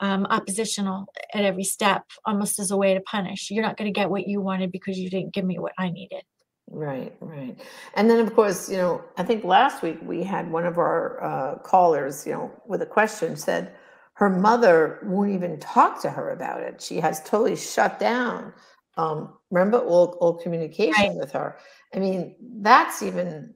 um, 0.01 0.27
oppositional 0.27 1.07
at 1.33 1.45
every 1.45 1.65
step, 1.65 2.05
almost 2.25 2.59
as 2.59 2.71
a 2.71 2.77
way 2.77 2.95
to 2.95 3.01
punish. 3.01 3.51
You're 3.51 3.63
not 3.65 3.77
going 3.77 3.93
to 3.93 3.99
get 3.99 4.11
what 4.11 4.27
you 4.27 4.41
wanted 4.41 4.71
because 4.71 4.99
you 4.99 5.09
didn't 5.09 5.33
give 5.33 5.45
me 5.45 5.59
what 5.59 5.73
I 5.79 5.91
needed. 5.91 6.23
Right, 6.69 7.15
right. 7.21 7.57
And 7.95 8.11
then, 8.11 8.19
of 8.19 8.35
course, 8.35 8.69
you 8.69 8.77
know, 8.77 9.05
I 9.17 9.23
think 9.23 9.45
last 9.45 9.83
week 9.83 9.99
we 10.03 10.23
had 10.23 10.51
one 10.51 10.67
of 10.67 10.79
our 10.79 11.23
uh, 11.23 11.59
callers, 11.59 12.27
you 12.27 12.33
know, 12.33 12.51
with 12.67 12.83
a 12.83 12.87
question 12.87 13.37
said 13.37 13.75
her 14.15 14.29
mother 14.29 14.99
won't 15.05 15.31
even 15.31 15.61
talk 15.61 16.01
to 16.03 16.11
her 16.11 16.31
about 16.31 16.63
it. 16.63 16.83
She 16.83 16.97
has 17.01 17.23
totally 17.23 17.57
shut 17.57 18.01
down. 18.01 18.53
Um, 18.97 19.35
remember 19.51 19.79
all, 19.79 20.17
all 20.21 20.35
communication 20.35 21.11
right. 21.11 21.17
with 21.17 21.33
her. 21.33 21.59
I 21.95 21.99
mean, 21.99 22.35
that's 22.61 23.03
even 23.03 23.55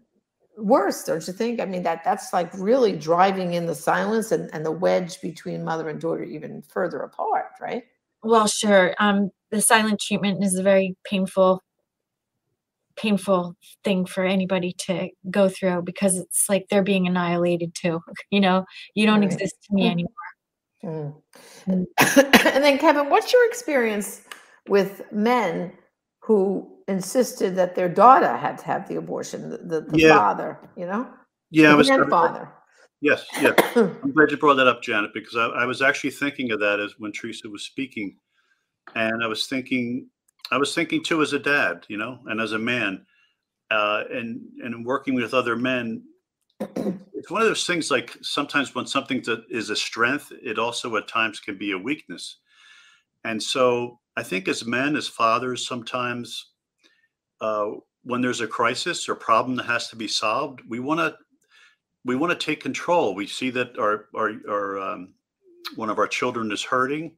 worse, 0.56 1.02
don't 1.04 1.26
you 1.26 1.32
think? 1.32 1.60
I 1.60 1.64
mean, 1.64 1.82
that 1.82 2.04
that's 2.04 2.32
like 2.32 2.52
really 2.54 2.92
driving 2.96 3.54
in 3.54 3.66
the 3.66 3.74
silence 3.74 4.32
and, 4.32 4.50
and 4.52 4.64
the 4.64 4.70
wedge 4.70 5.20
between 5.20 5.64
mother 5.64 5.88
and 5.88 6.00
daughter 6.00 6.22
even 6.22 6.62
further 6.62 7.00
apart, 7.00 7.52
right? 7.60 7.84
well, 8.22 8.46
sure. 8.46 8.94
Um, 8.98 9.30
the 9.50 9.60
silent 9.60 10.00
treatment 10.00 10.44
is 10.44 10.54
a 10.56 10.62
very 10.62 10.96
painful, 11.04 11.62
painful 13.00 13.56
thing 13.84 14.04
for 14.06 14.24
anybody 14.24 14.74
to 14.86 15.08
go 15.30 15.48
through 15.48 15.82
because 15.82 16.16
it's 16.16 16.48
like 16.48 16.66
they're 16.68 16.82
being 16.82 17.06
annihilated 17.06 17.74
too. 17.74 18.00
You 18.30 18.40
know, 18.40 18.64
you 18.94 19.06
don't 19.06 19.22
Right. 19.22 19.32
exist 19.32 19.56
to 19.64 19.74
me 19.74 19.82
Mm. 19.82 19.90
anymore. 19.90 20.12
Mm. 20.84 21.14
Mm. 21.68 21.86
and 22.54 22.64
then, 22.64 22.78
Kevin, 22.78 23.10
what's 23.10 23.32
your 23.32 23.46
experience 23.46 24.22
with 24.68 25.02
men 25.12 25.72
who 26.20 26.70
insisted 26.88 27.56
that 27.56 27.74
their 27.74 27.88
daughter 27.88 28.36
had 28.36 28.58
to 28.58 28.64
have 28.66 28.88
the 28.88 28.96
abortion? 28.96 29.50
The, 29.50 29.58
the, 29.58 29.80
the 29.82 29.98
Yeah. 29.98 30.18
father, 30.18 30.58
you 30.76 30.86
know, 30.86 31.08
Yeah, 31.50 31.68
I 31.68 31.70
the 31.72 31.76
was. 31.78 31.86
grandfather. 31.88 32.52
Yes, 33.00 33.24
yes. 33.40 33.54
I'm 33.76 34.12
glad 34.12 34.30
you 34.30 34.36
brought 34.36 34.56
that 34.56 34.66
up, 34.66 34.82
Janet, 34.82 35.12
because 35.14 35.36
I, 35.36 35.46
I 35.46 35.64
was 35.64 35.80
actually 35.82 36.10
thinking 36.10 36.52
of 36.52 36.60
that 36.60 36.80
as 36.80 36.94
when 36.98 37.12
Teresa 37.12 37.48
was 37.48 37.64
speaking, 37.64 38.16
and 38.94 39.24
I 39.24 39.26
was 39.26 39.46
thinking, 39.46 40.08
I 40.50 40.58
was 40.58 40.74
thinking 40.74 41.02
too 41.02 41.22
as 41.22 41.32
a 41.32 41.38
dad, 41.38 41.86
you 41.88 41.96
know, 41.96 42.18
and 42.26 42.40
as 42.40 42.52
a 42.52 42.58
man, 42.58 43.06
uh, 43.70 44.04
and 44.10 44.40
and 44.62 44.84
working 44.84 45.14
with 45.14 45.34
other 45.34 45.56
men. 45.56 46.02
It's 47.14 47.30
one 47.30 47.42
of 47.42 47.48
those 47.48 47.66
things 47.66 47.90
like 47.90 48.16
sometimes 48.22 48.74
when 48.74 48.86
something 48.86 49.22
to, 49.22 49.44
is 49.50 49.70
a 49.70 49.76
strength, 49.76 50.32
it 50.42 50.58
also 50.58 50.96
at 50.96 51.08
times 51.08 51.40
can 51.40 51.56
be 51.56 51.72
a 51.72 51.78
weakness. 51.78 52.38
And 53.24 53.42
so 53.42 53.98
I 54.16 54.22
think 54.22 54.48
as 54.48 54.66
men, 54.66 54.96
as 54.96 55.06
fathers, 55.08 55.66
sometimes 55.66 56.52
uh, 57.40 57.70
when 58.02 58.20
there's 58.20 58.40
a 58.40 58.46
crisis 58.46 59.08
or 59.08 59.14
problem 59.14 59.56
that 59.56 59.66
has 59.66 59.88
to 59.88 59.96
be 59.96 60.08
solved, 60.08 60.60
we 60.68 60.80
want 60.80 61.00
to 61.00 61.16
we 62.04 62.16
want 62.16 62.38
to 62.38 62.46
take 62.46 62.62
control. 62.62 63.14
We 63.14 63.26
see 63.26 63.50
that 63.50 63.78
our 63.78 64.06
our, 64.16 64.32
our 64.48 64.78
um, 64.80 65.14
one 65.76 65.90
of 65.90 65.98
our 65.98 66.08
children 66.08 66.50
is 66.50 66.62
hurting. 66.62 67.16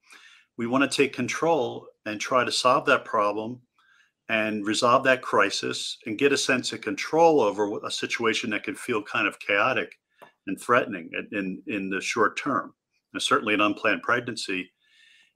We 0.59 0.67
want 0.67 0.89
to 0.89 0.97
take 0.97 1.13
control 1.13 1.87
and 2.07 2.21
try 2.21 2.45
to 2.45 2.53
solve 2.53 2.87
that 2.87 3.05
problem 3.05 3.63
and 4.29 4.67
resolve 4.67 5.05
that 5.05 5.23
crisis 5.23 5.99
and 6.07 6.19
get 6.19 6.33
a 6.33 6.39
sense 6.39 6.73
of 6.73 6.81
control 6.81 7.41
over 7.41 7.81
a 7.85 7.91
situation 7.91 8.51
that 8.51 8.65
can 8.65 8.75
feel 8.77 9.03
kind 9.03 9.29
of 9.29 9.39
chaotic 9.41 9.97
and 10.47 10.61
threatening 10.61 11.11
in 11.33 11.63
in, 11.67 11.91
the 11.91 12.01
short 12.01 12.39
term. 12.39 12.75
And 13.15 13.23
certainly, 13.23 13.55
an 13.55 13.61
unplanned 13.61 14.03
pregnancy 14.03 14.73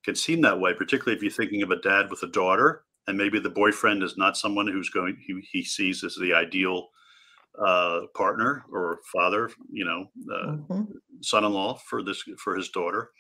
can 0.05 0.15
seem 0.17 0.41
that 0.43 0.61
way, 0.61 0.75
particularly 0.75 1.17
if 1.17 1.23
you're 1.23 1.33
thinking 1.33 1.63
of 1.63 1.71
a 1.71 1.81
dad 1.81 2.11
with 2.11 2.23
a 2.23 2.29
daughter 2.29 2.85
and 3.09 3.19
maybe 3.19 3.39
the 3.41 3.51
boyfriend 3.51 4.03
is 4.03 4.17
not 4.17 4.37
someone 4.37 4.67
who's 4.67 4.91
going 4.91 5.17
he, 5.27 5.41
he 5.53 5.65
sees 5.65 6.05
as 6.05 6.17
the 6.21 6.35
ideal 6.35 6.89
uh, 7.59 8.03
partner 8.15 8.65
or 8.71 9.01
father, 9.13 9.51
you 9.71 9.85
know, 9.85 10.07
uh, 10.35 10.57
Mhm. 10.69 10.97
son-in-law 11.23 11.75
for 11.89 12.03
this 12.03 12.23
for 12.43 12.57
his 12.57 12.71
daughter, 12.71 13.11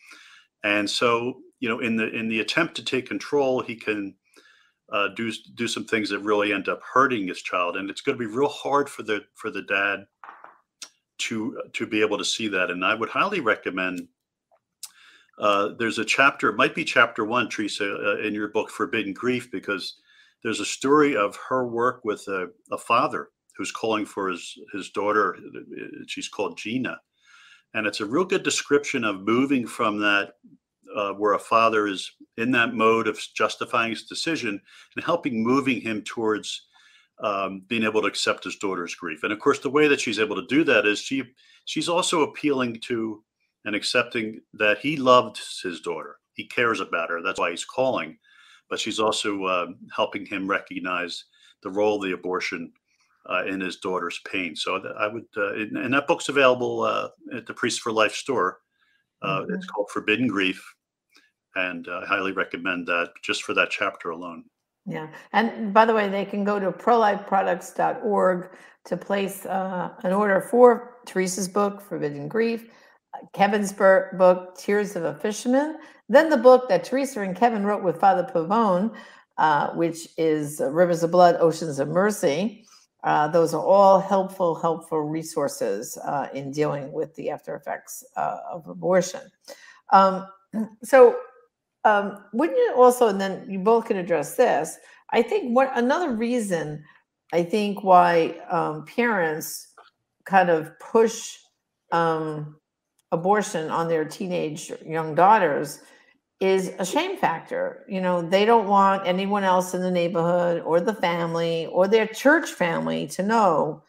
and 0.64 0.88
so 0.90 1.42
you 1.60 1.68
know, 1.68 1.80
in 1.80 1.96
the 1.96 2.08
in 2.10 2.28
the 2.28 2.40
attempt 2.40 2.74
to 2.76 2.84
take 2.84 3.08
control, 3.08 3.60
he 3.60 3.76
can 3.76 4.14
uh, 4.92 5.08
do 5.08 5.32
do 5.54 5.66
some 5.66 5.84
things 5.84 6.10
that 6.10 6.20
really 6.20 6.52
end 6.52 6.68
up 6.68 6.80
hurting 6.82 7.28
his 7.28 7.42
child, 7.42 7.76
and 7.76 7.90
it's 7.90 8.00
going 8.00 8.18
to 8.18 8.24
be 8.28 8.32
real 8.32 8.48
hard 8.48 8.88
for 8.88 9.02
the 9.02 9.24
for 9.34 9.50
the 9.50 9.62
dad 9.62 10.06
to 11.18 11.60
to 11.72 11.86
be 11.86 12.00
able 12.00 12.18
to 12.18 12.24
see 12.24 12.48
that. 12.48 12.70
And 12.70 12.84
I 12.84 12.94
would 12.94 13.08
highly 13.08 13.40
recommend. 13.40 14.08
Uh, 15.38 15.74
there's 15.78 15.98
a 15.98 16.04
chapter, 16.04 16.48
it 16.48 16.56
might 16.56 16.74
be 16.74 16.82
chapter 16.82 17.22
one, 17.22 17.46
Teresa, 17.46 17.94
uh, 17.94 18.16
in 18.26 18.32
your 18.32 18.48
book 18.48 18.70
Forbidden 18.70 19.12
Grief, 19.12 19.50
because 19.50 19.96
there's 20.42 20.60
a 20.60 20.64
story 20.64 21.14
of 21.14 21.36
her 21.50 21.66
work 21.66 22.00
with 22.04 22.26
a, 22.28 22.48
a 22.72 22.78
father 22.78 23.28
who's 23.54 23.70
calling 23.70 24.06
for 24.06 24.28
his 24.30 24.58
his 24.72 24.90
daughter. 24.90 25.36
She's 26.06 26.28
called 26.28 26.56
Gina, 26.56 27.00
and 27.74 27.86
it's 27.86 28.00
a 28.00 28.06
real 28.06 28.24
good 28.24 28.44
description 28.44 29.04
of 29.04 29.22
moving 29.22 29.66
from 29.66 29.98
that 29.98 30.34
uh, 30.96 31.12
where 31.12 31.34
a 31.34 31.38
father 31.38 31.86
is 31.86 32.10
in 32.36 32.50
that 32.52 32.74
mode 32.74 33.06
of 33.06 33.20
justifying 33.34 33.90
his 33.90 34.04
decision 34.04 34.60
and 34.96 35.04
helping 35.04 35.44
moving 35.44 35.80
him 35.80 36.02
towards 36.02 36.66
um, 37.22 37.62
being 37.68 37.84
able 37.84 38.00
to 38.00 38.08
accept 38.08 38.44
his 38.44 38.56
daughter's 38.56 38.94
grief. 38.94 39.22
And 39.22 39.32
of 39.32 39.38
course, 39.38 39.60
the 39.60 39.70
way 39.70 39.88
that 39.88 40.00
she's 40.00 40.18
able 40.18 40.36
to 40.36 40.46
do 40.46 40.64
that 40.64 40.86
is 40.86 40.98
she 40.98 41.22
she's 41.66 41.88
also 41.88 42.22
appealing 42.22 42.80
to 42.88 43.22
and 43.64 43.74
accepting 43.74 44.40
that 44.54 44.78
he 44.78 44.96
loved 44.96 45.40
his 45.62 45.80
daughter. 45.80 46.16
He 46.34 46.46
cares 46.46 46.80
about 46.80 47.10
her. 47.10 47.22
That's 47.22 47.40
why 47.40 47.50
he's 47.50 47.64
calling. 47.64 48.18
But 48.68 48.80
she's 48.80 49.00
also 49.00 49.44
uh, 49.44 49.66
helping 49.94 50.26
him 50.26 50.48
recognize 50.48 51.24
the 51.62 51.70
role 51.70 51.96
of 51.96 52.02
the 52.02 52.12
abortion 52.12 52.72
uh, 53.28 53.44
in 53.44 53.60
his 53.60 53.76
daughter's 53.76 54.20
pain. 54.30 54.54
So 54.54 54.76
I 54.98 55.08
would, 55.08 55.26
uh, 55.36 55.54
and 55.54 55.76
and 55.78 55.94
that 55.94 56.06
book's 56.06 56.28
available 56.28 56.82
uh, 56.82 57.08
at 57.34 57.46
the 57.46 57.54
Priest 57.54 57.80
for 57.80 57.92
Life 57.92 58.14
store. 58.14 58.58
Uh, 59.22 59.46
It's 59.48 59.66
called 59.66 59.90
Forbidden 59.90 60.28
Grief, 60.28 60.62
and 61.56 61.88
uh, 61.88 62.00
I 62.02 62.06
highly 62.06 62.32
recommend 62.32 62.86
that 62.86 63.12
just 63.22 63.42
for 63.42 63.54
that 63.54 63.70
chapter 63.70 64.10
alone. 64.10 64.44
Yeah. 64.86 65.08
And 65.32 65.74
by 65.74 65.84
the 65.84 65.94
way, 65.94 66.08
they 66.08 66.24
can 66.24 66.44
go 66.44 66.60
to 66.60 66.70
prolifeproducts.org 66.70 68.50
to 68.84 68.96
place 68.96 69.44
uh, 69.46 69.90
an 70.04 70.12
order 70.12 70.40
for 70.40 70.98
Teresa's 71.06 71.48
book, 71.48 71.80
Forbidden 71.80 72.28
Grief, 72.28 72.70
Kevin's 73.32 73.72
book, 73.72 74.56
Tears 74.56 74.94
of 74.94 75.04
a 75.04 75.14
Fisherman, 75.14 75.78
then 76.08 76.30
the 76.30 76.36
book 76.36 76.68
that 76.68 76.84
Teresa 76.84 77.20
and 77.20 77.36
Kevin 77.36 77.64
wrote 77.64 77.82
with 77.82 77.98
Father 77.98 78.28
Pavone, 78.32 78.94
uh, 79.38 79.70
which 79.70 80.08
is 80.16 80.60
Rivers 80.64 81.02
of 81.02 81.10
Blood, 81.10 81.36
Oceans 81.40 81.78
of 81.78 81.88
Mercy. 81.88 82.64
Uh, 83.02 83.28
those 83.28 83.54
are 83.54 83.64
all 83.64 84.00
helpful, 84.00 84.54
helpful 84.54 85.00
resources 85.00 85.98
uh, 85.98 86.28
in 86.32 86.50
dealing 86.50 86.92
with 86.92 87.14
the 87.16 87.30
after 87.30 87.54
effects 87.54 88.04
uh, 88.16 88.38
of 88.50 88.66
abortion. 88.68 89.20
Um, 89.92 90.26
so, 90.82 91.16
um, 91.86 92.24
wouldn't 92.32 92.58
you 92.58 92.74
also, 92.76 93.08
and 93.08 93.20
then 93.20 93.46
you 93.48 93.60
both 93.60 93.86
can 93.86 93.96
address 93.96 94.36
this. 94.36 94.76
I 95.10 95.22
think 95.22 95.54
what 95.54 95.70
another 95.78 96.12
reason 96.12 96.82
I 97.32 97.42
think 97.42 97.82
why 97.82 98.36
um, 98.50 98.84
parents 98.84 99.68
kind 100.24 100.50
of 100.50 100.78
push 100.78 101.36
um, 101.92 102.56
abortion 103.12 103.70
on 103.70 103.88
their 103.88 104.04
teenage 104.04 104.72
young 104.84 105.14
daughters 105.14 105.80
is 106.40 106.72
a 106.78 106.84
shame 106.84 107.16
factor. 107.16 107.84
You 107.88 108.00
know, 108.00 108.20
they 108.20 108.44
don't 108.44 108.66
want 108.66 109.06
anyone 109.06 109.44
else 109.44 109.74
in 109.74 109.80
the 109.80 109.90
neighborhood 109.90 110.62
or 110.62 110.80
the 110.80 110.94
family 110.94 111.66
or 111.66 111.88
their 111.88 112.06
church 112.06 112.50
family 112.50 113.06
to 113.08 113.22
know 113.22 113.82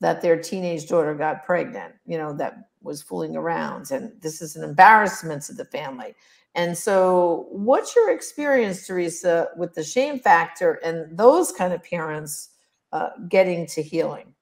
that 0.00 0.20
their 0.20 0.40
teenage 0.40 0.88
daughter 0.88 1.14
got 1.14 1.44
pregnant, 1.44 1.94
you 2.06 2.18
know, 2.18 2.32
that 2.32 2.70
was 2.82 3.02
fooling 3.02 3.36
around. 3.36 3.90
And 3.90 4.12
this 4.20 4.42
is 4.42 4.56
an 4.56 4.64
embarrassment 4.64 5.42
to 5.44 5.52
the 5.52 5.64
family. 5.66 6.14
And 6.54 6.76
so, 6.76 7.46
what's 7.50 7.96
your 7.96 8.10
experience, 8.10 8.86
Teresa, 8.86 9.48
with 9.56 9.74
the 9.74 9.82
shame 9.82 10.18
factor 10.18 10.74
and 10.84 11.16
those 11.16 11.50
kind 11.50 11.72
of 11.72 11.82
parents 11.82 12.50
uh, 12.92 13.10
getting 13.28 13.66
to 13.68 13.82
healing? 13.82 14.34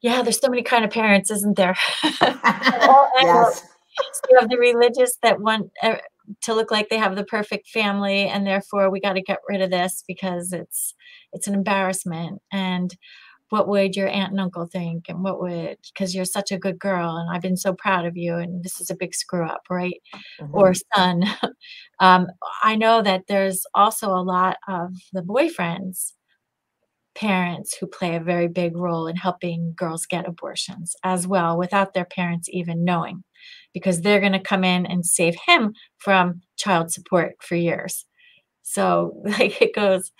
Yeah, 0.00 0.22
there's 0.22 0.40
so 0.40 0.48
many 0.48 0.62
kind 0.62 0.84
of 0.84 0.90
parents, 0.90 1.30
isn't 1.30 1.56
there? 1.56 1.76
All 2.22 3.10
yes. 3.20 3.62
So 3.62 4.20
you 4.30 4.38
have 4.38 4.48
the 4.48 4.58
religious 4.58 5.16
that 5.22 5.40
want 5.40 5.70
uh, 5.82 5.96
to 6.42 6.54
look 6.54 6.70
like 6.70 6.88
they 6.88 6.98
have 6.98 7.16
the 7.16 7.24
perfect 7.24 7.68
family, 7.68 8.26
and 8.28 8.46
therefore 8.46 8.90
we 8.90 9.00
got 9.00 9.14
to 9.14 9.22
get 9.22 9.40
rid 9.48 9.60
of 9.60 9.70
this 9.70 10.02
because 10.06 10.52
it's 10.52 10.94
it's 11.32 11.46
an 11.46 11.54
embarrassment. 11.54 12.40
And 12.52 12.96
what 13.50 13.68
would 13.68 13.94
your 13.94 14.08
aunt 14.08 14.32
and 14.32 14.40
uncle 14.40 14.66
think? 14.66 15.08
And 15.08 15.22
what 15.22 15.40
would 15.40 15.76
because 15.92 16.14
you're 16.14 16.24
such 16.24 16.50
a 16.52 16.58
good 16.58 16.78
girl, 16.78 17.16
and 17.16 17.30
I've 17.30 17.42
been 17.42 17.56
so 17.56 17.74
proud 17.74 18.04
of 18.06 18.16
you, 18.16 18.36
and 18.36 18.62
this 18.64 18.80
is 18.80 18.90
a 18.90 18.96
big 18.96 19.14
screw 19.14 19.46
up, 19.46 19.62
right? 19.70 20.00
Or 20.52 20.74
son. 20.94 21.24
um, 22.00 22.26
I 22.62 22.76
know 22.76 23.02
that 23.02 23.24
there's 23.28 23.62
also 23.74 24.08
a 24.08 24.22
lot 24.22 24.56
of 24.68 24.90
the 25.12 25.22
boyfriends 25.22 26.12
parents 27.16 27.76
who 27.76 27.86
play 27.86 28.14
a 28.14 28.20
very 28.20 28.46
big 28.46 28.76
role 28.76 29.06
in 29.06 29.16
helping 29.16 29.72
girls 29.74 30.06
get 30.06 30.28
abortions 30.28 30.94
as 31.02 31.26
well 31.26 31.56
without 31.56 31.94
their 31.94 32.04
parents 32.04 32.48
even 32.52 32.84
knowing 32.84 33.24
because 33.72 34.02
they're 34.02 34.20
going 34.20 34.32
to 34.32 34.38
come 34.38 34.62
in 34.62 34.84
and 34.84 35.06
save 35.06 35.34
him 35.46 35.72
from 35.96 36.42
child 36.58 36.92
support 36.92 37.34
for 37.40 37.56
years 37.56 38.04
so 38.62 39.18
like 39.24 39.60
it 39.62 39.74
goes 39.74 40.12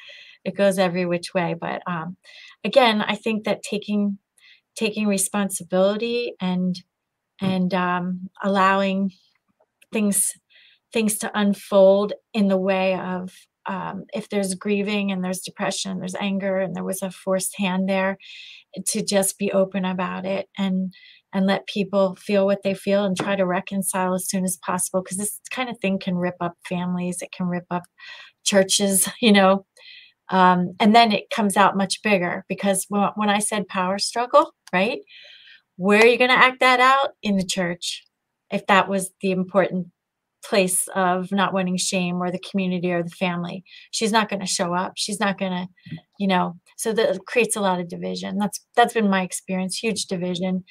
it 0.47 0.57
goes 0.57 0.79
every 0.79 1.07
which 1.07 1.35
way 1.35 1.55
but 1.61 1.83
um 1.87 2.17
again 2.65 3.03
i 3.03 3.15
think 3.17 3.45
that 3.45 3.63
taking 3.63 4.19
taking 4.77 5.07
responsibility 5.07 6.35
and 6.41 6.83
and 7.43 7.75
um 7.75 8.31
allowing 8.43 9.11
things 9.93 10.33
things 10.93 11.19
to 11.19 11.31
unfold 11.39 12.13
in 12.35 12.49
the 12.49 12.59
way 12.59 12.95
of 12.99 13.33
um, 13.67 14.05
if 14.15 14.29
there's 14.31 14.55
grieving 14.55 15.13
and 15.13 15.25
there's 15.25 15.41
depression, 15.41 15.99
there's 15.99 16.15
anger, 16.17 16.59
and 16.59 16.75
there 16.75 16.85
was 16.85 17.03
a 17.03 17.11
forced 17.11 17.59
hand 17.59 17.89
there, 17.89 18.19
to 18.87 19.05
just 19.05 19.39
be 19.39 19.53
open 19.53 19.85
about 19.85 20.27
it 20.27 20.49
and 20.59 20.93
and 21.33 21.47
let 21.47 21.67
people 21.67 22.17
feel 22.17 22.47
what 22.47 22.63
they 22.63 22.75
feel 22.75 23.05
and 23.05 23.17
try 23.19 23.37
to 23.37 23.47
reconcile 23.47 24.15
as 24.15 24.29
soon 24.29 24.45
as 24.45 24.59
possible 24.65 25.03
because 25.03 25.19
this 25.19 25.41
kind 25.51 25.69
of 25.69 25.79
thing 25.81 25.99
can 25.99 26.17
rip 26.17 26.37
up 26.41 26.55
families, 26.69 27.19
it 27.23 27.33
can 27.33 27.47
rip 27.47 27.67
up 27.71 27.83
churches, 28.45 29.09
you 29.21 29.33
know. 29.33 29.67
Um, 30.31 30.75
and 30.81 30.95
then 30.95 31.13
it 31.13 31.31
comes 31.31 31.57
out 31.57 31.77
much 31.77 32.03
bigger 32.03 32.45
because 32.49 32.87
when, 32.89 33.11
when 33.15 33.29
I 33.29 33.39
said 33.39 33.69
power 33.69 33.99
struggle, 33.99 34.53
right? 34.73 35.01
Where 35.77 36.03
are 36.03 36.07
you 36.07 36.19
going 36.19 36.31
to 36.31 36.39
act 36.39 36.61
that 36.61 36.81
out 36.81 37.11
in 37.23 37.37
the 37.37 37.45
church? 37.45 38.05
If 38.51 38.67
that 38.67 38.89
was 38.89 39.11
the 39.21 39.31
important 39.31 39.89
place 40.49 40.89
of 40.95 41.33
not 41.33 41.53
wanting 41.53 41.77
shame 41.77 42.17
or 42.17 42.31
the 42.31 42.39
community 42.51 42.93
or 42.93 43.03
the 43.03 43.11
family 43.11 43.65
she's 43.91 44.13
not 44.13 44.29
going 44.29 44.41
to 44.41 44.47
show 44.47 44.75
up 44.75 44.93
she's 44.97 45.19
not 45.19 45.39
going 45.39 45.51
to 45.51 45.67
you 46.19 46.27
know 46.27 46.55
so 46.77 46.93
that 46.93 47.19
creates 47.27 47.57
a 47.57 47.61
lot 47.61 47.81
of 47.81 47.89
division 47.89 48.39
that's 48.39 48.65
that's 48.77 48.95
been 48.95 49.11
my 49.11 49.23
experience 49.23 49.77
huge 49.77 50.07
division 50.07 50.63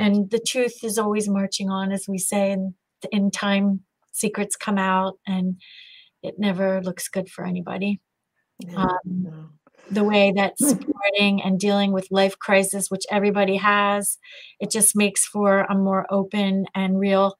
and 0.00 0.30
the 0.30 0.40
truth 0.40 0.82
is 0.82 0.98
always 0.98 1.28
marching 1.28 1.70
on 1.70 1.92
as 1.92 2.06
we 2.08 2.18
say 2.18 2.50
and 2.50 2.74
in 3.12 3.30
time 3.30 3.80
secrets 4.12 4.56
come 4.56 4.78
out 4.78 5.14
and 5.26 5.56
it 6.22 6.34
never 6.38 6.82
looks 6.82 7.08
good 7.08 7.28
for 7.28 7.44
anybody 7.44 8.00
Yeah. 8.58 8.86
um, 9.04 9.50
the 9.90 10.04
way 10.04 10.32
that 10.34 10.58
supporting 10.58 11.42
and 11.42 11.60
dealing 11.60 11.92
with 11.92 12.08
life 12.10 12.38
crisis 12.38 12.90
which 12.90 13.04
everybody 13.10 13.56
has 13.56 14.18
it 14.60 14.70
just 14.70 14.96
makes 14.96 15.26
for 15.26 15.60
a 15.60 15.74
more 15.76 16.06
open 16.10 16.66
and 16.74 16.98
real 16.98 17.36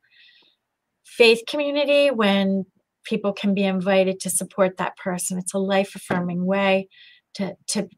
faith 1.05 1.43
community 1.49 2.11
when 2.11 2.65
people 3.05 3.33
can 3.33 3.55
be 3.55 3.65
invited 3.65 4.21
to 4.21 4.31
support 4.31 4.77
that 4.77 4.97
person 4.97 5.39
it's 5.39 5.55
a 5.55 5.59
life 5.59 5.95
affirming 5.95 6.45
way 6.45 6.89
to 7.35 7.55
to 7.69 7.89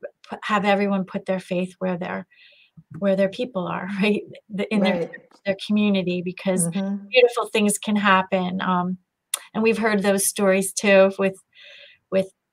have 0.42 0.64
everyone 0.64 1.04
put 1.04 1.26
their 1.26 1.40
faith 1.40 1.74
where 1.78 1.98
their 1.98 2.26
where 2.98 3.16
their 3.16 3.28
people 3.30 3.66
are 3.66 3.88
right 4.02 4.22
The- 4.48 4.72
in 4.72 4.82
their 4.82 4.94
Right. 4.98 5.08
their 5.46 5.56
community 5.66 6.20
because 6.22 6.66
Mhm. 6.66 7.08
beautiful 7.10 7.46
things 7.48 7.78
can 7.78 7.96
happen 7.96 8.60
um, 8.60 8.98
and 9.54 9.62
we've 9.62 9.78
heard 9.78 10.02
those 10.02 10.26
stories 10.26 10.72
too 10.72 11.12
with 11.18 11.36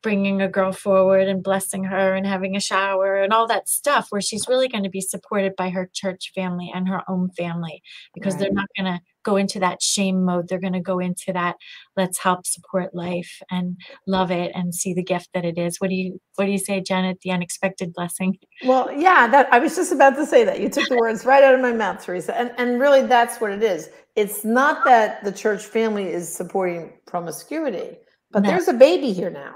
bringing 0.06 0.40
a 0.40 0.48
girl 0.48 0.72
forward 0.72 1.28
and 1.28 1.42
blessing 1.42 1.84
her 1.84 2.14
and 2.14 2.28
having 2.28 2.56
a 2.56 2.60
shower 2.60 3.24
and 3.24 3.34
all 3.34 3.48
that 3.48 3.68
stuff 3.68 4.06
where 4.12 4.22
she's 4.22 4.48
really 4.48 4.68
going 4.68 4.84
to 4.84 4.90
be 4.90 5.02
supported 5.02 5.56
by 5.56 5.68
her 5.68 5.90
church 5.94 6.32
family 6.36 6.72
and 6.76 6.88
her 6.88 7.02
own 7.10 7.28
family 7.32 7.82
because 8.14 8.38
they're 8.38 8.52
not 8.52 8.68
going 8.78 8.86
to 8.86 9.00
go 9.24 9.36
into 9.36 9.60
that 9.60 9.82
shame 9.82 10.24
mode 10.24 10.48
they're 10.48 10.60
going 10.60 10.74
to 10.74 10.80
go 10.80 11.00
into 11.00 11.34
that 11.34 11.56
let's 11.98 12.20
help 12.20 12.46
support 12.46 12.94
life 12.94 13.42
and 13.50 13.76
love 14.06 14.30
it 14.30 14.52
and 14.54 14.76
see 14.76 14.94
the 14.94 15.02
gift 15.02 15.28
that 15.34 15.44
it 15.44 15.58
is 15.58 15.82
what 15.82 15.90
do 15.90 15.96
you 15.96 16.22
what 16.36 16.46
do 16.46 16.52
you 16.52 16.60
say 16.60 16.80
janet 16.80 17.18
the 17.22 17.32
unexpected 17.32 17.92
blessing 17.92 18.38
Well, 18.64 18.92
yeah, 18.92 19.26
that 19.28 19.52
I 19.52 19.58
was 19.58 19.76
just 19.76 19.92
about 19.92 20.16
to 20.18 20.26
say 20.28 20.44
that. 20.44 20.60
You 20.62 20.70
took 20.70 20.88
the 20.88 20.98
words 20.98 21.26
right 21.26 21.44
out 21.44 21.56
of 21.56 21.62
my 21.62 21.74
mouth, 21.74 22.06
Teresa. 22.06 22.38
And 22.38 22.52
and 22.60 22.80
really 22.80 23.02
that's 23.08 23.42
what 23.42 23.50
it 23.52 23.64
is. 23.64 23.90
It's 24.16 24.46
not 24.46 24.86
that 24.86 25.24
the 25.24 25.32
church 25.32 25.64
family 25.66 26.06
is 26.20 26.32
supporting 26.32 26.94
promiscuity, 27.08 27.98
but 28.32 28.44
No. 28.44 28.50
there's 28.50 28.68
a 28.68 28.74
baby 28.74 29.12
here 29.12 29.32
now. 29.32 29.56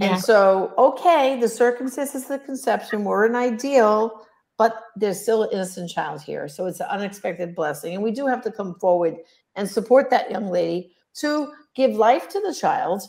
Yeah. 0.00 0.14
And 0.14 0.22
so, 0.22 0.72
okay, 0.78 1.38
the 1.38 1.48
circumstances 1.48 2.22
of 2.22 2.28
the 2.28 2.38
conception 2.38 3.04
were 3.04 3.26
an 3.26 3.36
ideal, 3.36 4.26
but 4.56 4.82
there's 4.96 5.20
still 5.20 5.42
an 5.42 5.50
innocent 5.52 5.90
child 5.90 6.22
here. 6.22 6.48
So 6.48 6.66
it's 6.66 6.80
an 6.80 6.86
unexpected 6.88 7.54
blessing. 7.54 7.94
And 7.94 8.02
we 8.02 8.10
do 8.10 8.26
have 8.26 8.42
to 8.42 8.50
come 8.50 8.74
forward 8.76 9.16
and 9.56 9.68
support 9.68 10.08
that 10.10 10.30
young 10.30 10.48
lady 10.48 10.92
to 11.16 11.52
give 11.74 11.92
life 11.92 12.28
to 12.30 12.40
the 12.40 12.54
child. 12.54 13.02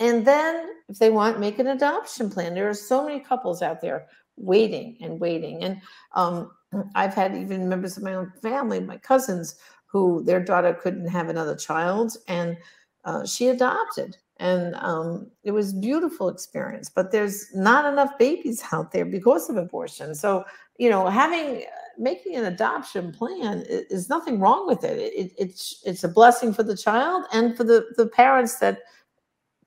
And 0.00 0.24
then, 0.26 0.68
if 0.88 0.98
they 0.98 1.10
want, 1.10 1.38
make 1.38 1.60
an 1.60 1.68
adoption 1.68 2.28
plan. 2.28 2.54
There 2.54 2.68
are 2.68 2.74
so 2.74 3.06
many 3.06 3.20
couples 3.20 3.62
out 3.62 3.80
there 3.80 4.06
waiting 4.36 4.96
and 5.00 5.20
waiting. 5.20 5.62
And 5.62 5.80
um, 6.14 6.50
I've 6.96 7.14
had 7.14 7.36
even 7.36 7.68
members 7.68 7.96
of 7.96 8.02
my 8.02 8.14
own 8.14 8.32
family, 8.42 8.80
my 8.80 8.98
cousins, 8.98 9.56
who 9.86 10.24
their 10.24 10.42
daughter 10.42 10.72
couldn't 10.74 11.06
have 11.08 11.28
another 11.28 11.54
child, 11.54 12.16
and 12.26 12.56
uh, 13.04 13.26
she 13.26 13.48
adopted. 13.48 14.16
And 14.42 14.74
um, 14.74 15.30
it 15.44 15.52
was 15.52 15.72
beautiful 15.72 16.28
experience. 16.28 16.90
But 16.90 17.12
there's 17.12 17.46
not 17.54 17.90
enough 17.90 18.18
babies 18.18 18.62
out 18.72 18.90
there 18.90 19.04
because 19.04 19.48
of 19.48 19.56
abortion. 19.56 20.14
So 20.14 20.44
you 20.78 20.90
know, 20.90 21.08
having 21.08 21.64
making 21.98 22.34
an 22.34 22.46
adoption 22.46 23.12
plan 23.12 23.62
is 23.68 24.08
nothing 24.08 24.40
wrong 24.40 24.66
with 24.66 24.82
it. 24.82 24.98
It, 24.98 25.12
it. 25.14 25.32
It's 25.38 25.82
it's 25.86 26.04
a 26.04 26.08
blessing 26.08 26.52
for 26.52 26.64
the 26.64 26.76
child 26.76 27.24
and 27.32 27.56
for 27.56 27.64
the 27.64 27.86
the 27.96 28.06
parents 28.06 28.58
that 28.58 28.80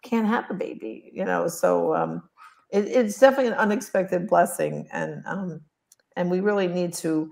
can't 0.01 0.28
have 0.28 0.49
a 0.49 0.53
baby. 0.53 1.09
You 1.13 1.26
know, 1.26 1.47
so 1.47 1.95
um, 1.95 2.23
it, 2.69 2.86
it's 2.86 3.19
definitely 3.19 3.53
an 3.53 3.57
unexpected 3.57 4.28
blessing, 4.28 4.89
and 4.91 5.23
um, 5.26 5.61
and 6.17 6.30
we 6.30 6.41
really 6.41 6.67
need 6.67 6.93
to 6.95 7.32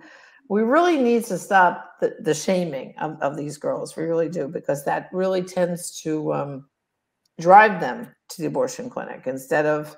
we 0.50 0.62
really 0.62 0.98
need 0.98 1.26
to 1.26 1.38
stop 1.38 2.00
the, 2.00 2.16
the 2.20 2.34
shaming 2.34 2.94
of, 3.00 3.20
of 3.22 3.36
these 3.36 3.58
girls. 3.58 3.96
We 3.96 4.04
really 4.04 4.30
do 4.30 4.48
because 4.48 4.86
that 4.86 5.10
really 5.12 5.42
tends 5.42 6.00
to 6.02 6.34
um, 6.34 6.66
drive 7.44 7.80
them 7.80 8.08
to 8.30 8.42
the 8.42 8.48
abortion 8.48 8.90
clinic 8.90 9.28
instead 9.28 9.66
of 9.66 9.96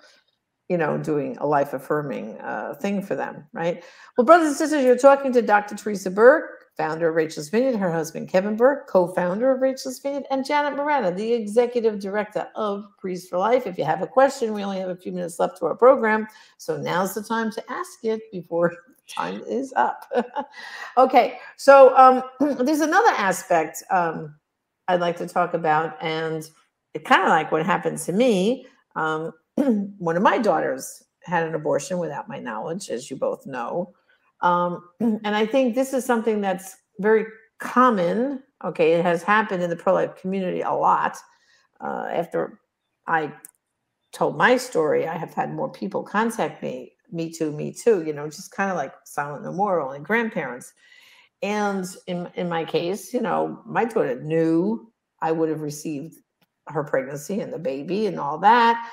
you 0.68 0.78
know 0.78 0.98
doing 0.98 1.38
a 1.38 1.46
life 1.46 1.74
affirming 1.74 2.40
uh, 2.40 2.74
thing 2.82 3.02
for 3.02 3.16
them 3.16 3.46
right? 3.54 3.84
Well 4.18 4.26
brothers 4.26 4.48
and 4.50 4.58
sisters 4.58 4.84
you're 4.84 4.98
talking 4.98 5.32
to 5.34 5.42
dr 5.42 5.76
teresa 5.76 6.10
burke 6.10 6.66
founder 6.76 7.08
of 7.10 7.16
rachel's 7.16 7.50
vineyard 7.50 7.78
her 7.78 7.92
husband 7.92 8.30
kevin 8.30 8.58
burke 8.58 8.88
co-founder 8.88 9.52
of 9.52 9.62
rachel's 9.62 10.00
vineyard 10.00 10.26
and 10.32 10.46
janet 10.46 10.76
morana 10.76 11.12
the 11.12 11.34
executive 11.34 12.00
director 12.00 12.48
of 12.56 12.86
priest 12.98 13.30
for 13.30 13.38
life. 13.38 13.68
If 13.68 13.78
you 13.78 13.86
have 13.86 14.02
a 14.02 14.08
question 14.08 14.54
we 14.54 14.64
only 14.64 14.80
have 14.80 14.90
a 14.90 14.96
few 14.96 15.12
minutes 15.12 15.40
left 15.40 15.58
to 15.60 15.66
our 15.68 15.76
program 15.76 16.28
so 16.58 16.78
now's 16.78 17.14
the 17.14 17.24
time 17.24 17.52
to 17.52 17.72
ask 17.72 18.04
it 18.04 18.22
before 18.32 18.76
time 19.08 19.42
is 19.48 19.72
up. 19.76 20.06
Okay 20.98 21.38
so 21.58 21.96
um, 21.96 22.24
there's 22.66 22.82
another 22.82 23.14
aspect 23.18 23.84
um, 23.92 24.36
i'd 24.88 25.00
like 25.00 25.18
to 25.18 25.28
talk 25.28 25.54
about 25.54 25.96
and 26.02 26.50
it 26.96 27.06
kind 27.06 27.22
of 27.22 27.30
like 27.30 27.52
what 27.52 27.66
happened 27.66 28.00
to 28.00 28.14
me 28.14 28.66
um, 28.96 29.32
one 29.98 30.18
of 30.18 30.24
my 30.24 30.38
daughters 30.38 31.04
had 31.24 31.48
an 31.48 31.56
abortion 31.56 31.98
without 31.98 32.30
my 32.30 32.40
knowledge, 32.40 32.90
as 32.90 33.10
you 33.10 33.18
both 33.18 33.46
know. 33.46 33.94
Um, 34.42 34.84
and 35.00 35.36
I 35.36 35.46
think 35.46 35.76
this 35.76 35.94
is 35.94 36.06
something 36.06 36.42
that's 36.42 36.76
very 37.00 37.26
common. 37.60 38.42
Okay, 38.64 38.94
it 38.94 39.04
has 39.04 39.22
happened 39.22 39.62
in 39.62 39.70
the 39.70 39.76
pro 39.76 39.94
life 39.94 40.16
community 40.16 40.62
a 40.62 40.72
lot. 40.72 41.18
Uh, 41.82 42.08
after 42.10 42.60
I 43.08 43.34
told 44.14 44.38
my 44.38 44.58
story, 44.58 45.08
I 45.08 45.18
have 45.18 45.34
had 45.34 45.54
more 45.54 45.70
people 45.70 46.04
contact 46.04 46.64
me, 46.64 46.94
me 47.12 47.32
too, 47.32 47.52
me 47.52 47.74
too, 47.74 48.04
you 48.04 48.14
know, 48.14 48.28
just 48.28 48.52
kind 48.52 48.72
of 48.72 48.78
like 48.78 48.94
silent 49.04 49.44
no 49.44 49.52
more, 49.52 49.82
only 49.82 50.00
grandparents. 50.00 50.74
And 51.42 51.86
in, 52.08 52.30
in 52.36 52.48
my 52.48 52.64
case, 52.64 53.14
you 53.14 53.22
know, 53.22 53.62
my 53.66 53.84
daughter 53.84 54.22
knew 54.22 54.92
I 55.22 55.34
would 55.34 55.50
have 55.50 55.62
received 55.62 56.16
her 56.68 56.84
pregnancy 56.84 57.40
and 57.42 57.54
the 57.54 57.60
baby 57.60 58.08
and 58.08 58.20
all 58.20 58.38
that. 58.40 58.92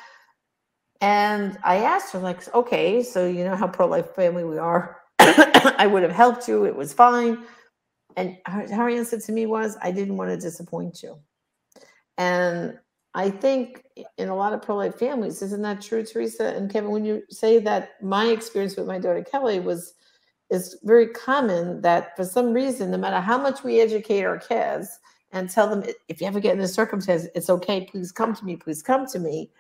And 1.01 1.59
I 1.64 1.79
asked 1.79 2.12
her, 2.12 2.18
like, 2.20 2.55
okay, 2.55 3.03
so 3.03 3.27
you 3.27 3.45
know 3.45 3.57
how 3.57 3.66
pro 3.66 3.87
life 3.87 4.14
family 4.14 4.45
we 4.45 4.59
are. 4.59 5.01
I 5.18 5.87
would 5.87 6.03
have 6.03 6.12
helped 6.12 6.47
you. 6.47 6.64
It 6.64 6.77
was 6.77 6.93
fine. 6.93 7.45
And 8.16 8.39
her, 8.47 8.73
her 8.73 8.89
answer 8.89 9.18
to 9.18 9.33
me 9.33 9.47
was, 9.47 9.77
I 9.83 9.91
didn't 9.91 10.16
want 10.16 10.31
to 10.31 10.37
disappoint 10.37 11.03
you. 11.03 11.18
And 12.18 12.79
I 13.14 13.31
think 13.31 13.85
in 14.16 14.29
a 14.29 14.37
lot 14.37 14.53
of 14.53 14.62
pro 14.62 14.77
life 14.77 14.99
families, 14.99 15.43
isn't 15.43 15.62
that 15.62 15.83
true, 15.83 16.05
Teresa 16.05 16.55
and 16.55 16.70
Kevin? 16.70 16.91
When 16.91 17.05
you 17.05 17.23
say 17.31 17.59
that 17.59 18.03
my 18.03 18.27
experience 18.27 18.77
with 18.77 18.87
my 18.87 18.99
daughter 18.99 19.25
Kelly 19.25 19.61
was, 19.61 19.95
is 20.51 20.79
very 20.83 21.09
common 21.09 21.81
that 21.83 22.16
for 22.16 22.25
some 22.25 22.53
reason, 22.53 22.91
no 22.91 22.99
matter 22.99 23.20
how 23.20 23.39
much 23.39 23.64
we 23.64 23.81
educate 23.81 24.25
our 24.25 24.39
kids 24.39 24.99
and 25.33 25.49
tell 25.49 25.68
them, 25.68 25.85
if 26.09 26.20
you 26.20 26.26
ever 26.26 26.41
get 26.41 26.53
in 26.53 26.59
this 26.59 26.74
circumstance, 26.74 27.26
it's 27.35 27.51
okay, 27.51 27.87
please 27.87 28.12
come 28.12 28.35
to 28.35 28.45
me, 28.45 28.57
please 28.57 28.83
come 28.83 29.07
to 29.07 29.18
me. 29.18 29.51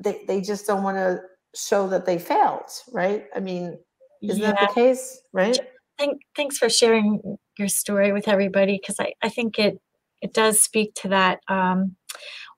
They, 0.00 0.24
they 0.26 0.40
just 0.40 0.66
don't 0.66 0.82
want 0.82 0.96
to 0.96 1.20
show 1.54 1.86
that 1.88 2.06
they 2.06 2.18
failed, 2.18 2.70
right? 2.92 3.26
I 3.34 3.40
mean, 3.40 3.78
isn't 4.22 4.42
that 4.42 4.58
the 4.60 4.74
case, 4.74 5.20
right? 5.32 5.58
Thank, 5.98 6.22
thanks 6.34 6.58
for 6.58 6.68
sharing 6.68 7.38
your 7.58 7.68
story 7.68 8.12
with 8.12 8.26
everybody 8.26 8.80
because 8.80 8.98
I, 8.98 9.12
I 9.22 9.28
think 9.28 9.58
it 9.58 9.80
it 10.22 10.32
does 10.32 10.62
speak 10.62 10.94
to 10.94 11.08
that 11.08 11.40
um, 11.48 11.96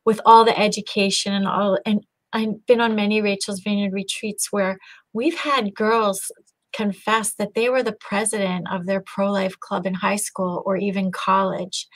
with 0.05 0.21
all 0.25 0.45
the 0.45 0.59
education 0.59 1.33
and 1.35 1.49
all 1.49 1.79
and 1.85 2.01
I've 2.33 2.65
been 2.67 2.81
on 2.81 2.95
many 2.95 3.21
Rachel's 3.21 3.61
Vineyard 3.61 3.93
retreats 3.93 4.53
where 4.53 4.79
we've 5.13 5.39
had 5.39 5.75
girls 5.75 6.31
confess 6.77 7.35
that 7.35 7.55
they 7.55 7.69
were 7.69 7.83
the 7.83 7.97
president 8.01 8.67
of 8.71 8.87
their 8.87 9.01
pro-life 9.01 9.59
club 9.61 9.87
in 9.87 9.95
high 9.95 10.17
school 10.17 10.63
or 10.67 10.77
even 10.77 11.11
college. 11.11 11.87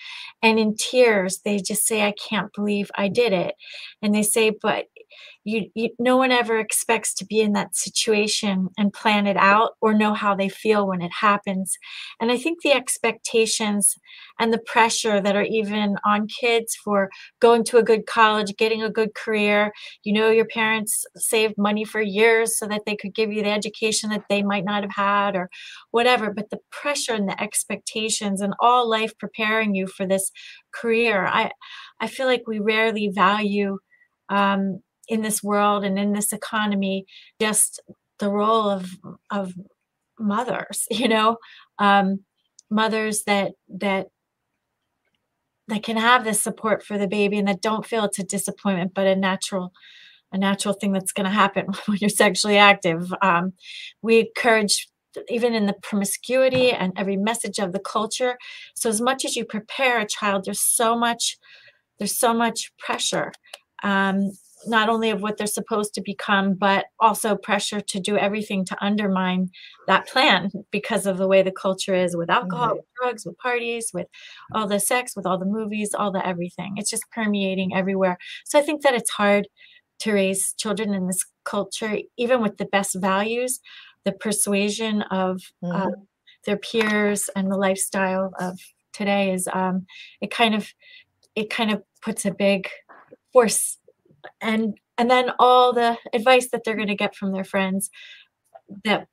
And 0.43 0.59
in 0.59 0.75
tears 0.77 1.41
they 1.45 1.59
just 1.59 1.87
say 1.87 2.03
i 2.03 2.13
can't 2.13 2.53
believe 2.55 2.91
i 2.97 3.09
did 3.09 3.33
it. 3.33 3.55
And 4.03 4.15
they 4.15 4.23
say 4.23 4.51
but 4.51 4.87
you, 5.45 5.71
you 5.75 5.91
no 5.99 6.17
one 6.17 6.33
ever 6.33 6.59
expects 6.59 7.15
to 7.15 7.25
be 7.25 7.41
in 7.41 7.53
that 7.53 7.77
situation 7.77 8.69
and 8.79 8.93
plan 8.93 9.27
it 9.27 9.37
out 9.37 9.73
or 9.81 9.95
know 9.95 10.15
how 10.15 10.35
they 10.35 10.49
feel 10.49 10.87
when 10.87 11.03
it 11.03 11.13
happens. 11.21 11.77
And 12.21 12.31
i 12.31 12.37
think 12.37 12.63
the 12.63 12.73
expectations 12.73 13.97
and 14.39 14.53
the 14.53 14.59
pressure 14.59 15.21
that 15.21 15.37
are 15.37 15.45
even 15.45 15.97
on 16.05 16.27
kids 16.27 16.77
for 16.83 17.11
going 17.41 17.65
to 17.65 17.79
a 17.79 17.83
good 17.83 18.07
college 18.07 18.57
getting 18.57 18.83
a 18.83 18.91
good 18.91 19.15
career 19.15 19.73
you 20.03 20.13
know 20.13 20.31
your 20.31 20.47
parents 20.47 21.05
saved 21.17 21.55
money 21.59 21.85
for 21.85 22.01
years 22.01 22.59
so 22.59 22.67
that 22.67 22.83
they 22.87 22.97
could 22.97 23.15
give 23.15 23.33
you 23.33 23.43
the 23.43 23.51
education 23.51 24.11
that 24.11 24.25
they 24.29 24.43
might 24.43 24.65
not 24.65 24.83
have 24.83 24.93
had 24.95 25.37
or 25.37 25.49
whatever 25.91 26.33
but 26.33 26.51
the 26.51 26.59
pressure 26.71 27.15
and 27.15 27.29
the 27.29 27.43
expectations 27.43 28.41
and 28.41 28.55
all 28.61 28.89
life 28.89 29.17
preparing 29.19 29.75
you 29.75 29.87
for 29.87 30.07
this 30.07 30.31
career 30.73 31.27
i 31.27 31.51
i 32.01 32.07
feel 32.07 32.27
like 32.27 32.43
we 32.47 32.59
rarely 32.59 33.09
value 33.09 33.79
um, 34.29 34.81
in 35.11 35.23
this 35.23 35.43
world 35.43 35.85
and 35.85 35.99
in 35.99 36.13
this 36.13 36.33
economy 36.33 37.05
just 37.41 37.81
the 38.21 38.31
role 38.31 38.71
of 38.71 38.91
of 39.31 39.53
mothers 40.19 40.87
you 40.91 41.09
know? 41.09 41.37
Um, 41.79 42.21
mothers 42.71 43.25
that 43.25 43.53
that 43.69 44.07
that 45.67 45.83
can 45.83 45.97
have 45.97 46.25
this 46.25 46.41
support 46.41 46.85
for 46.85 46.97
the 46.99 47.09
baby 47.09 47.37
and 47.39 47.49
that 47.49 47.61
don't 47.61 47.87
feel 47.87 48.05
it's 48.05 48.19
a 48.19 48.25
disappointment 48.25 48.95
but 48.95 49.07
a 49.07 49.17
natural 49.17 49.73
a 50.33 50.39
natural 50.39 50.75
thing 50.75 50.93
that's 50.93 51.13
going 51.13 51.25
to 51.25 51.31
happen 51.31 51.67
when 51.87 51.99
you're 52.01 52.09
sexually 52.09 52.57
active. 52.57 53.13
Um, 53.21 53.55
we 54.01 54.21
encourage 54.21 54.89
even 55.29 55.55
in 55.55 55.67
the 55.67 55.75
promiscuity 55.83 56.71
and 56.71 56.93
every 56.97 57.17
message 57.17 57.59
of 57.59 57.73
the 57.73 57.81
culture 57.81 58.39
so 58.77 58.89
as 58.89 59.01
much 59.01 59.25
as 59.25 59.35
you 59.35 59.45
prepare 59.45 59.99
a 59.99 60.07
child 60.07 60.45
there's 60.45 60.61
so 60.61 60.97
much 60.97 61.37
there's 62.01 62.17
so 62.17 62.35
much 62.35 62.73
pressure. 62.79 63.31
Um, 63.83 64.33
not 64.67 64.89
only 64.89 65.11
of 65.11 65.23
what 65.23 65.37
they're 65.39 65.47
supposed 65.47 65.95
to 65.95 66.01
become, 66.03 66.55
but 66.55 66.87
also 67.01 67.35
pressure 67.37 67.81
to 67.81 68.01
do 68.01 68.17
everything 68.17 68.65
to 68.67 68.77
undermine 68.85 69.51
that 69.87 70.07
plan 70.09 70.51
because 70.71 71.07
of 71.07 71.17
the 71.19 71.27
way 71.27 71.43
the 71.43 71.51
culture 71.53 71.95
is 71.95 72.17
with 72.17 72.29
alcohol, 72.31 72.71
Mhm. 72.71 72.77
with 72.77 72.85
drugs, 73.01 73.25
with 73.27 73.39
parties, 73.39 73.91
with 73.95 74.07
all 74.55 74.67
the 74.69 74.81
sex, 74.81 75.17
with 75.17 75.27
all 75.27 75.39
the 75.39 75.47
movies, 75.47 75.95
all 75.95 76.13
the 76.13 76.27
everything. 76.27 76.75
It's 76.77 76.91
just 76.91 77.11
permeating 77.11 77.75
everywhere. 77.75 78.19
So 78.45 78.59
I 78.59 78.63
think 78.63 78.83
that 78.83 78.95
it's 78.95 79.11
hard 79.11 79.49
to 80.01 80.13
raise 80.13 80.55
children 80.55 80.95
in 80.95 81.07
this 81.07 81.25
culture, 81.45 81.99
even 82.17 82.41
with 82.43 82.57
the 82.59 82.67
best 82.67 82.95
values, 83.01 83.61
the 84.05 84.13
persuasion 84.13 85.03
of 85.03 85.41
uh, 85.63 85.87
Mhm. 85.89 86.07
their 86.47 86.57
peers 86.57 87.29
and 87.37 87.51
the 87.51 87.57
lifestyle 87.57 88.33
of 88.41 88.59
today 88.93 89.33
is 89.33 89.49
um, 89.53 89.87
it 90.21 90.31
kind 90.31 90.55
of 90.55 90.73
it 91.37 91.51
kind 91.51 91.71
of 91.71 91.83
puts 92.03 92.25
a 92.27 92.31
big 92.33 92.69
force 93.33 93.79
and 94.41 94.79
and 94.99 95.11
then 95.11 95.31
all 95.39 95.73
the 95.73 95.97
advice 96.13 96.49
that 96.51 96.63
they're 96.65 96.77
going 96.77 96.89
to 96.89 96.95
get 96.95 97.15
from 97.15 97.33
their 97.33 97.45
friends 97.45 97.91
that 98.85 99.07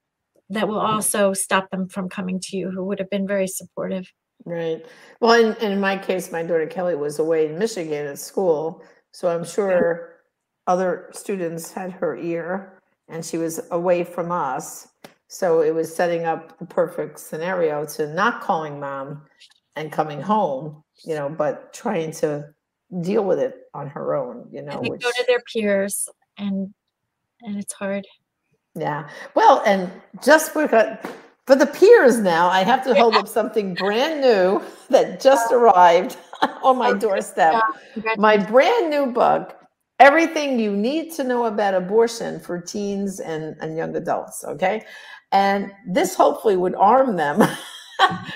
that 0.49 0.68
will 0.68 0.80
also 0.80 1.34
stop 1.34 1.70
them 1.72 1.89
from 1.89 2.08
coming 2.08 2.39
to 2.39 2.55
you 2.58 2.72
who 2.72 2.86
would 2.86 2.99
have 2.99 3.10
been 3.10 3.28
very 3.28 3.47
supportive 3.47 4.12
Right. 4.45 4.86
Well, 5.20 5.34
in, 5.34 5.72
in 5.72 5.80
my 5.80 5.97
case, 5.97 6.32
my 6.32 6.43
daughter 6.43 6.68
Kelly 6.68 6.95
was 6.95 7.20
away 7.20 7.47
in 7.47 7.58
Michigan 7.58 8.08
at 8.08 8.20
school. 8.20 8.82
So 9.12 9.28
I'm 9.28 9.43
sure 9.43 10.20
other 10.68 11.10
students 11.12 11.72
had 11.72 11.91
her 11.91 12.18
ear 12.18 12.80
and 13.10 13.26
she 13.26 13.38
was 13.38 13.60
away 13.72 14.03
from 14.03 14.32
us. 14.32 14.88
So 15.28 15.62
it 15.62 15.74
was 15.74 15.93
setting 15.93 16.26
up 16.26 16.58
the 16.60 16.66
perfect 16.66 17.20
scenario 17.20 17.86
to 17.88 18.14
not 18.14 18.41
calling 18.41 18.80
mom 18.80 19.24
and 19.76 19.91
coming 19.91 20.22
home, 20.22 20.84
you 21.03 21.16
know, 21.16 21.30
but 21.30 21.74
trying 21.74 22.12
to 22.12 22.53
deal 23.02 23.24
with 23.24 23.40
it 23.40 23.56
on 23.74 23.88
her 23.88 24.16
own, 24.16 24.48
you 24.52 24.62
know, 24.62 24.80
which, 24.80 25.02
go 25.02 25.12
to 25.12 25.26
their 25.28 25.42
peers 25.52 26.08
and 26.38 26.74
and 27.42 27.58
it's 27.58 27.74
hard. 27.74 28.06
Yeah. 28.76 29.10
Well, 29.36 29.64
and 29.66 29.92
just 30.24 30.52
for, 30.52 30.68
for 31.46 31.56
the 31.56 31.66
peers 31.66 32.20
now, 32.20 32.48
I 32.48 32.64
have 32.64 32.84
to 32.86 32.94
hold 32.94 33.16
up 33.16 33.28
something 33.28 33.74
brand 33.74 34.22
new 34.22 34.62
that 34.90 35.20
just 35.20 35.52
arrived 35.52 36.18
on 36.64 36.78
my 36.78 36.90
oh, 36.90 36.98
doorstep. 36.98 37.62
my 38.18 38.38
brand 38.38 38.90
new 38.90 39.12
book 39.12 39.56
everything 40.00 40.60
you 40.60 40.76
need 40.76 41.12
to 41.12 41.24
know 41.24 41.46
about 41.46 41.74
abortion 41.74 42.40
for 42.40 42.62
teens 42.62 43.20
and, 43.20 43.56
and 43.62 43.76
young 43.76 43.96
adults 43.96 44.44
okay? 44.46 44.86
And 45.32 45.72
this 45.90 46.14
hopefully 46.14 46.56
would 46.56 46.76
arm 46.76 47.16
them 47.16 47.42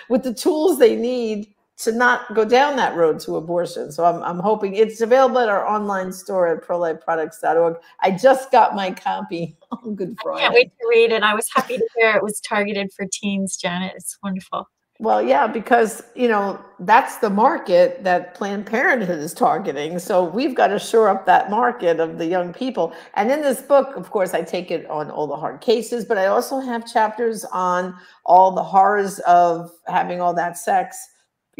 with 0.10 0.24
the 0.24 0.34
tools 0.34 0.80
they 0.80 0.96
need 0.96 1.54
to 1.82 1.92
not 1.92 2.34
go 2.34 2.46
down 2.46 2.76
that 2.76 2.96
road 2.96 3.20
to 3.20 3.36
abortion 3.36 3.92
so 3.92 4.06
i'm, 4.06 4.22
I'm 4.24 4.40
hoping 4.40 4.76
it's 4.76 5.02
available 5.02 5.40
at 5.40 5.50
our 5.50 5.68
online 5.68 6.12
store 6.12 6.48
at 6.48 6.64
prolifeproducts.org 6.64 7.78
i 8.00 8.12
just 8.12 8.52
got 8.52 8.76
my 8.76 8.92
copy 8.92 9.58
on 9.72 9.96
good 9.96 10.18
I 10.28 10.40
can't 10.40 10.54
wait 10.54 10.72
to 10.80 10.88
read 10.90 11.12
it. 11.12 11.24
I 11.24 11.34
was 11.34 11.48
happy 11.54 11.78
to 11.78 11.88
hear 11.96 12.16
it 12.16 12.24
was 12.24 12.40
targeted 12.42 12.92
for 12.94 13.06
teens, 13.12 13.58
Janet. 13.58 13.94
It's 13.96 14.18
wonderful. 14.24 14.68
Well, 15.00 15.24
yeah, 15.24 15.48
because 15.48 16.04
you 16.14 16.28
know 16.28 16.64
that's 16.80 17.18
the 17.18 17.30
market 17.32 18.04
that 18.04 18.36
Planned 18.36 18.68
Parenthood 18.68 19.18
is 19.18 19.34
targeting. 19.34 19.98
So 19.98 20.24
we've 20.24 20.54
got 20.54 20.68
to 20.68 20.78
shore 20.78 21.10
up 21.10 21.26
that 21.26 21.50
market 21.50 22.00
of 22.00 22.20
the 22.20 22.28
young 22.28 22.54
people. 22.54 22.94
And 23.16 23.32
in 23.32 23.42
this 23.42 23.64
book, 23.64 23.96
of 23.96 24.12
course, 24.12 24.36
I 24.36 24.44
take 24.44 24.70
it 24.70 24.88
on 24.92 25.10
all 25.10 25.26
the 25.26 25.36
hard 25.36 25.60
cases, 25.60 26.06
but 26.06 26.20
I 26.20 26.28
also 26.28 26.60
have 26.60 26.86
chapters 26.86 27.44
on 27.46 27.96
all 28.26 28.52
the 28.52 28.64
horrors 28.64 29.18
of 29.20 29.72
having 29.88 30.22
all 30.22 30.36
that 30.36 30.56
sex, 30.56 31.10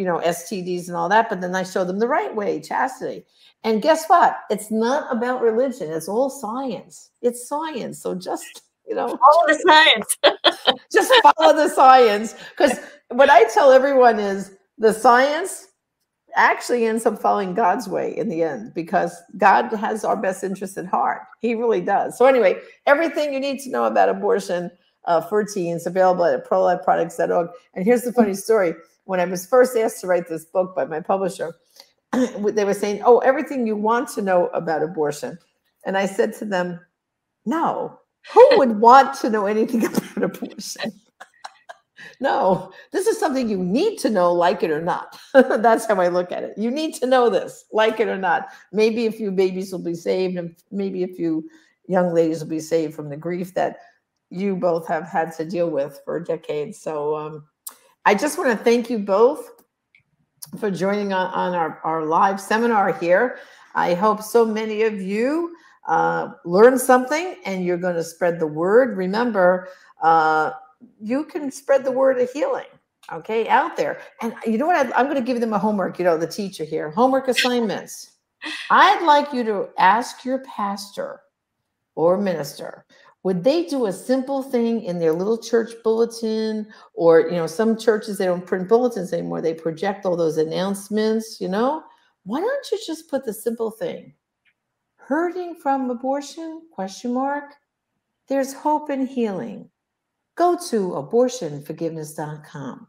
you 0.02 0.08
know, 0.08 0.20
STDs 0.20 0.88
and 0.88 0.98
all 0.98 1.10
that. 1.10 1.30
But 1.30 1.42
then 1.42 1.56
I 1.56 1.64
show 1.64 1.84
them 1.84 2.00
the 2.00 2.08
right 2.08 2.36
way, 2.36 2.60
chastity. 2.60 3.24
And 3.64 3.82
guess 3.82 4.08
what? 4.08 4.38
It's 4.50 4.72
not 4.72 5.16
about 5.16 5.42
religion. 5.42 5.92
It's 5.92 6.10
all 6.10 6.30
science. 6.30 7.12
It's 7.22 7.48
science. 7.48 8.02
So 8.02 8.16
just 8.16 8.64
you 8.88 8.96
know, 8.96 9.08
All 9.08 9.46
the 9.48 9.54
science. 9.54 10.18
just 10.92 11.14
follow 11.22 11.56
the 11.56 11.70
science 11.70 12.36
because 12.56 12.78
what 13.10 13.30
i 13.30 13.44
tell 13.54 13.72
everyone 13.72 14.20
is 14.20 14.52
the 14.78 14.94
science 14.94 15.68
actually 16.36 16.86
ends 16.86 17.06
up 17.06 17.20
following 17.22 17.54
god's 17.54 17.88
way 17.88 18.18
in 18.18 18.30
the 18.30 18.42
end 18.42 18.74
because 18.74 19.16
god 19.38 19.72
has 19.74 20.06
our 20.06 20.16
best 20.16 20.44
interest 20.44 20.78
at 20.78 20.86
heart 20.86 21.22
he 21.42 21.56
really 21.56 21.82
does 21.82 22.18
so 22.18 22.26
anyway 22.26 22.56
everything 22.86 23.34
you 23.34 23.40
need 23.40 23.60
to 23.60 23.70
know 23.70 23.86
about 23.86 24.10
abortion 24.10 24.72
uh, 25.06 25.20
for 25.20 25.44
teens 25.44 25.86
available 25.88 26.24
at 26.24 26.48
prolifeproducts.org 26.48 27.50
and 27.74 27.86
here's 27.86 28.04
the 28.04 28.14
funny 28.14 28.34
story 28.34 28.74
when 29.06 29.20
i 29.20 29.26
was 29.26 29.46
first 29.46 29.78
asked 29.78 30.02
to 30.02 30.08
write 30.08 30.28
this 30.28 30.46
book 30.46 30.76
by 30.76 30.86
my 30.86 31.00
publisher 31.00 31.54
they 32.12 32.66
were 32.66 32.74
saying 32.74 33.02
oh 33.06 33.20
everything 33.20 33.66
you 33.66 33.76
want 33.76 34.08
to 34.08 34.22
know 34.22 34.48
about 34.48 34.84
abortion 34.84 35.38
and 35.86 35.98
i 35.98 36.06
said 36.06 36.34
to 36.34 36.46
them 36.46 36.80
no 37.46 37.98
who 38.34 38.50
would 38.58 38.80
want 38.80 39.16
to 39.20 39.30
know 39.30 39.46
anything 39.46 39.86
about 39.86 40.24
abortion? 40.24 40.92
no, 42.20 42.72
this 42.92 43.08
is 43.08 43.20
something 43.20 43.50
you 43.50 43.58
need 43.58 43.98
to 44.00 44.10
know, 44.10 44.32
like 44.34 44.64
it 44.64 44.72
or 44.72 44.82
not. 44.82 45.18
That's 45.34 45.86
how 45.86 46.00
I 46.00 46.08
look 46.08 46.32
at 46.32 46.44
it. 46.44 46.58
You 46.58 46.72
need 46.72 46.94
to 46.96 47.08
know 47.08 47.30
this, 47.30 47.66
like 47.72 48.00
it 48.00 48.08
or 48.08 48.18
not. 48.18 48.50
Maybe 48.72 49.06
a 49.06 49.12
few 49.12 49.32
babies 49.32 49.72
will 49.72 49.80
be 49.80 49.96
saved, 49.96 50.38
and 50.38 50.56
maybe 50.72 51.04
a 51.04 51.08
few 51.08 51.50
young 51.88 52.14
ladies 52.14 52.42
will 52.42 52.50
be 52.50 52.60
saved 52.60 52.94
from 52.94 53.10
the 53.10 53.18
grief 53.18 53.54
that 53.56 53.78
you 54.30 54.56
both 54.56 54.88
have 54.88 55.08
had 55.08 55.34
to 55.36 55.46
deal 55.46 55.70
with 55.70 56.00
for 56.06 56.20
decades. 56.20 56.80
So 56.80 57.18
um, 57.18 57.46
I 58.06 58.16
just 58.16 58.38
want 58.38 58.58
to 58.58 58.64
thank 58.64 58.90
you 58.90 58.98
both 59.00 59.52
for 60.60 60.72
joining 60.72 61.14
on, 61.14 61.32
on 61.34 61.54
our, 61.54 61.80
our 61.84 62.04
live 62.04 62.42
seminar 62.42 62.94
here. 62.94 63.38
I 63.76 63.94
hope 63.94 64.24
so 64.24 64.44
many 64.44 64.84
of 64.84 65.00
you 65.00 65.56
uh, 65.88 66.32
learn 66.44 66.80
something 66.80 67.36
and 67.46 67.64
you're 67.64 67.78
going 67.78 67.96
to 67.96 68.04
spread 68.04 68.40
the 68.40 68.48
word. 68.48 68.98
Remember, 68.98 69.70
uh, 70.02 70.52
you 71.00 71.26
can 71.26 71.52
spread 71.52 71.84
the 71.84 71.92
word 71.92 72.20
of 72.20 72.32
healing, 72.32 72.66
okay, 73.14 73.48
out 73.48 73.78
there. 73.78 74.00
And 74.22 74.34
you 74.48 74.58
know 74.58 74.66
what? 74.66 74.88
I, 74.88 75.00
I'm 75.00 75.06
going 75.06 75.18
to 75.18 75.22
give 75.22 75.40
them 75.40 75.54
a 75.54 75.60
homework, 75.60 76.00
you 76.00 76.06
know, 76.06 76.18
the 76.18 76.28
teacher 76.28 76.64
here, 76.64 76.90
homework 76.90 77.28
assignments. 77.28 78.18
I'd 78.72 79.06
like 79.06 79.32
you 79.32 79.44
to 79.44 79.70
ask 79.78 80.26
your 80.26 80.40
pastor 80.40 81.22
or 81.94 82.18
minister 82.18 82.86
would 83.24 83.44
they 83.44 83.66
do 83.66 83.86
a 83.86 83.94
simple 83.94 84.42
thing 84.42 84.84
in 84.84 84.98
their 85.00 85.14
little 85.14 85.38
church 85.38 85.74
bulletin? 85.84 86.68
Or 86.94 87.22
you 87.22 87.32
know 87.32 87.48
some 87.48 87.78
churches 87.78 88.18
they 88.18 88.26
don't 88.26 88.46
print 88.46 88.68
bulletins 88.68 89.14
anymore. 89.14 89.42
They 89.42 89.54
project 89.54 90.06
all 90.06 90.16
those 90.16 90.38
announcements 90.38 91.40
you 91.40 91.48
know? 91.48 91.84
Why 92.24 92.40
don't 92.40 92.72
you 92.72 92.80
just 92.86 93.10
put 93.10 93.26
the 93.26 93.34
simple 93.34 93.72
thing? 93.72 94.14
Hurting 94.96 95.56
from 95.56 95.90
abortion? 95.90 96.62
Question 96.72 97.14
mark. 97.14 97.56
There's 98.28 98.54
hope 98.54 98.90
and 98.90 99.08
healing. 99.08 99.70
Go 100.36 100.58
to 100.70 100.90
abortionforgiveness.com 100.92 102.88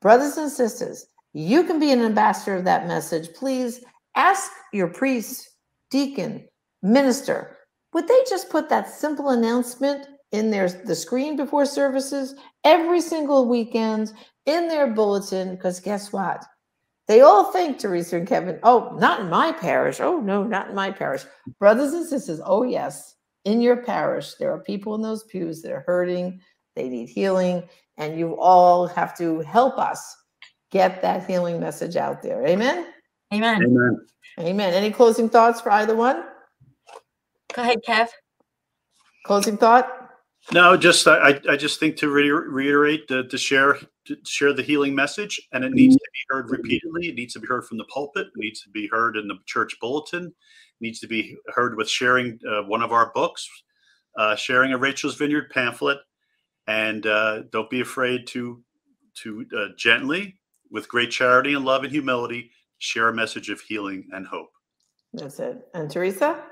brothers 0.00 0.36
and 0.36 0.50
sisters 0.50 1.06
you 1.34 1.64
can 1.64 1.80
be 1.80 1.90
an 1.90 2.00
ambassador 2.00 2.54
of 2.56 2.64
that 2.64 2.86
message. 2.86 3.34
Please 3.34 3.84
ask 4.14 4.52
your 4.72 4.86
priest 4.86 5.50
deacon 5.90 6.46
minister 6.82 7.58
would 7.94 8.08
they 8.08 8.20
just 8.28 8.50
put 8.50 8.68
that 8.68 8.90
simple 8.90 9.30
announcement 9.30 10.08
in 10.32 10.50
their 10.50 10.68
the 10.68 10.96
screen 10.96 11.36
before 11.36 11.64
services 11.64 12.34
every 12.64 13.00
single 13.00 13.48
weekend 13.48 14.12
in 14.46 14.68
their 14.68 14.88
bulletin? 14.88 15.54
Because 15.54 15.80
guess 15.80 16.12
what? 16.12 16.44
They 17.06 17.20
all 17.20 17.52
think 17.52 17.78
teresa 17.78 18.16
and 18.16 18.26
kevin 18.26 18.58
oh 18.64 18.96
not 18.98 19.20
in 19.20 19.30
my 19.30 19.52
parish. 19.52 20.00
Oh 20.00 20.20
no 20.20 20.42
not 20.42 20.70
in 20.70 20.74
my 20.74 20.90
parish. 20.90 21.24
Brothers 21.58 21.92
and 21.92 22.06
sisters 22.06 22.40
oh 22.44 22.64
yes 22.64 23.14
in 23.44 23.60
your 23.60 23.76
parish 23.76 24.34
there 24.34 24.52
are 24.52 24.60
people 24.60 24.94
in 24.94 25.02
those 25.02 25.24
pews 25.24 25.62
that 25.62 25.70
are 25.72 25.84
hurting 25.86 26.40
they 26.74 26.88
need 26.88 27.08
healing 27.08 27.62
and 27.98 28.18
you 28.18 28.36
all 28.40 28.86
have 28.86 29.16
to 29.16 29.40
help 29.40 29.78
us 29.78 30.16
get 30.72 31.00
that 31.02 31.24
healing 31.26 31.60
message 31.60 31.94
out 31.94 32.22
there. 32.22 32.44
Amen? 32.44 32.88
Amen. 33.32 33.62
Amen. 33.62 34.06
amen. 34.40 34.74
Any 34.74 34.90
closing 34.90 35.28
thoughts 35.28 35.60
for 35.60 35.70
either 35.70 35.94
one 35.94 36.24
Go 37.54 37.62
ahead, 37.62 37.78
Kev. 37.86 38.08
closing 39.24 39.56
thought 39.56 40.10
No, 40.52 40.76
just 40.76 41.06
I, 41.06 41.40
I 41.48 41.56
just 41.56 41.80
think 41.80 41.96
to 41.98 42.10
re- 42.10 42.28
reiterate 42.30 43.08
to, 43.08 43.26
to 43.28 43.38
share 43.38 43.78
to 44.06 44.16
share 44.26 44.52
the 44.52 44.62
healing 44.62 44.94
message, 44.94 45.40
and 45.52 45.64
it 45.64 45.72
needs 45.72 45.94
to 45.94 46.10
be 46.12 46.18
heard 46.28 46.50
repeatedly. 46.50 47.08
It 47.08 47.14
needs 47.14 47.32
to 47.34 47.40
be 47.40 47.46
heard 47.46 47.64
from 47.64 47.78
the 47.78 47.84
pulpit. 47.84 48.26
It 48.26 48.32
needs 48.36 48.60
to 48.62 48.70
be 48.70 48.86
heard 48.88 49.16
in 49.16 49.28
the 49.28 49.36
church 49.46 49.74
bulletin. 49.80 50.26
It 50.26 50.80
needs 50.80 51.00
to 51.00 51.06
be 51.06 51.36
heard 51.54 51.76
with 51.76 51.88
sharing 51.88 52.38
uh, 52.46 52.64
one 52.64 52.82
of 52.82 52.92
our 52.92 53.12
books, 53.14 53.48
uh, 54.18 54.36
sharing 54.36 54.72
a 54.72 54.78
Rachel's 54.78 55.14
Vineyard 55.14 55.50
pamphlet, 55.50 55.98
and 56.66 57.06
uh, 57.06 57.42
don't 57.50 57.70
be 57.70 57.80
afraid 57.80 58.26
to 58.28 58.62
to 59.22 59.46
uh, 59.56 59.68
gently, 59.78 60.34
with 60.70 60.88
great 60.88 61.10
charity 61.10 61.54
and 61.54 61.64
love 61.64 61.84
and 61.84 61.92
humility, 61.92 62.50
share 62.78 63.08
a 63.08 63.14
message 63.14 63.48
of 63.48 63.60
healing 63.60 64.08
and 64.12 64.26
hope. 64.26 64.50
That's 65.14 65.38
it. 65.38 65.68
And 65.72 65.90
Teresa? 65.90 66.44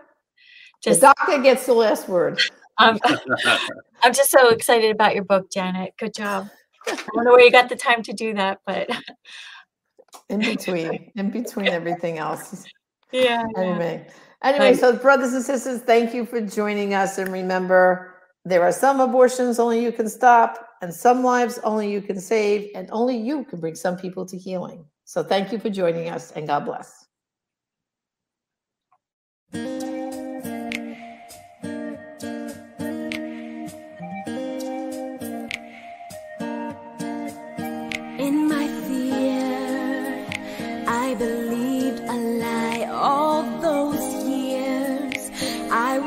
Just, 0.82 1.00
the 1.00 1.06
doctor 1.06 1.38
gets 1.42 1.66
the 1.66 1.74
last 1.74 2.08
word. 2.08 2.40
um, 2.78 2.98
I'm 4.02 4.12
just 4.12 4.30
so 4.30 4.48
excited 4.48 4.90
about 4.90 5.14
your 5.14 5.24
book, 5.24 5.50
Janet. 5.50 5.94
Good 5.96 6.14
job. 6.14 6.48
I 6.88 6.96
don't 7.14 7.24
know 7.24 7.32
where 7.32 7.44
you 7.44 7.52
got 7.52 7.68
the 7.68 7.76
time 7.76 8.02
to 8.02 8.12
do 8.12 8.34
that, 8.34 8.58
but 8.66 8.90
in 10.28 10.40
between, 10.40 11.12
in 11.14 11.30
between 11.30 11.66
everything 11.66 12.18
else. 12.18 12.66
Yeah. 13.14 13.44
Anyway, 13.58 14.06
anyway, 14.42 14.72
so 14.72 14.96
brothers 14.96 15.34
and 15.34 15.44
sisters, 15.44 15.82
thank 15.82 16.14
you 16.14 16.24
for 16.24 16.40
joining 16.40 16.94
us. 16.94 17.18
And 17.18 17.30
remember, 17.30 18.14
there 18.46 18.62
are 18.62 18.72
some 18.72 19.00
abortions 19.00 19.58
only 19.58 19.82
you 19.82 19.92
can 19.92 20.08
stop, 20.08 20.66
and 20.80 20.92
some 20.92 21.22
lives 21.22 21.58
only 21.62 21.92
you 21.92 22.00
can 22.00 22.18
save, 22.18 22.70
and 22.74 22.88
only 22.90 23.18
you 23.18 23.44
can 23.44 23.60
bring 23.60 23.74
some 23.74 23.98
people 23.98 24.24
to 24.24 24.38
healing. 24.38 24.86
So 25.04 25.22
thank 25.22 25.52
you 25.52 25.58
for 25.58 25.68
joining 25.68 26.08
us, 26.08 26.32
and 26.32 26.46
God 26.46 26.64
bless. 26.64 27.01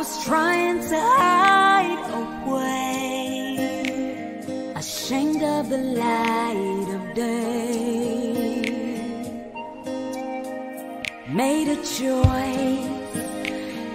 Was 0.05 0.23
trying 0.23 0.79
to 0.87 0.99
hide 0.99 2.03
away, 2.21 3.57
ashamed 4.75 5.41
of 5.41 5.69
the 5.69 5.77
light 5.77 6.87
of 6.97 7.01
day. 7.15 8.61
Made 11.27 11.69
a 11.69 11.79
choice, 11.97 12.87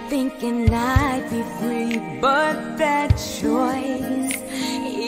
thinking 0.09 0.69
I'd 0.73 1.25
be 1.31 1.43
free, 1.59 1.97
but 2.19 2.57
that 2.77 3.09
choice 3.39 4.35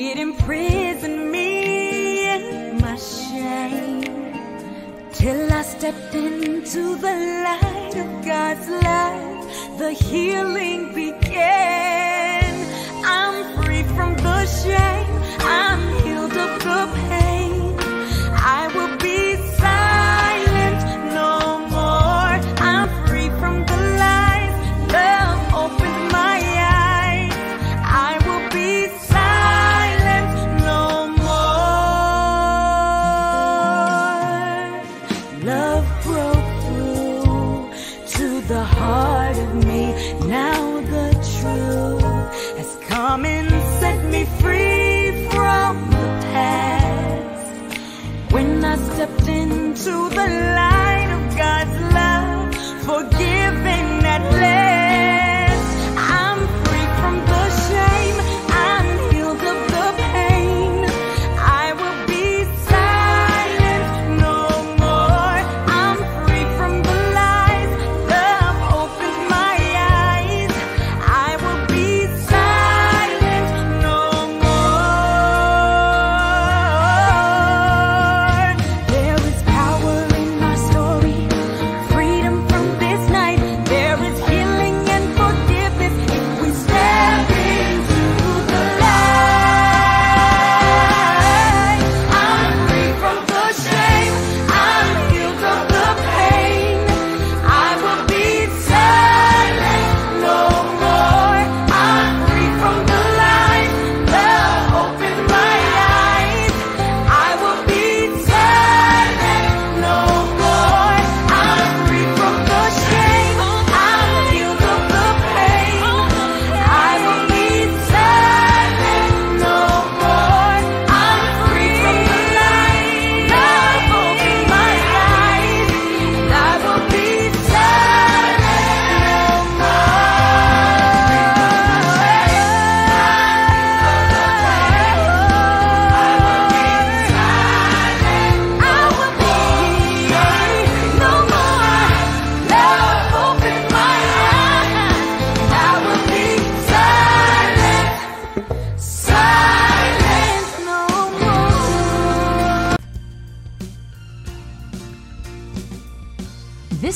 it 0.06 0.18
imprisoned 0.18 1.32
me 1.32 1.49
in 2.36 2.80
my 2.80 2.95
shame 2.95 4.32
till 5.12 5.51
I 5.51 5.64
stepped 5.64 6.16
into 6.16 6.95
the 6.95 7.16
light 7.47 7.95
of 8.04 8.10
God's 8.26 8.70
light. 8.70 9.33
The 9.78 9.92
healing 9.92 10.94
began. 10.94 12.54
I'm 13.04 13.64
free 13.64 13.82
from 13.96 14.16
the 14.18 14.46
shame. 14.46 15.08
I'm 15.40 16.04
healed 16.04 16.38
of 16.38 16.60
the 16.64 17.00
pain. 17.10 17.23